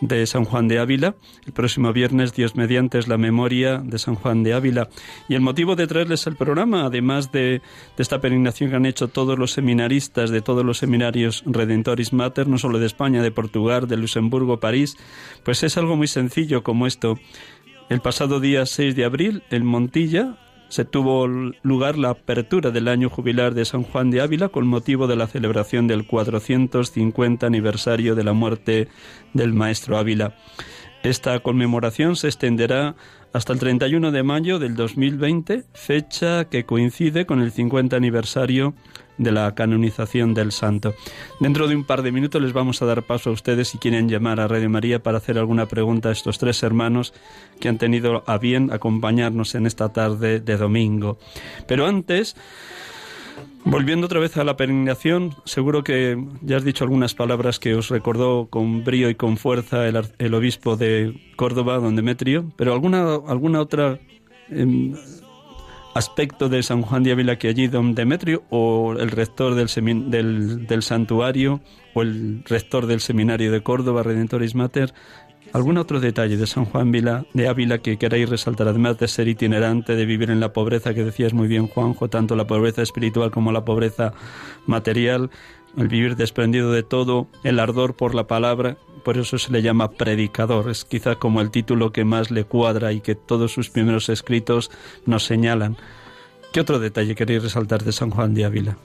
de 0.00 0.26
San 0.26 0.44
Juan 0.44 0.68
de 0.68 0.78
Ávila. 0.78 1.16
El 1.46 1.52
próximo 1.52 1.92
viernes, 1.92 2.32
Dios 2.32 2.54
mediante, 2.56 2.98
es 2.98 3.08
la 3.08 3.18
memoria 3.18 3.78
de 3.78 3.98
San 3.98 4.14
Juan 4.14 4.42
de 4.42 4.54
Ávila. 4.54 4.88
Y 5.28 5.34
el 5.34 5.40
motivo 5.40 5.76
de 5.76 5.86
traerles 5.86 6.26
el 6.26 6.36
programa, 6.36 6.84
además 6.84 7.32
de, 7.32 7.40
de, 7.40 7.62
esta 8.02 8.20
peregrinación 8.20 8.70
que 8.70 8.76
han 8.76 8.86
hecho 8.86 9.08
todos 9.08 9.38
los 9.38 9.52
seminaristas 9.52 10.30
de 10.30 10.42
todos 10.42 10.64
los 10.64 10.78
seminarios 10.78 11.42
Redentoris 11.46 12.12
Mater, 12.12 12.46
no 12.46 12.58
solo 12.58 12.78
de 12.78 12.86
España, 12.86 13.22
de 13.22 13.30
Portugal, 13.30 13.88
de 13.88 13.96
Luxemburgo, 13.96 14.60
París, 14.60 14.96
pues 15.44 15.62
es 15.62 15.76
algo 15.76 15.96
muy 15.96 16.06
sencillo 16.06 16.62
como 16.62 16.86
esto. 16.86 17.18
El 17.88 18.00
pasado 18.00 18.38
día 18.38 18.66
6 18.66 18.94
de 18.94 19.04
abril, 19.04 19.42
en 19.50 19.64
Montilla, 19.64 20.36
se 20.68 20.84
tuvo 20.84 21.26
lugar 21.26 21.98
la 21.98 22.10
apertura 22.10 22.70
del 22.70 22.88
año 22.88 23.08
jubilar 23.08 23.54
de 23.54 23.64
San 23.64 23.82
Juan 23.82 24.10
de 24.10 24.20
Ávila 24.20 24.48
con 24.48 24.66
motivo 24.66 25.06
de 25.06 25.16
la 25.16 25.26
celebración 25.26 25.86
del 25.86 26.06
450 26.06 27.46
aniversario 27.46 28.14
de 28.14 28.24
la 28.24 28.32
muerte 28.32 28.88
del 29.32 29.54
maestro 29.54 29.98
Ávila. 29.98 30.34
Esta 31.02 31.38
conmemoración 31.40 32.16
se 32.16 32.26
extenderá 32.26 32.96
hasta 33.32 33.52
el 33.52 33.58
31 33.58 34.10
de 34.10 34.22
mayo 34.22 34.58
del 34.58 34.74
2020, 34.74 35.64
fecha 35.72 36.46
que 36.46 36.64
coincide 36.64 37.26
con 37.26 37.40
el 37.40 37.52
50 37.52 37.96
aniversario 37.96 38.74
de 39.18 39.32
la 39.32 39.54
canonización 39.54 40.32
del 40.32 40.52
santo. 40.52 40.94
Dentro 41.40 41.68
de 41.68 41.76
un 41.76 41.84
par 41.84 42.02
de 42.02 42.12
minutos 42.12 42.40
les 42.40 42.52
vamos 42.52 42.80
a 42.80 42.86
dar 42.86 43.02
paso 43.02 43.30
a 43.30 43.32
ustedes 43.32 43.68
si 43.68 43.78
quieren 43.78 44.08
llamar 44.08 44.40
a 44.40 44.48
Radio 44.48 44.70
María 44.70 45.02
para 45.02 45.18
hacer 45.18 45.38
alguna 45.38 45.66
pregunta 45.66 46.08
a 46.08 46.12
estos 46.12 46.38
tres 46.38 46.62
hermanos 46.62 47.12
que 47.60 47.68
han 47.68 47.78
tenido 47.78 48.22
a 48.26 48.38
bien 48.38 48.72
acompañarnos 48.72 49.54
en 49.54 49.66
esta 49.66 49.92
tarde 49.92 50.40
de 50.40 50.56
domingo. 50.56 51.18
Pero 51.66 51.86
antes... 51.86 52.36
Volviendo 53.64 54.06
otra 54.06 54.20
vez 54.20 54.36
a 54.36 54.44
la 54.44 54.56
peregrinación, 54.56 55.34
seguro 55.44 55.84
que 55.84 56.16
ya 56.42 56.56
has 56.56 56.64
dicho 56.64 56.84
algunas 56.84 57.14
palabras 57.14 57.58
que 57.58 57.74
os 57.74 57.90
recordó 57.90 58.46
con 58.46 58.84
brío 58.84 59.10
y 59.10 59.14
con 59.14 59.36
fuerza 59.36 59.86
el, 59.86 60.34
obispo 60.34 60.76
de 60.76 61.14
Córdoba, 61.36 61.78
don 61.78 61.96
Demetrio, 61.96 62.50
pero 62.56 62.72
alguna, 62.72 63.16
alguna 63.26 63.60
otra 63.60 63.98
em, 64.48 64.94
aspecto 65.94 66.48
de 66.48 66.62
San 66.62 66.82
Juan 66.82 67.02
de 67.02 67.12
Ávila 67.12 67.36
que 67.36 67.48
allí 67.48 67.66
don 67.66 67.94
Demetrio 67.94 68.44
o 68.50 68.94
el 68.98 69.10
rector 69.10 69.54
del, 69.54 69.68
del, 70.10 70.66
del, 70.66 70.82
santuario 70.82 71.60
o 71.94 72.02
el 72.02 72.44
rector 72.44 72.86
del 72.86 73.00
seminario 73.00 73.50
de 73.50 73.62
Córdoba, 73.62 74.02
Redentoris 74.02 74.54
Mater, 74.54 74.94
algún 75.52 75.78
otro 75.78 76.00
detalle 76.00 76.36
de 76.36 76.46
San 76.46 76.64
Juan 76.64 76.92
de 76.92 77.48
Ávila 77.48 77.78
que 77.78 77.96
queráis 77.96 78.28
resaltar, 78.28 78.68
además 78.68 78.98
de 78.98 79.08
ser 79.08 79.28
itinerante, 79.28 79.96
de 79.96 80.06
vivir 80.06 80.30
en 80.30 80.40
la 80.40 80.52
pobreza 80.52 80.94
que 80.94 81.04
decías 81.04 81.32
muy 81.32 81.48
bien 81.48 81.68
Juanjo, 81.68 82.08
tanto 82.08 82.36
la 82.36 82.46
pobreza 82.46 82.82
espiritual 82.82 83.30
como 83.30 83.52
la 83.52 83.64
pobreza 83.64 84.12
material, 84.66 85.30
el 85.76 85.88
vivir 85.88 86.16
desprendido 86.16 86.72
de 86.72 86.82
todo, 86.82 87.28
el 87.44 87.60
ardor 87.60 87.94
por 87.94 88.14
la 88.14 88.26
palabra, 88.26 88.76
por 89.04 89.16
eso 89.16 89.38
se 89.38 89.52
le 89.52 89.62
llama 89.62 89.92
predicador, 89.92 90.70
es 90.70 90.84
quizá 90.84 91.16
como 91.16 91.40
el 91.40 91.50
título 91.50 91.92
que 91.92 92.04
más 92.04 92.30
le 92.30 92.44
cuadra 92.44 92.92
y 92.92 93.00
que 93.00 93.14
todos 93.14 93.52
sus 93.52 93.70
primeros 93.70 94.08
escritos 94.08 94.70
nos 95.06 95.24
señalan. 95.24 95.76
¿Qué 96.52 96.60
otro 96.60 96.78
detalle 96.78 97.14
queréis 97.14 97.42
resaltar 97.42 97.84
de 97.84 97.92
San 97.92 98.10
Juan 98.10 98.34
de 98.34 98.44
Ávila? 98.44 98.78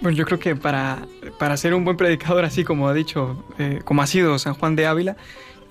Bueno, 0.00 0.16
yo 0.16 0.24
creo 0.24 0.38
que 0.38 0.54
para, 0.54 1.06
para 1.38 1.56
ser 1.56 1.74
un 1.74 1.84
buen 1.84 1.96
predicador, 1.96 2.44
así 2.44 2.62
como 2.62 2.88
ha 2.88 2.94
dicho, 2.94 3.44
eh, 3.58 3.80
como 3.84 4.02
ha 4.02 4.06
sido 4.06 4.38
San 4.38 4.54
Juan 4.54 4.76
de 4.76 4.86
Ávila, 4.86 5.16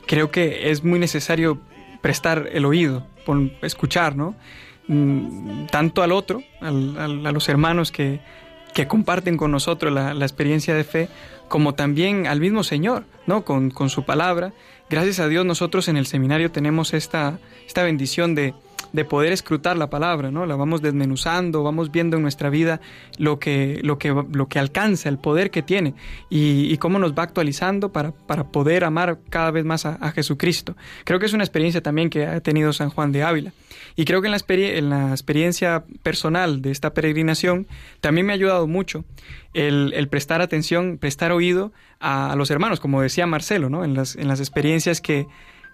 creo 0.05 0.31
que 0.31 0.69
es 0.69 0.83
muy 0.83 0.99
necesario 0.99 1.59
prestar 2.01 2.49
el 2.51 2.65
oído, 2.65 3.07
escuchar, 3.61 4.15
¿no? 4.15 4.35
Mm, 4.87 5.67
tanto 5.67 6.01
al 6.01 6.11
otro, 6.11 6.41
a 6.61 6.71
los 6.71 7.49
hermanos 7.49 7.91
que, 7.91 8.19
que 8.73 8.87
comparten 8.87 9.37
con 9.37 9.51
nosotros 9.51 9.93
la, 9.93 10.13
la, 10.13 10.25
experiencia 10.25 10.73
de 10.75 10.83
fe, 10.83 11.09
como 11.47 11.73
también 11.73 12.27
al 12.27 12.39
mismo 12.41 12.63
Señor, 12.63 13.05
¿no? 13.27 13.45
Con, 13.45 13.69
con, 13.69 13.89
su 13.89 14.03
palabra. 14.03 14.53
Gracias 14.89 15.19
a 15.19 15.27
Dios 15.27 15.45
nosotros 15.45 15.87
en 15.87 15.97
el 15.97 16.05
seminario 16.05 16.51
tenemos 16.51 16.93
esta, 16.93 17.39
esta 17.65 17.83
bendición 17.83 18.35
de, 18.35 18.53
de 18.93 19.05
poder 19.05 19.33
escrutar 19.33 19.77
la 19.77 19.89
palabra, 19.89 20.31
¿no? 20.31 20.45
La 20.45 20.55
vamos 20.55 20.81
desmenuzando, 20.81 21.63
vamos 21.63 21.91
viendo 21.91 22.17
en 22.17 22.23
nuestra 22.23 22.49
vida 22.49 22.79
lo 23.17 23.39
que, 23.39 23.79
lo 23.83 23.97
que, 23.97 24.09
lo 24.31 24.47
que 24.47 24.59
alcanza, 24.59 25.09
el 25.09 25.17
poder 25.17 25.51
que 25.51 25.61
tiene 25.61 25.93
y, 26.29 26.77
cómo 26.77 26.99
nos 26.99 27.13
va 27.13 27.23
actualizando 27.23 27.91
para, 27.91 28.11
para, 28.11 28.45
poder 28.45 28.83
amar 28.83 29.17
cada 29.29 29.51
vez 29.51 29.65
más 29.65 29.85
a, 29.85 30.11
Jesucristo. 30.11 30.75
Creo 31.03 31.19
que 31.19 31.25
es 31.25 31.33
una 31.33 31.43
experiencia 31.43 31.81
también 31.81 32.09
que 32.09 32.25
ha 32.25 32.39
tenido 32.39 32.71
San 32.71 32.89
Juan 32.89 33.11
de 33.11 33.23
Ávila. 33.23 33.51
Y 33.95 34.05
creo 34.05 34.21
que 34.21 34.27
en 34.27 34.31
la, 34.31 34.39
en 34.47 34.89
la 34.89 35.09
experiencia 35.11 35.83
personal 36.03 36.61
de 36.61 36.71
esta 36.71 36.93
peregrinación 36.93 37.67
también 37.99 38.27
me 38.27 38.33
ha 38.33 38.35
ayudado 38.35 38.67
mucho 38.67 39.05
el, 39.53 39.91
el 39.95 40.07
prestar 40.07 40.41
atención, 40.41 40.97
prestar 40.97 41.31
oído 41.31 41.71
a, 41.99 42.31
a, 42.31 42.35
los 42.35 42.51
hermanos, 42.51 42.79
como 42.79 43.01
decía 43.01 43.25
Marcelo, 43.25 43.69
¿no? 43.69 43.83
En 43.83 43.95
las, 43.95 44.15
en 44.15 44.27
las 44.27 44.39
experiencias 44.39 45.01
que 45.01 45.27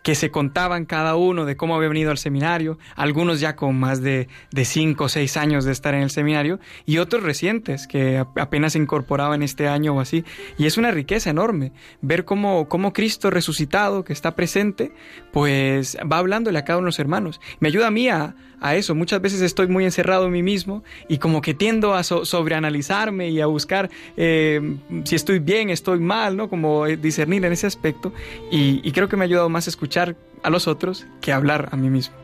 que 0.04 0.16
se 0.16 0.32
contaban 0.32 0.86
cada 0.86 1.16
uno 1.16 1.46
de 1.46 1.56
cómo 1.56 1.76
había 1.76 1.88
venido 1.88 2.12
al 2.12 2.18
seminario, 2.18 2.78
algunos 2.96 3.40
ya 3.40 3.56
con 3.56 3.80
más 3.80 4.02
de, 4.02 4.28
de 4.52 4.66
cinco 4.66 5.06
o 5.06 5.10
seis 5.10 5.38
años 5.38 5.66
de 5.66 5.72
estar 5.72 5.96
en 5.96 6.04
el 6.04 6.10
seminario 6.10 6.60
y 6.86 6.98
otros 6.98 7.24
recientes 7.24 7.88
que 7.88 8.24
apenas 8.36 8.74
se 8.74 8.80
incorporaban 8.80 9.42
este 9.42 9.68
año 9.68 9.96
o 9.96 10.02
así. 10.02 10.26
Y 10.58 10.66
es 10.66 10.78
una 10.78 10.92
riqueza 10.92 11.30
enorme 11.30 11.72
ver 12.02 12.26
cómo, 12.26 12.68
cómo 12.68 12.94
Cristo 12.94 13.30
resucitado, 13.30 14.04
que 14.04 14.14
está 14.14 14.36
presente, 14.36 14.92
pues 15.32 15.98
va 16.12 16.18
hablándole 16.18 16.60
a 16.60 16.66
cada 16.66 16.80
uno 16.80 16.86
de 16.86 16.90
los 16.90 17.00
hermanos. 17.00 17.40
Me 17.60 17.70
ayuda 17.70 17.88
a 17.88 17.92
mí 17.92 18.10
a, 18.10 18.36
a 18.64 18.76
eso. 18.76 18.96
Muchas 18.96 19.22
veces 19.22 19.42
estoy 19.42 19.68
muy 19.68 19.84
encerrado 19.84 20.26
en 20.26 20.32
mí 20.32 20.42
mismo 20.42 20.84
y 21.08 21.18
como 21.18 21.42
que 21.42 21.54
tiendo 21.54 21.94
a 21.94 22.04
sobreanalizarme 22.04 23.30
y 23.30 23.42
a 23.42 23.46
buscar 23.46 23.90
eh, 24.18 24.78
si 25.04 25.16
estoy 25.16 25.40
bien, 25.40 25.70
estoy 25.70 26.00
mal, 26.00 26.38
¿no? 26.38 26.50
Como 26.50 26.88
eh, 26.88 26.98
discernir 26.98 27.44
en 27.46 27.52
ese 27.52 27.68
aspecto. 27.68 28.14
Y, 28.50 28.92
creo 28.94 29.10
que 29.10 29.18
me 29.18 29.24
ha 29.24 29.26
ayudado 29.26 29.50
más 29.50 29.68
a 29.68 29.72
escuchar 29.72 29.93
a 29.98 30.50
los 30.50 30.68
otros 30.68 31.06
que 31.22 31.32
hablar 31.32 31.70
a 31.72 31.78
mí 31.78 31.90
mismo. 31.90 32.16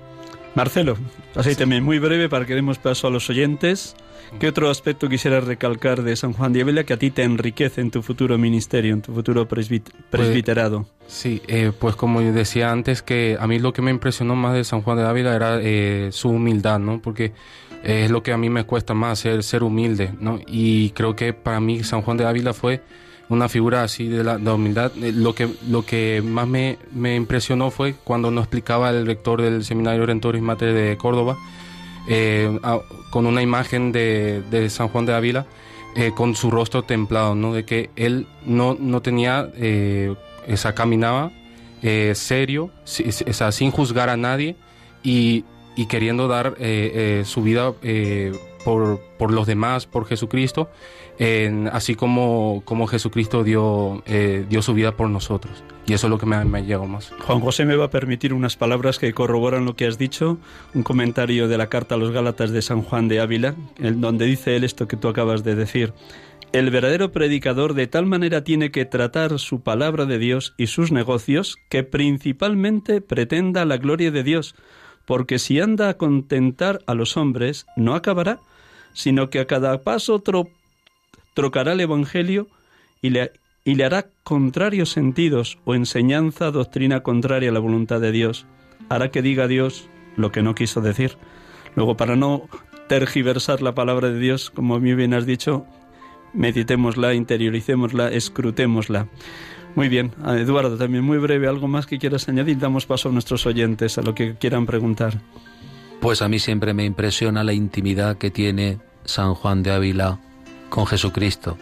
Marcelo, 0.55 0.97
así 1.35 1.55
también 1.55 1.83
muy 1.83 1.99
breve 1.99 2.27
para 2.27 2.45
que 2.45 2.55
demos 2.55 2.79
paso 2.79 3.07
a 3.07 3.11
los 3.11 3.29
oyentes. 3.29 3.95
¿Qué 4.39 4.47
otro 4.47 4.69
aspecto 4.69 5.09
quisieras 5.09 5.45
recalcar 5.45 6.03
de 6.03 6.15
San 6.15 6.33
Juan 6.33 6.53
de 6.53 6.61
Ávila 6.61 6.83
que 6.83 6.93
a 6.93 6.97
ti 6.97 7.09
te 7.09 7.23
enriquece 7.23 7.81
en 7.81 7.89
tu 7.89 8.01
futuro 8.03 8.37
ministerio, 8.37 8.93
en 8.93 9.01
tu 9.01 9.13
futuro 9.13 9.47
pues, 9.47 9.69
presbiterado? 10.09 10.85
sí, 11.07 11.41
eh, 11.47 11.71
pues 11.77 11.95
como 11.95 12.21
decía 12.21 12.71
antes, 12.71 13.01
que 13.01 13.37
a 13.39 13.47
mí 13.47 13.57
lo 13.57 13.73
que 13.73 13.81
me 13.81 13.89
impresionó 13.89 14.35
más 14.35 14.53
de 14.53 14.63
San 14.63 14.81
Juan 14.81 14.97
de 14.97 15.03
Ávila 15.03 15.35
era 15.35 15.59
eh, 15.61 16.09
su 16.11 16.29
humildad, 16.29 16.79
¿no? 16.79 17.01
Porque 17.01 17.33
es 17.83 18.11
lo 18.11 18.21
que 18.21 18.33
a 18.33 18.37
mí 18.37 18.49
me 18.49 18.65
cuesta 18.65 18.93
más, 18.93 19.19
ser, 19.19 19.41
ser 19.43 19.63
humilde, 19.63 20.13
¿no? 20.19 20.39
Y 20.45 20.91
creo 20.91 21.15
que 21.15 21.33
para 21.33 21.59
mí 21.59 21.83
San 21.83 22.01
Juan 22.01 22.17
de 22.17 22.25
Ávila 22.25 22.53
fue 22.53 22.81
una 23.29 23.47
figura 23.47 23.83
así 23.83 24.07
de 24.07 24.23
la, 24.23 24.37
humildad. 24.53 24.91
Eh, 25.01 25.11
lo 25.13 25.33
que, 25.33 25.47
lo 25.67 25.85
que 25.85 26.21
más 26.25 26.47
me, 26.47 26.77
me, 26.91 27.15
impresionó 27.15 27.71
fue 27.71 27.93
cuando 28.03 28.31
nos 28.31 28.45
explicaba 28.45 28.89
el 28.89 29.05
rector 29.05 29.41
del 29.41 29.63
Seminario 29.63 30.05
Rentoris 30.05 30.41
Mater 30.41 30.73
de 30.73 30.97
Córdoba, 30.97 31.37
eh, 32.07 32.59
con 33.11 33.27
una 33.27 33.43
imagen 33.43 33.91
de, 33.91 34.41
de, 34.49 34.69
San 34.71 34.87
Juan 34.87 35.05
de 35.05 35.13
Ávila, 35.13 35.45
eh, 35.95 36.11
con 36.15 36.35
su 36.35 36.49
rostro 36.49 36.81
templado, 36.83 37.35
¿no? 37.35 37.53
De 37.53 37.65
que 37.65 37.91
él 37.95 38.27
no, 38.45 38.75
no 38.79 39.01
tenía, 39.01 39.49
eh, 39.55 40.15
esa 40.47 40.73
caminaba 40.73 41.31
serio, 42.13 42.71
sin 42.83 43.71
juzgar 43.71 44.09
a 44.09 44.17
nadie 44.17 44.57
y, 45.01 45.45
y 45.77 45.85
queriendo 45.85 46.27
dar 46.27 46.57
su 47.23 47.41
vida 47.41 47.73
por, 48.65 48.99
por, 49.17 49.31
los 49.31 49.47
demás, 49.47 49.85
por 49.85 50.05
Jesucristo, 50.05 50.69
así 51.71 51.95
como, 51.95 52.61
como 52.65 52.87
Jesucristo 52.87 53.43
dio, 53.43 54.03
dio 54.49 54.61
su 54.61 54.73
vida 54.73 54.95
por 54.95 55.09
nosotros. 55.09 55.63
Y 55.85 55.93
eso 55.93 56.05
es 56.05 56.11
lo 56.11 56.19
que 56.19 56.27
me, 56.27 56.45
me 56.45 56.61
más. 56.77 57.11
Juan 57.25 57.39
José 57.39 57.65
me 57.65 57.75
va 57.75 57.85
a 57.85 57.89
permitir 57.89 58.33
unas 58.33 58.55
palabras 58.55 58.99
que 58.99 59.11
corroboran 59.11 59.65
lo 59.65 59.75
que 59.75 59.87
has 59.87 59.97
dicho, 59.97 60.37
un 60.75 60.83
comentario 60.83 61.47
de 61.47 61.57
la 61.57 61.67
carta 61.67 61.95
a 61.95 61.97
los 61.97 62.11
Gálatas 62.11 62.51
de 62.51 62.61
San 62.61 62.83
Juan 62.83 63.07
de 63.07 63.19
Ávila, 63.19 63.55
en 63.79 63.99
donde 63.99 64.25
dice 64.27 64.55
él 64.55 64.63
esto 64.63 64.87
que 64.87 64.97
tú 64.97 65.07
acabas 65.07 65.43
de 65.43 65.55
decir. 65.55 65.93
El 66.51 66.71
verdadero 66.71 67.11
predicador 67.11 67.75
de 67.75 67.87
tal 67.87 68.05
manera 68.05 68.43
tiene 68.43 68.71
que 68.71 68.85
tratar 68.85 69.37
su 69.39 69.61
palabra 69.61 70.05
de 70.05 70.17
Dios 70.17 70.53
y 70.57 70.67
sus 70.67 70.91
negocios 70.91 71.57
que 71.69 71.83
principalmente 71.83 73.01
pretenda 73.01 73.65
la 73.65 73.77
gloria 73.77 74.09
de 74.09 74.23
Dios, 74.23 74.55
porque 75.05 75.39
si 75.39 75.59
anda 75.59 75.89
a 75.89 75.97
contentar 75.97 76.81
a 76.87 76.93
los 76.93 77.17
hombres, 77.17 77.65
no 77.75 77.95
acabará, 77.95 78.39
sino 78.93 79.29
que 79.29 79.39
a 79.39 79.45
cada 79.45 79.81
paso 79.81 80.19
trocará 81.39 81.71
el 81.71 81.79
Evangelio 81.79 82.49
y 83.01 83.11
le, 83.11 83.31
hará 83.85 84.07
contrarios 84.25 84.89
sentidos 84.89 85.57
o 85.63 85.73
enseñanza, 85.73 86.51
doctrina 86.51 87.01
contraria 87.01 87.49
a 87.49 87.53
la 87.53 87.61
voluntad 87.61 88.01
de 88.01 88.11
Dios. 88.11 88.45
Hará 88.89 89.09
que 89.09 89.21
diga 89.21 89.47
Dios 89.47 89.87
lo 90.17 90.33
que 90.33 90.41
no 90.41 90.53
quiso 90.53 90.81
decir. 90.81 91.15
Luego, 91.77 91.95
para 91.95 92.17
no 92.17 92.49
tergiversar 92.89 93.61
la 93.61 93.73
palabra 93.73 94.09
de 94.09 94.19
Dios, 94.19 94.49
como 94.49 94.81
muy 94.81 94.95
bien 94.95 95.13
has 95.13 95.25
dicho, 95.25 95.65
meditémosla, 96.33 97.13
interioricémosla, 97.13 98.09
escrutémosla. 98.09 99.07
Muy 99.75 99.87
bien, 99.87 100.11
Eduardo, 100.27 100.75
también 100.75 101.05
muy 101.05 101.19
breve, 101.19 101.47
algo 101.47 101.69
más 101.69 101.85
que 101.85 101.99
quieras 101.99 102.27
añadir, 102.27 102.57
damos 102.57 102.85
paso 102.85 103.07
a 103.07 103.11
nuestros 103.13 103.45
oyentes, 103.45 103.97
a 103.97 104.01
lo 104.01 104.13
que 104.13 104.35
quieran 104.35 104.65
preguntar. 104.65 105.21
Pues 106.01 106.21
a 106.21 106.27
mí 106.27 106.37
siempre 106.37 106.73
me 106.73 106.83
impresiona 106.83 107.45
la 107.45 107.53
intimidad 107.53 108.17
que 108.17 108.29
tiene 108.29 108.79
San 109.05 109.35
Juan 109.35 109.63
de 109.63 109.71
Ávila 109.71 110.19
con 110.69 110.85
Jesucristo. 110.85 111.57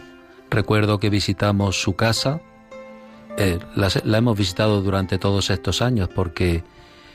Recuerdo 0.50 0.98
que 0.98 1.10
visitamos 1.10 1.80
su 1.80 1.94
casa, 1.94 2.40
eh, 3.36 3.58
la, 3.74 4.18
hemos 4.18 4.36
visitado 4.36 4.82
durante 4.82 5.18
todos 5.18 5.50
estos 5.50 5.82
años 5.82 6.08
porque 6.14 6.64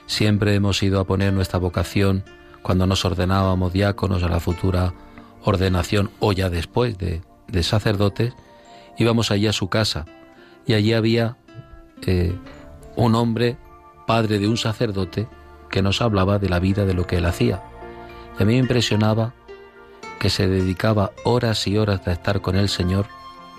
siempre 0.05 0.55
hemos 0.55 0.81
ido 0.83 0.99
a 0.99 1.05
poner 1.05 1.33
nuestra 1.33 1.59
vocación 1.59 2.23
cuando 2.61 2.87
nos 2.87 3.03
ordenábamos 3.05 3.73
diáconos 3.73 4.23
a 4.23 4.29
la 4.29 4.39
futura 4.39 4.93
ordenación 5.43 6.11
o 6.19 6.31
ya 6.31 6.49
después 6.49 6.97
de, 6.97 7.21
de 7.47 7.63
sacerdotes, 7.63 8.33
íbamos 8.97 9.31
allí 9.31 9.47
a 9.47 9.53
su 9.53 9.67
casa 9.67 10.05
y 10.65 10.73
allí 10.73 10.93
había 10.93 11.37
eh, 12.05 12.33
un 12.95 13.15
hombre, 13.15 13.57
padre 14.07 14.39
de 14.39 14.47
un 14.47 14.57
sacerdote, 14.57 15.27
que 15.69 15.81
nos 15.81 16.01
hablaba 16.01 16.39
de 16.39 16.49
la 16.49 16.59
vida, 16.59 16.85
de 16.85 16.93
lo 16.93 17.07
que 17.07 17.17
él 17.17 17.25
hacía. 17.25 17.63
Y 18.39 18.43
a 18.43 18.45
mí 18.45 18.53
me 18.53 18.59
impresionaba 18.59 19.33
que 20.23 20.29
se 20.29 20.47
dedicaba 20.47 21.11
horas 21.25 21.67
y 21.67 21.77
horas 21.77 22.07
a 22.07 22.13
estar 22.13 22.39
con 22.39 22.55
el 22.55 22.69
Señor 22.69 23.07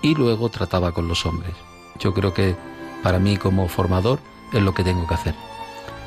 y 0.01 0.15
luego 0.15 0.49
trataba 0.49 0.93
con 0.93 1.07
los 1.07 1.27
hombres. 1.27 1.53
Yo 1.99 2.11
creo 2.15 2.33
que 2.33 2.55
para 3.03 3.19
mí 3.19 3.37
como 3.37 3.67
formador 3.67 4.17
es 4.51 4.63
lo 4.63 4.73
que 4.73 4.83
tengo 4.83 5.05
que 5.05 5.13
hacer. 5.13 5.35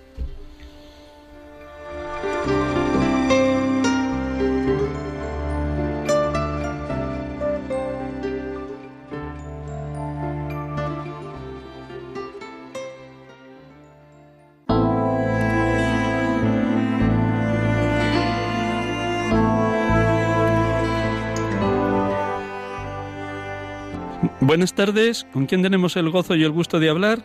Buenas 24.48 24.74
tardes, 24.74 25.28
¿con 25.34 25.46
quién 25.46 25.62
tenemos 25.62 25.98
el 25.98 26.10
gozo 26.10 26.34
y 26.34 26.42
el 26.46 26.54
gusto 26.54 26.80
de 26.80 26.90
hablar? 26.90 27.20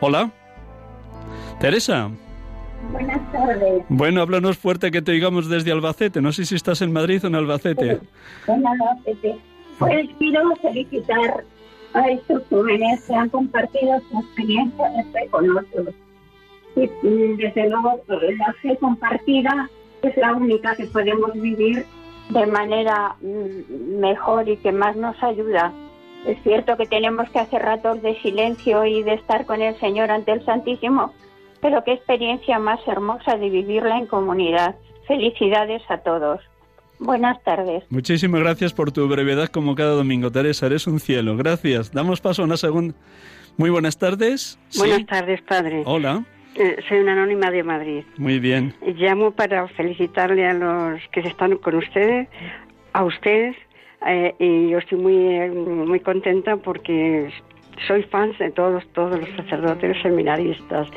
Hola. 0.00 0.32
Teresa. 1.60 2.10
Buenas 2.90 3.30
tardes. 3.30 3.84
Bueno, 3.88 4.20
háblanos 4.20 4.58
fuerte 4.58 4.90
que 4.90 5.00
te 5.00 5.12
oigamos 5.12 5.48
desde 5.48 5.70
Albacete. 5.70 6.20
No 6.20 6.32
sé 6.32 6.44
si 6.44 6.56
estás 6.56 6.82
en 6.82 6.92
Madrid 6.92 7.22
o 7.22 7.28
en 7.28 7.36
Albacete. 7.36 8.00
En 8.48 8.66
Albacete. 8.66 9.38
Pues 9.78 10.08
quiero 10.18 10.56
felicitar 10.56 11.44
a 11.94 12.08
estos 12.08 12.42
jóvenes 12.50 13.00
que 13.04 13.14
han 13.14 13.28
compartido 13.28 14.00
su 14.10 14.18
experiencia 14.18 14.90
fe 15.12 15.28
con 15.30 15.46
nosotros. 15.46 15.94
Y 16.74 16.88
desde 17.36 17.70
luego 17.70 18.02
la 18.08 18.52
fe 18.60 18.76
compartida 18.80 19.70
es 20.02 20.16
la 20.16 20.34
única 20.34 20.74
que 20.74 20.86
podemos 20.86 21.32
vivir 21.34 21.86
de 22.30 22.46
manera 22.46 23.14
mm, 23.20 24.00
mejor 24.00 24.48
y 24.48 24.56
que 24.56 24.72
más 24.72 24.96
nos 24.96 25.14
ayuda 25.22 25.72
es 26.26 26.42
cierto 26.42 26.76
que 26.76 26.86
tenemos 26.86 27.28
que 27.30 27.38
hacer 27.38 27.62
ratos 27.62 28.02
de 28.02 28.20
silencio 28.20 28.84
y 28.84 29.02
de 29.02 29.14
estar 29.14 29.46
con 29.46 29.62
el 29.62 29.78
Señor 29.80 30.10
ante 30.10 30.32
el 30.32 30.44
Santísimo, 30.44 31.12
pero 31.60 31.82
qué 31.84 31.92
experiencia 31.92 32.58
más 32.58 32.80
hermosa 32.86 33.36
de 33.36 33.48
vivirla 33.48 33.98
en 33.98 34.06
comunidad. 34.06 34.76
Felicidades 35.06 35.82
a 35.88 35.98
todos. 35.98 36.40
Buenas 36.98 37.42
tardes. 37.42 37.84
Muchísimas 37.88 38.40
gracias 38.42 38.74
por 38.74 38.92
tu 38.92 39.08
brevedad 39.08 39.48
como 39.48 39.74
cada 39.74 39.92
domingo, 39.92 40.30
Teresa. 40.30 40.66
Eres 40.66 40.86
un 40.86 41.00
cielo. 41.00 41.36
Gracias. 41.36 41.92
Damos 41.92 42.20
paso 42.20 42.42
a 42.42 42.44
una 42.44 42.58
segunda. 42.58 42.94
Muy 43.56 43.70
buenas 43.70 43.98
tardes. 43.98 44.58
Buenas 44.76 45.06
tardes, 45.06 45.40
padre. 45.42 45.82
Hola. 45.86 46.24
Eh, 46.54 46.76
soy 46.88 46.98
una 46.98 47.12
anónima 47.12 47.50
de 47.50 47.62
Madrid. 47.62 48.04
Muy 48.18 48.38
bien. 48.38 48.74
Llamo 48.82 49.30
para 49.30 49.66
felicitarle 49.68 50.46
a 50.46 50.52
los 50.52 51.00
que 51.10 51.20
están 51.20 51.56
con 51.56 51.76
ustedes, 51.76 52.28
a 52.92 53.04
ustedes 53.04 53.56
eh, 54.06 54.34
y 54.38 54.70
yo 54.70 54.78
estoy 54.78 54.98
muy, 54.98 55.50
muy 55.50 56.00
contenta 56.00 56.56
porque 56.56 57.30
soy 57.86 58.02
fan 58.04 58.32
de 58.38 58.50
todos, 58.50 58.84
todos 58.92 59.18
los 59.20 59.28
sacerdotes 59.36 59.96
seminaristas. 60.02 60.88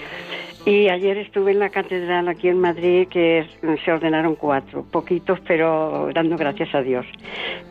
Y 0.66 0.88
ayer 0.88 1.18
estuve 1.18 1.52
en 1.52 1.60
la 1.60 1.70
catedral 1.70 2.30
aquí 2.30 2.48
en 2.48 2.60
Madrid, 2.60 3.08
que 3.10 3.46
se 3.84 3.92
ordenaron 3.92 4.36
cuatro, 4.36 4.86
poquitos, 4.90 5.40
pero 5.46 6.10
dando 6.14 6.38
gracias 6.38 6.74
a 6.74 6.82
Dios. 6.82 7.06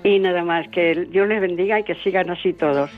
Y 0.05 0.19
nada 0.19 0.45
más, 0.45 0.69
que 0.69 1.07
Dios 1.11 1.27
les 1.27 1.41
bendiga 1.41 1.81
y 1.81 1.85
que 1.85 1.95
sigan 1.97 2.29
así 2.29 2.53
todos. 2.53 2.91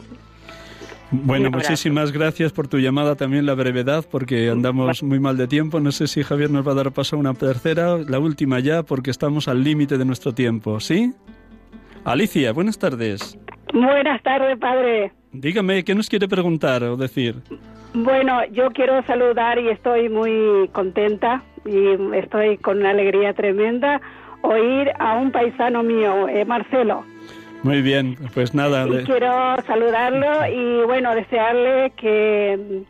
Bueno, 1.13 1.49
muchísimas 1.51 2.11
gracias 2.11 2.53
por 2.53 2.67
tu 2.67 2.79
llamada, 2.79 3.15
también 3.15 3.47
la 3.47 3.55
brevedad, 3.55 4.05
porque 4.11 4.51
andamos 4.51 5.01
muy 5.05 5.21
mal 5.21 5.37
de 5.37 5.47
tiempo. 5.47 5.79
No 5.79 5.93
sé 5.93 6.09
si 6.09 6.25
Javier 6.25 6.51
nos 6.51 6.67
va 6.67 6.73
a 6.73 6.75
dar 6.75 6.91
paso 6.91 7.15
a 7.15 7.19
una 7.21 7.35
tercera, 7.35 7.97
la 7.99 8.19
última 8.19 8.59
ya, 8.59 8.83
porque 8.83 9.13
estamos 9.13 9.47
al 9.47 9.63
límite 9.63 9.97
de 9.97 10.05
nuestro 10.05 10.35
tiempo, 10.35 10.81
¿sí? 10.81 11.13
Alicia, 12.05 12.53
buenas 12.53 12.79
tardes. 12.79 13.39
Buenas 13.73 14.23
tardes, 14.23 14.59
padre. 14.59 15.13
Dígame, 15.33 15.85
¿qué 15.85 15.95
nos 15.95 16.09
quiere 16.09 16.29
preguntar 16.29 16.83
o 16.85 16.97
decir? 16.97 17.37
Bueno, 17.95 18.45
yo 18.53 18.71
quiero 18.71 19.03
saludar 19.05 19.59
y 19.59 19.69
estoy 19.69 20.09
muy 20.09 20.69
contenta 20.73 21.43
y 21.65 22.17
estoy 22.17 22.59
con 22.59 22.79
una 22.79 22.91
alegría 22.91 23.33
tremenda 23.33 24.01
oír 24.43 24.93
a 24.99 25.15
un 25.17 25.33
paisano 25.33 25.83
mío, 25.83 26.29
eh, 26.29 26.45
Marcelo. 26.45 27.05
Muy 27.63 27.81
bien, 27.81 28.17
pues 28.35 28.55
nada. 28.55 28.87
quiero 29.07 29.57
saludarlo 29.67 30.47
y 30.47 30.85
bueno, 30.85 31.15
desearle 31.15 31.93
que, 31.97 32.83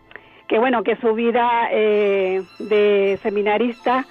que 0.48 0.58
bueno, 0.58 0.82
que 0.82 0.96
su 0.96 1.14
vida 1.14 1.68
eh, 1.70 2.42
de 2.58 3.18
seminarista, 3.22 4.04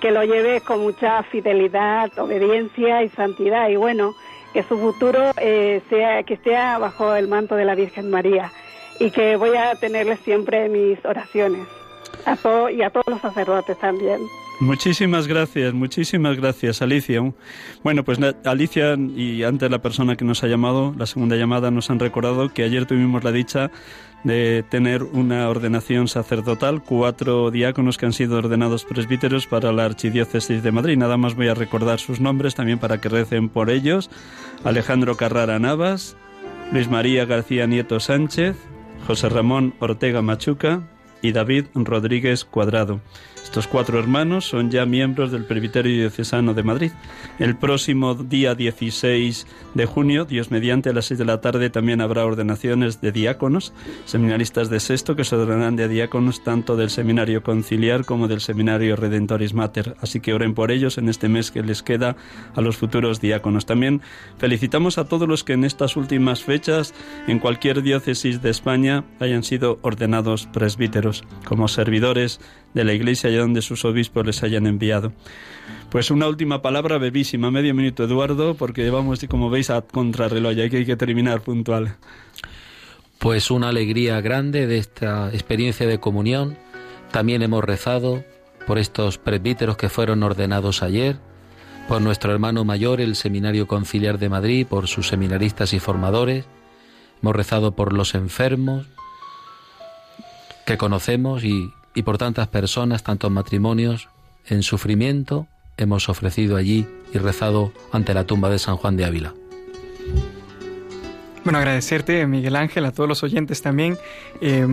que 0.00 0.10
lo 0.10 0.24
lleve 0.24 0.60
con 0.60 0.80
mucha 0.80 1.22
fidelidad, 1.24 2.10
obediencia 2.18 3.04
y 3.04 3.08
santidad 3.10 3.68
y 3.68 3.76
bueno, 3.76 4.14
que 4.52 4.62
su 4.62 4.78
futuro 4.78 5.32
eh, 5.36 5.82
sea 5.88 6.22
que 6.22 6.34
esté 6.34 6.52
bajo 6.52 7.14
el 7.14 7.28
manto 7.28 7.54
de 7.54 7.64
la 7.64 7.74
Virgen 7.74 8.10
María 8.10 8.52
y 8.98 9.10
que 9.10 9.36
voy 9.36 9.56
a 9.56 9.74
tenerle 9.74 10.16
siempre 10.16 10.68
mis 10.68 11.04
oraciones 11.04 11.66
a 12.24 12.36
todo, 12.36 12.70
y 12.70 12.82
a 12.82 12.90
todos 12.90 13.06
los 13.08 13.20
sacerdotes 13.20 13.78
también. 13.78 14.20
Muchísimas 14.60 15.28
gracias, 15.28 15.72
muchísimas 15.72 16.36
gracias, 16.36 16.82
Alicia. 16.82 17.22
Bueno, 17.84 18.04
pues 18.04 18.18
Alicia 18.44 18.96
y 18.96 19.44
antes 19.44 19.70
la 19.70 19.80
persona 19.80 20.16
que 20.16 20.24
nos 20.24 20.42
ha 20.42 20.48
llamado, 20.48 20.92
la 20.98 21.06
segunda 21.06 21.36
llamada, 21.36 21.70
nos 21.70 21.90
han 21.90 22.00
recordado 22.00 22.52
que 22.52 22.64
ayer 22.64 22.84
tuvimos 22.84 23.22
la 23.22 23.30
dicha 23.30 23.70
de 24.24 24.64
tener 24.68 25.04
una 25.04 25.48
ordenación 25.48 26.08
sacerdotal, 26.08 26.82
cuatro 26.82 27.52
diáconos 27.52 27.98
que 27.98 28.06
han 28.06 28.12
sido 28.12 28.38
ordenados 28.38 28.84
presbíteros 28.84 29.46
para 29.46 29.70
la 29.72 29.84
Archidiócesis 29.84 30.60
de 30.60 30.72
Madrid. 30.72 30.96
Nada 30.96 31.16
más 31.16 31.36
voy 31.36 31.46
a 31.46 31.54
recordar 31.54 32.00
sus 32.00 32.18
nombres 32.18 32.56
también 32.56 32.80
para 32.80 33.00
que 33.00 33.08
recen 33.08 33.48
por 33.48 33.70
ellos. 33.70 34.10
Alejandro 34.64 35.16
Carrara 35.16 35.60
Navas, 35.60 36.16
Luis 36.72 36.90
María 36.90 37.26
García 37.26 37.68
Nieto 37.68 38.00
Sánchez, 38.00 38.56
José 39.06 39.28
Ramón 39.28 39.74
Ortega 39.78 40.20
Machuca, 40.20 40.82
y 41.22 41.32
David 41.32 41.66
Rodríguez 41.74 42.44
Cuadrado. 42.44 43.00
Estos 43.48 43.66
cuatro 43.66 43.98
hermanos 43.98 44.44
son 44.44 44.70
ya 44.70 44.84
miembros 44.84 45.32
del 45.32 45.46
Presbiterio 45.46 45.96
Diocesano 45.96 46.52
de 46.52 46.62
Madrid. 46.62 46.92
El 47.38 47.56
próximo 47.56 48.14
día 48.14 48.54
16 48.54 49.46
de 49.72 49.86
junio, 49.86 50.26
Dios 50.26 50.50
mediante, 50.50 50.90
a 50.90 50.92
las 50.92 51.06
6 51.06 51.16
de 51.16 51.24
la 51.24 51.40
tarde 51.40 51.70
también 51.70 52.02
habrá 52.02 52.26
ordenaciones 52.26 53.00
de 53.00 53.10
diáconos, 53.10 53.72
seminaristas 54.04 54.68
de 54.68 54.80
sexto 54.80 55.16
que 55.16 55.24
se 55.24 55.34
ordenarán 55.34 55.76
de 55.76 55.88
diáconos 55.88 56.44
tanto 56.44 56.76
del 56.76 56.90
Seminario 56.90 57.42
Conciliar 57.42 58.04
como 58.04 58.28
del 58.28 58.42
Seminario 58.42 58.96
Redentoris 58.96 59.54
Mater. 59.54 59.96
Así 60.02 60.20
que 60.20 60.34
oren 60.34 60.52
por 60.52 60.70
ellos 60.70 60.98
en 60.98 61.08
este 61.08 61.30
mes 61.30 61.50
que 61.50 61.62
les 61.62 61.82
queda 61.82 62.16
a 62.54 62.60
los 62.60 62.76
futuros 62.76 63.18
diáconos. 63.22 63.64
También 63.64 64.02
felicitamos 64.36 64.98
a 64.98 65.06
todos 65.06 65.26
los 65.26 65.42
que 65.42 65.54
en 65.54 65.64
estas 65.64 65.96
últimas 65.96 66.44
fechas, 66.44 66.92
en 67.26 67.38
cualquier 67.38 67.80
diócesis 67.80 68.42
de 68.42 68.50
España, 68.50 69.04
hayan 69.20 69.42
sido 69.42 69.78
ordenados 69.80 70.46
presbíteros 70.52 71.24
como 71.46 71.66
servidores 71.66 72.40
de 72.74 72.84
la 72.84 72.92
Iglesia 72.92 73.30
y 73.30 73.36
donde 73.36 73.62
sus 73.62 73.84
obispos 73.84 74.26
les 74.26 74.42
hayan 74.42 74.66
enviado. 74.66 75.12
Pues 75.90 76.10
una 76.10 76.28
última 76.28 76.62
palabra 76.62 76.98
bebísima, 76.98 77.50
medio 77.50 77.74
minuto 77.74 78.04
Eduardo, 78.04 78.54
porque 78.54 78.88
vamos, 78.90 79.24
como 79.28 79.50
veis, 79.50 79.70
a 79.70 79.82
contrarreloj, 79.82 80.52
hay 80.58 80.84
que 80.84 80.96
terminar 80.96 81.40
puntual. 81.40 81.96
Pues 83.18 83.50
una 83.50 83.70
alegría 83.70 84.20
grande 84.20 84.66
de 84.66 84.78
esta 84.78 85.28
experiencia 85.32 85.86
de 85.86 85.98
comunión. 85.98 86.56
También 87.10 87.42
hemos 87.42 87.64
rezado 87.64 88.22
por 88.66 88.78
estos 88.78 89.18
presbíteros 89.18 89.76
que 89.76 89.88
fueron 89.88 90.22
ordenados 90.22 90.82
ayer, 90.82 91.16
por 91.88 92.02
nuestro 92.02 92.32
hermano 92.32 92.64
mayor, 92.66 93.00
el 93.00 93.16
Seminario 93.16 93.66
Conciliar 93.66 94.18
de 94.18 94.28
Madrid, 94.28 94.66
por 94.66 94.88
sus 94.88 95.08
seminaristas 95.08 95.72
y 95.72 95.80
formadores. 95.80 96.44
Hemos 97.22 97.34
rezado 97.34 97.72
por 97.72 97.94
los 97.94 98.14
enfermos 98.14 98.86
que 100.66 100.76
conocemos 100.76 101.44
y 101.44 101.72
y 101.94 102.02
por 102.02 102.18
tantas 102.18 102.48
personas, 102.48 103.02
tantos 103.02 103.30
matrimonios 103.30 104.08
en 104.46 104.62
sufrimiento, 104.62 105.46
hemos 105.76 106.08
ofrecido 106.08 106.56
allí 106.56 106.86
y 107.12 107.18
rezado 107.18 107.72
ante 107.92 108.14
la 108.14 108.24
tumba 108.24 108.50
de 108.50 108.58
San 108.58 108.76
Juan 108.76 108.96
de 108.96 109.04
Ávila. 109.04 109.34
Bueno, 111.44 111.58
agradecerte, 111.58 112.26
Miguel 112.26 112.56
Ángel, 112.56 112.84
a 112.84 112.92
todos 112.92 113.08
los 113.08 113.22
oyentes 113.22 113.62
también. 113.62 113.96
Eh, 114.40 114.66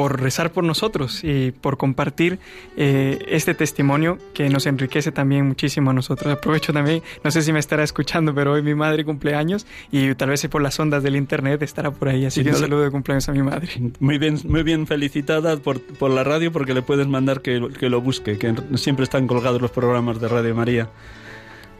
por 0.00 0.18
rezar 0.18 0.50
por 0.50 0.64
nosotros 0.64 1.22
y 1.24 1.50
por 1.50 1.76
compartir 1.76 2.38
eh, 2.78 3.18
este 3.28 3.52
testimonio 3.52 4.16
que 4.32 4.48
nos 4.48 4.64
enriquece 4.64 5.12
también 5.12 5.46
muchísimo 5.46 5.90
a 5.90 5.92
nosotros. 5.92 6.32
Aprovecho 6.32 6.72
también, 6.72 7.02
no 7.22 7.30
sé 7.30 7.42
si 7.42 7.52
me 7.52 7.58
estará 7.58 7.84
escuchando, 7.84 8.34
pero 8.34 8.52
hoy 8.52 8.62
mi 8.62 8.74
madre 8.74 9.04
cumpleaños 9.04 9.66
y 9.92 10.14
tal 10.14 10.30
vez 10.30 10.48
por 10.48 10.62
las 10.62 10.80
ondas 10.80 11.02
del 11.02 11.16
internet 11.16 11.60
estará 11.60 11.90
por 11.90 12.08
ahí. 12.08 12.24
Así 12.24 12.42
que 12.42 12.48
un 12.48 12.56
saludo 12.56 12.80
de 12.80 12.90
cumpleaños 12.90 13.28
a 13.28 13.32
mi 13.32 13.42
madre. 13.42 13.68
Muy 14.00 14.16
bien, 14.16 14.38
muy 14.44 14.62
bien 14.62 14.86
felicitada 14.86 15.58
por, 15.58 15.82
por 15.82 16.10
la 16.10 16.24
radio 16.24 16.50
porque 16.50 16.72
le 16.72 16.80
puedes 16.80 17.06
mandar 17.06 17.42
que, 17.42 17.60
que 17.78 17.90
lo 17.90 18.00
busque, 18.00 18.38
que 18.38 18.54
siempre 18.76 19.04
están 19.04 19.26
colgados 19.26 19.60
los 19.60 19.70
programas 19.70 20.18
de 20.18 20.28
Radio 20.28 20.54
María. 20.54 20.88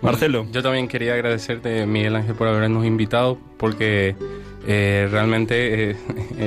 Marcelo. 0.02 0.46
Yo 0.52 0.62
también 0.62 0.88
quería 0.88 1.14
agradecerte, 1.14 1.86
Miguel 1.86 2.16
Ángel, 2.16 2.34
por 2.34 2.48
habernos 2.48 2.84
invitado, 2.84 3.38
porque 3.56 4.14
eh, 4.66 5.08
realmente 5.10 5.90
eh, 5.90 5.96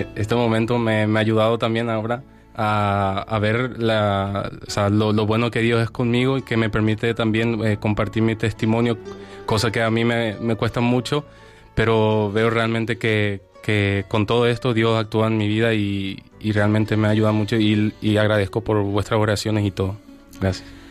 este 0.16 0.36
momento 0.36 0.78
me, 0.78 1.04
ha 1.04 1.20
ayudado 1.20 1.58
también 1.58 1.90
ahora 1.90 2.24
a, 2.56 3.40
ver 3.42 3.82
la, 3.82 4.52
lo, 4.92 5.26
bueno 5.26 5.50
que 5.50 5.62
Dios 5.62 5.82
es 5.82 5.90
conmigo 5.90 6.38
y 6.38 6.44
que 6.44 6.56
me 6.56 6.70
permite 6.70 7.14
también 7.16 7.66
eh, 7.66 7.78
compartir 7.80 8.22
mi 8.22 8.36
testimonio, 8.36 8.98
cosa 9.48 9.72
que 9.72 9.82
a 9.82 9.90
mí 9.90 10.06
me, 10.06 10.56
cuesta 10.56 10.80
mucho, 10.80 11.26
pero 11.74 12.32
veo 12.32 12.52
realmente 12.52 12.98
que, 12.98 13.42
con 14.08 14.28
todo 14.28 14.48
esto 14.48 14.74
Dios 14.74 15.00
actúa 15.00 15.28
en 15.28 15.38
mi 15.38 15.48
vida 15.48 15.74
y, 15.74 16.22
y 16.40 16.52
realmente 16.52 16.96
me 16.96 17.08
ayuda 17.08 17.32
mucho 17.32 17.56
y, 17.56 17.94
y 18.02 18.18
agradezco 18.18 18.62
por 18.62 18.84
vuestras 18.84 19.20
oraciones 19.20 19.66
y 19.66 19.72
todo. 19.72 19.96
Gracias. 20.40 20.83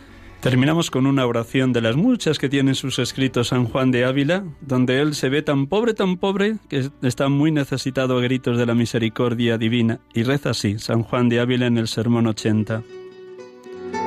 Terminamos 0.43 0.91
con 0.91 1.07
una 1.07 1.25
oración 1.25 1.73
de 1.73 1.81
las 1.81 1.95
muchas 1.95 2.41
que 2.41 2.49
tiene 2.49 2.75
sus 2.75 2.99
escritos 2.99 3.47
San 3.47 3.65
Juan 3.67 3.93
de 3.93 4.05
Ávila, 4.05 4.43
donde 4.61 5.01
él 5.01 5.15
se 5.15 5.29
ve 5.29 5.41
tan 5.41 5.69
pobre, 5.69 5.95
tan 5.95 6.17
pobre, 6.17 6.57
que 6.69 6.91
está 7.03 7.29
muy 7.29 7.53
necesitado 7.53 8.19
a 8.19 8.23
gritos 8.23 8.59
de 8.59 8.67
la 8.67 8.75
misericordia 8.75 9.57
divina, 9.57 10.01
y 10.13 10.25
reza 10.25 10.51
así, 10.51 10.81
San 10.81 11.05
Juan 11.05 11.29
de 11.29 11.39
Ávila 11.39 11.69
en 11.69 11.79
el 11.79 11.87
Sermón 11.87 12.27
80. 12.27 12.83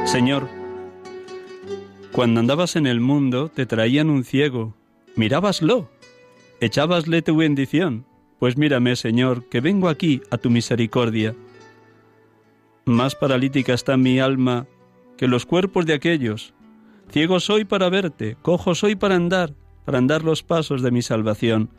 Señor, 0.03 0.49
cuando 2.11 2.41
andabas 2.41 2.75
en 2.75 2.85
el 2.85 2.99
mundo 2.99 3.47
te 3.47 3.65
traían 3.65 4.09
un 4.09 4.25
ciego, 4.25 4.75
mirábaslo, 5.15 5.89
echábasle 6.59 7.21
tu 7.21 7.37
bendición, 7.37 8.05
pues 8.39 8.57
mírame, 8.57 8.97
Señor, 8.97 9.47
que 9.47 9.61
vengo 9.61 9.87
aquí 9.87 10.21
a 10.31 10.37
tu 10.37 10.49
misericordia. 10.49 11.33
Más 12.83 13.15
paralítica 13.15 13.73
está 13.73 13.95
mi 13.95 14.19
alma 14.19 14.67
que 15.17 15.27
los 15.27 15.45
cuerpos 15.45 15.85
de 15.85 15.93
aquellos. 15.93 16.53
Ciego 17.09 17.39
soy 17.39 17.65
para 17.65 17.89
verte, 17.89 18.37
cojo 18.41 18.75
soy 18.75 18.95
para 18.95 19.15
andar, 19.15 19.53
para 19.85 19.97
andar 19.97 20.23
los 20.23 20.43
pasos 20.43 20.81
de 20.81 20.91
mi 20.91 21.01
salvación. 21.01 21.69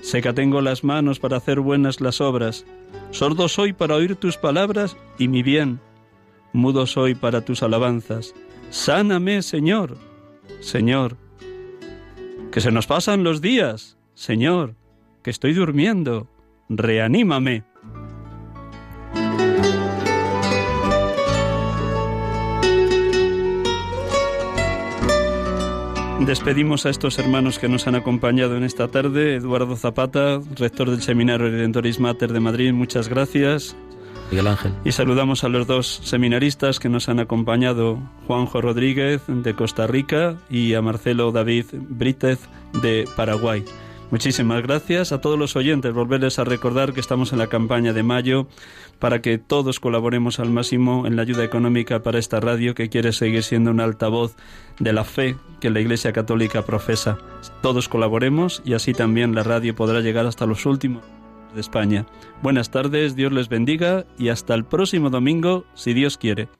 Seca 0.00 0.34
tengo 0.34 0.60
las 0.60 0.82
manos 0.82 1.20
para 1.20 1.36
hacer 1.36 1.60
buenas 1.60 2.00
las 2.00 2.20
obras. 2.20 2.66
Sordo 3.12 3.48
soy 3.48 3.72
para 3.72 3.94
oír 3.94 4.16
tus 4.16 4.36
palabras 4.36 4.96
y 5.18 5.28
mi 5.28 5.42
bien. 5.42 5.80
Mudo 6.52 6.86
soy 6.86 7.14
para 7.14 7.42
tus 7.42 7.62
alabanzas. 7.62 8.34
Sáname, 8.70 9.42
Señor. 9.42 9.96
Señor. 10.60 11.16
Que 12.50 12.60
se 12.60 12.72
nos 12.72 12.86
pasan 12.86 13.22
los 13.22 13.40
días. 13.40 13.96
Señor. 14.14 14.74
Que 15.22 15.30
estoy 15.30 15.54
durmiendo. 15.54 16.28
Reanímame. 16.68 17.64
Despedimos 26.26 26.86
a 26.86 26.90
estos 26.90 27.18
hermanos 27.18 27.58
que 27.58 27.68
nos 27.68 27.88
han 27.88 27.96
acompañado 27.96 28.56
en 28.56 28.62
esta 28.62 28.86
tarde. 28.88 29.34
Eduardo 29.34 29.76
Zapata, 29.76 30.40
rector 30.56 30.88
del 30.88 31.02
Seminario 31.02 31.50
Redentoris 31.50 31.98
Mater 31.98 32.32
de 32.32 32.38
Madrid, 32.38 32.72
muchas 32.72 33.08
gracias. 33.08 33.76
Miguel 34.30 34.46
Ángel. 34.46 34.72
Y 34.84 34.92
saludamos 34.92 35.42
a 35.42 35.48
los 35.48 35.66
dos 35.66 36.00
seminaristas 36.04 36.78
que 36.78 36.88
nos 36.88 37.08
han 37.08 37.18
acompañado, 37.18 37.98
Juanjo 38.28 38.60
Rodríguez 38.60 39.22
de 39.26 39.54
Costa 39.54 39.88
Rica 39.88 40.36
y 40.48 40.74
a 40.74 40.80
Marcelo 40.80 41.32
David 41.32 41.66
Brítez 41.72 42.38
de 42.80 43.06
Paraguay. 43.16 43.64
Muchísimas 44.12 44.62
gracias 44.62 45.10
a 45.10 45.22
todos 45.22 45.38
los 45.38 45.56
oyentes. 45.56 45.94
Volverles 45.94 46.38
a 46.38 46.44
recordar 46.44 46.92
que 46.92 47.00
estamos 47.00 47.32
en 47.32 47.38
la 47.38 47.46
campaña 47.46 47.94
de 47.94 48.02
mayo 48.02 48.46
para 48.98 49.22
que 49.22 49.38
todos 49.38 49.80
colaboremos 49.80 50.38
al 50.38 50.50
máximo 50.50 51.06
en 51.06 51.16
la 51.16 51.22
ayuda 51.22 51.44
económica 51.44 52.02
para 52.02 52.18
esta 52.18 52.38
radio 52.38 52.74
que 52.74 52.90
quiere 52.90 53.14
seguir 53.14 53.42
siendo 53.42 53.70
un 53.70 53.80
altavoz 53.80 54.36
de 54.78 54.92
la 54.92 55.04
fe 55.04 55.36
que 55.60 55.70
la 55.70 55.80
Iglesia 55.80 56.12
Católica 56.12 56.60
profesa. 56.60 57.16
Todos 57.62 57.88
colaboremos 57.88 58.60
y 58.66 58.74
así 58.74 58.92
también 58.92 59.34
la 59.34 59.44
radio 59.44 59.74
podrá 59.74 60.00
llegar 60.00 60.26
hasta 60.26 60.44
los 60.44 60.66
últimos 60.66 61.02
de 61.54 61.62
España. 61.62 62.04
Buenas 62.42 62.70
tardes, 62.70 63.16
Dios 63.16 63.32
les 63.32 63.48
bendiga 63.48 64.04
y 64.18 64.28
hasta 64.28 64.52
el 64.52 64.66
próximo 64.66 65.08
domingo, 65.08 65.64
si 65.72 65.94
Dios 65.94 66.18
quiere. 66.18 66.50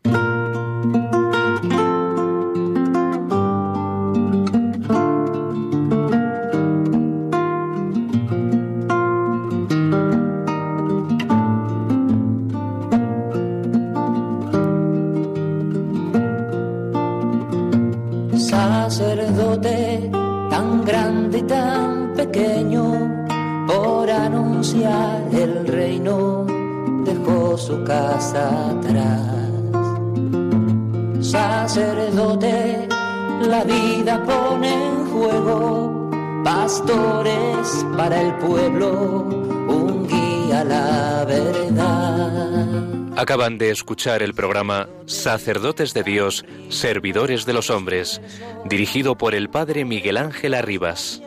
Acaban 43.22 43.56
de 43.56 43.70
escuchar 43.70 44.20
el 44.20 44.34
programa 44.34 44.88
Sacerdotes 45.06 45.94
de 45.94 46.02
Dios, 46.02 46.44
Servidores 46.70 47.46
de 47.46 47.52
los 47.52 47.70
Hombres, 47.70 48.20
dirigido 48.64 49.16
por 49.16 49.36
el 49.36 49.48
Padre 49.48 49.84
Miguel 49.84 50.16
Ángel 50.16 50.54
Arribas. 50.54 51.22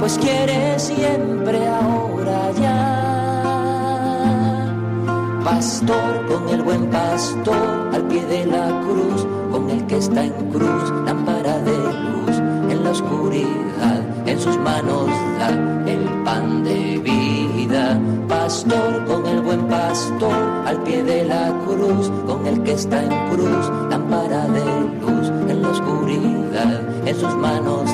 Pues 0.00 0.18
quiere 0.18 0.80
siempre 0.80 1.64
ahora 1.64 2.50
ya. 2.60 3.04
Pastor 5.44 6.26
con 6.26 6.48
el 6.48 6.62
buen 6.62 6.90
pastor 6.90 7.90
al 7.92 8.08
pie 8.08 8.24
de 8.24 8.46
la 8.46 8.80
cruz, 8.80 9.28
con 9.52 9.70
el 9.70 9.86
que 9.86 9.98
está 9.98 10.24
en 10.24 10.50
cruz, 10.50 10.90
lámpara 11.06 11.56
de 11.60 11.76
luz 11.76 12.36
en 12.68 12.82
la 12.82 12.90
oscuridad 12.90 13.68
en 14.26 14.40
sus 14.40 14.58
manos 14.58 15.06
da 15.38 15.50
el 15.86 16.24
pan 16.24 16.64
de 16.64 16.98
vida. 16.98 18.17
Pastor 18.48 19.04
con 19.04 19.26
el 19.26 19.42
buen 19.42 19.68
pastor 19.68 20.32
pie 20.84 21.02
de 21.02 21.22
la 21.26 21.52
cruz, 21.66 22.10
con 22.26 22.46
el 22.46 22.62
que 22.62 22.72
está 22.72 23.04
en 23.04 23.10
cruz, 23.28 23.70
lámpara 23.90 24.46
de 24.48 24.64
luz 25.02 25.28
en 25.50 25.60
la 25.60 25.68
oscuridad, 25.68 27.06
en 27.06 27.14
sus 27.14 27.34
manos 27.34 27.90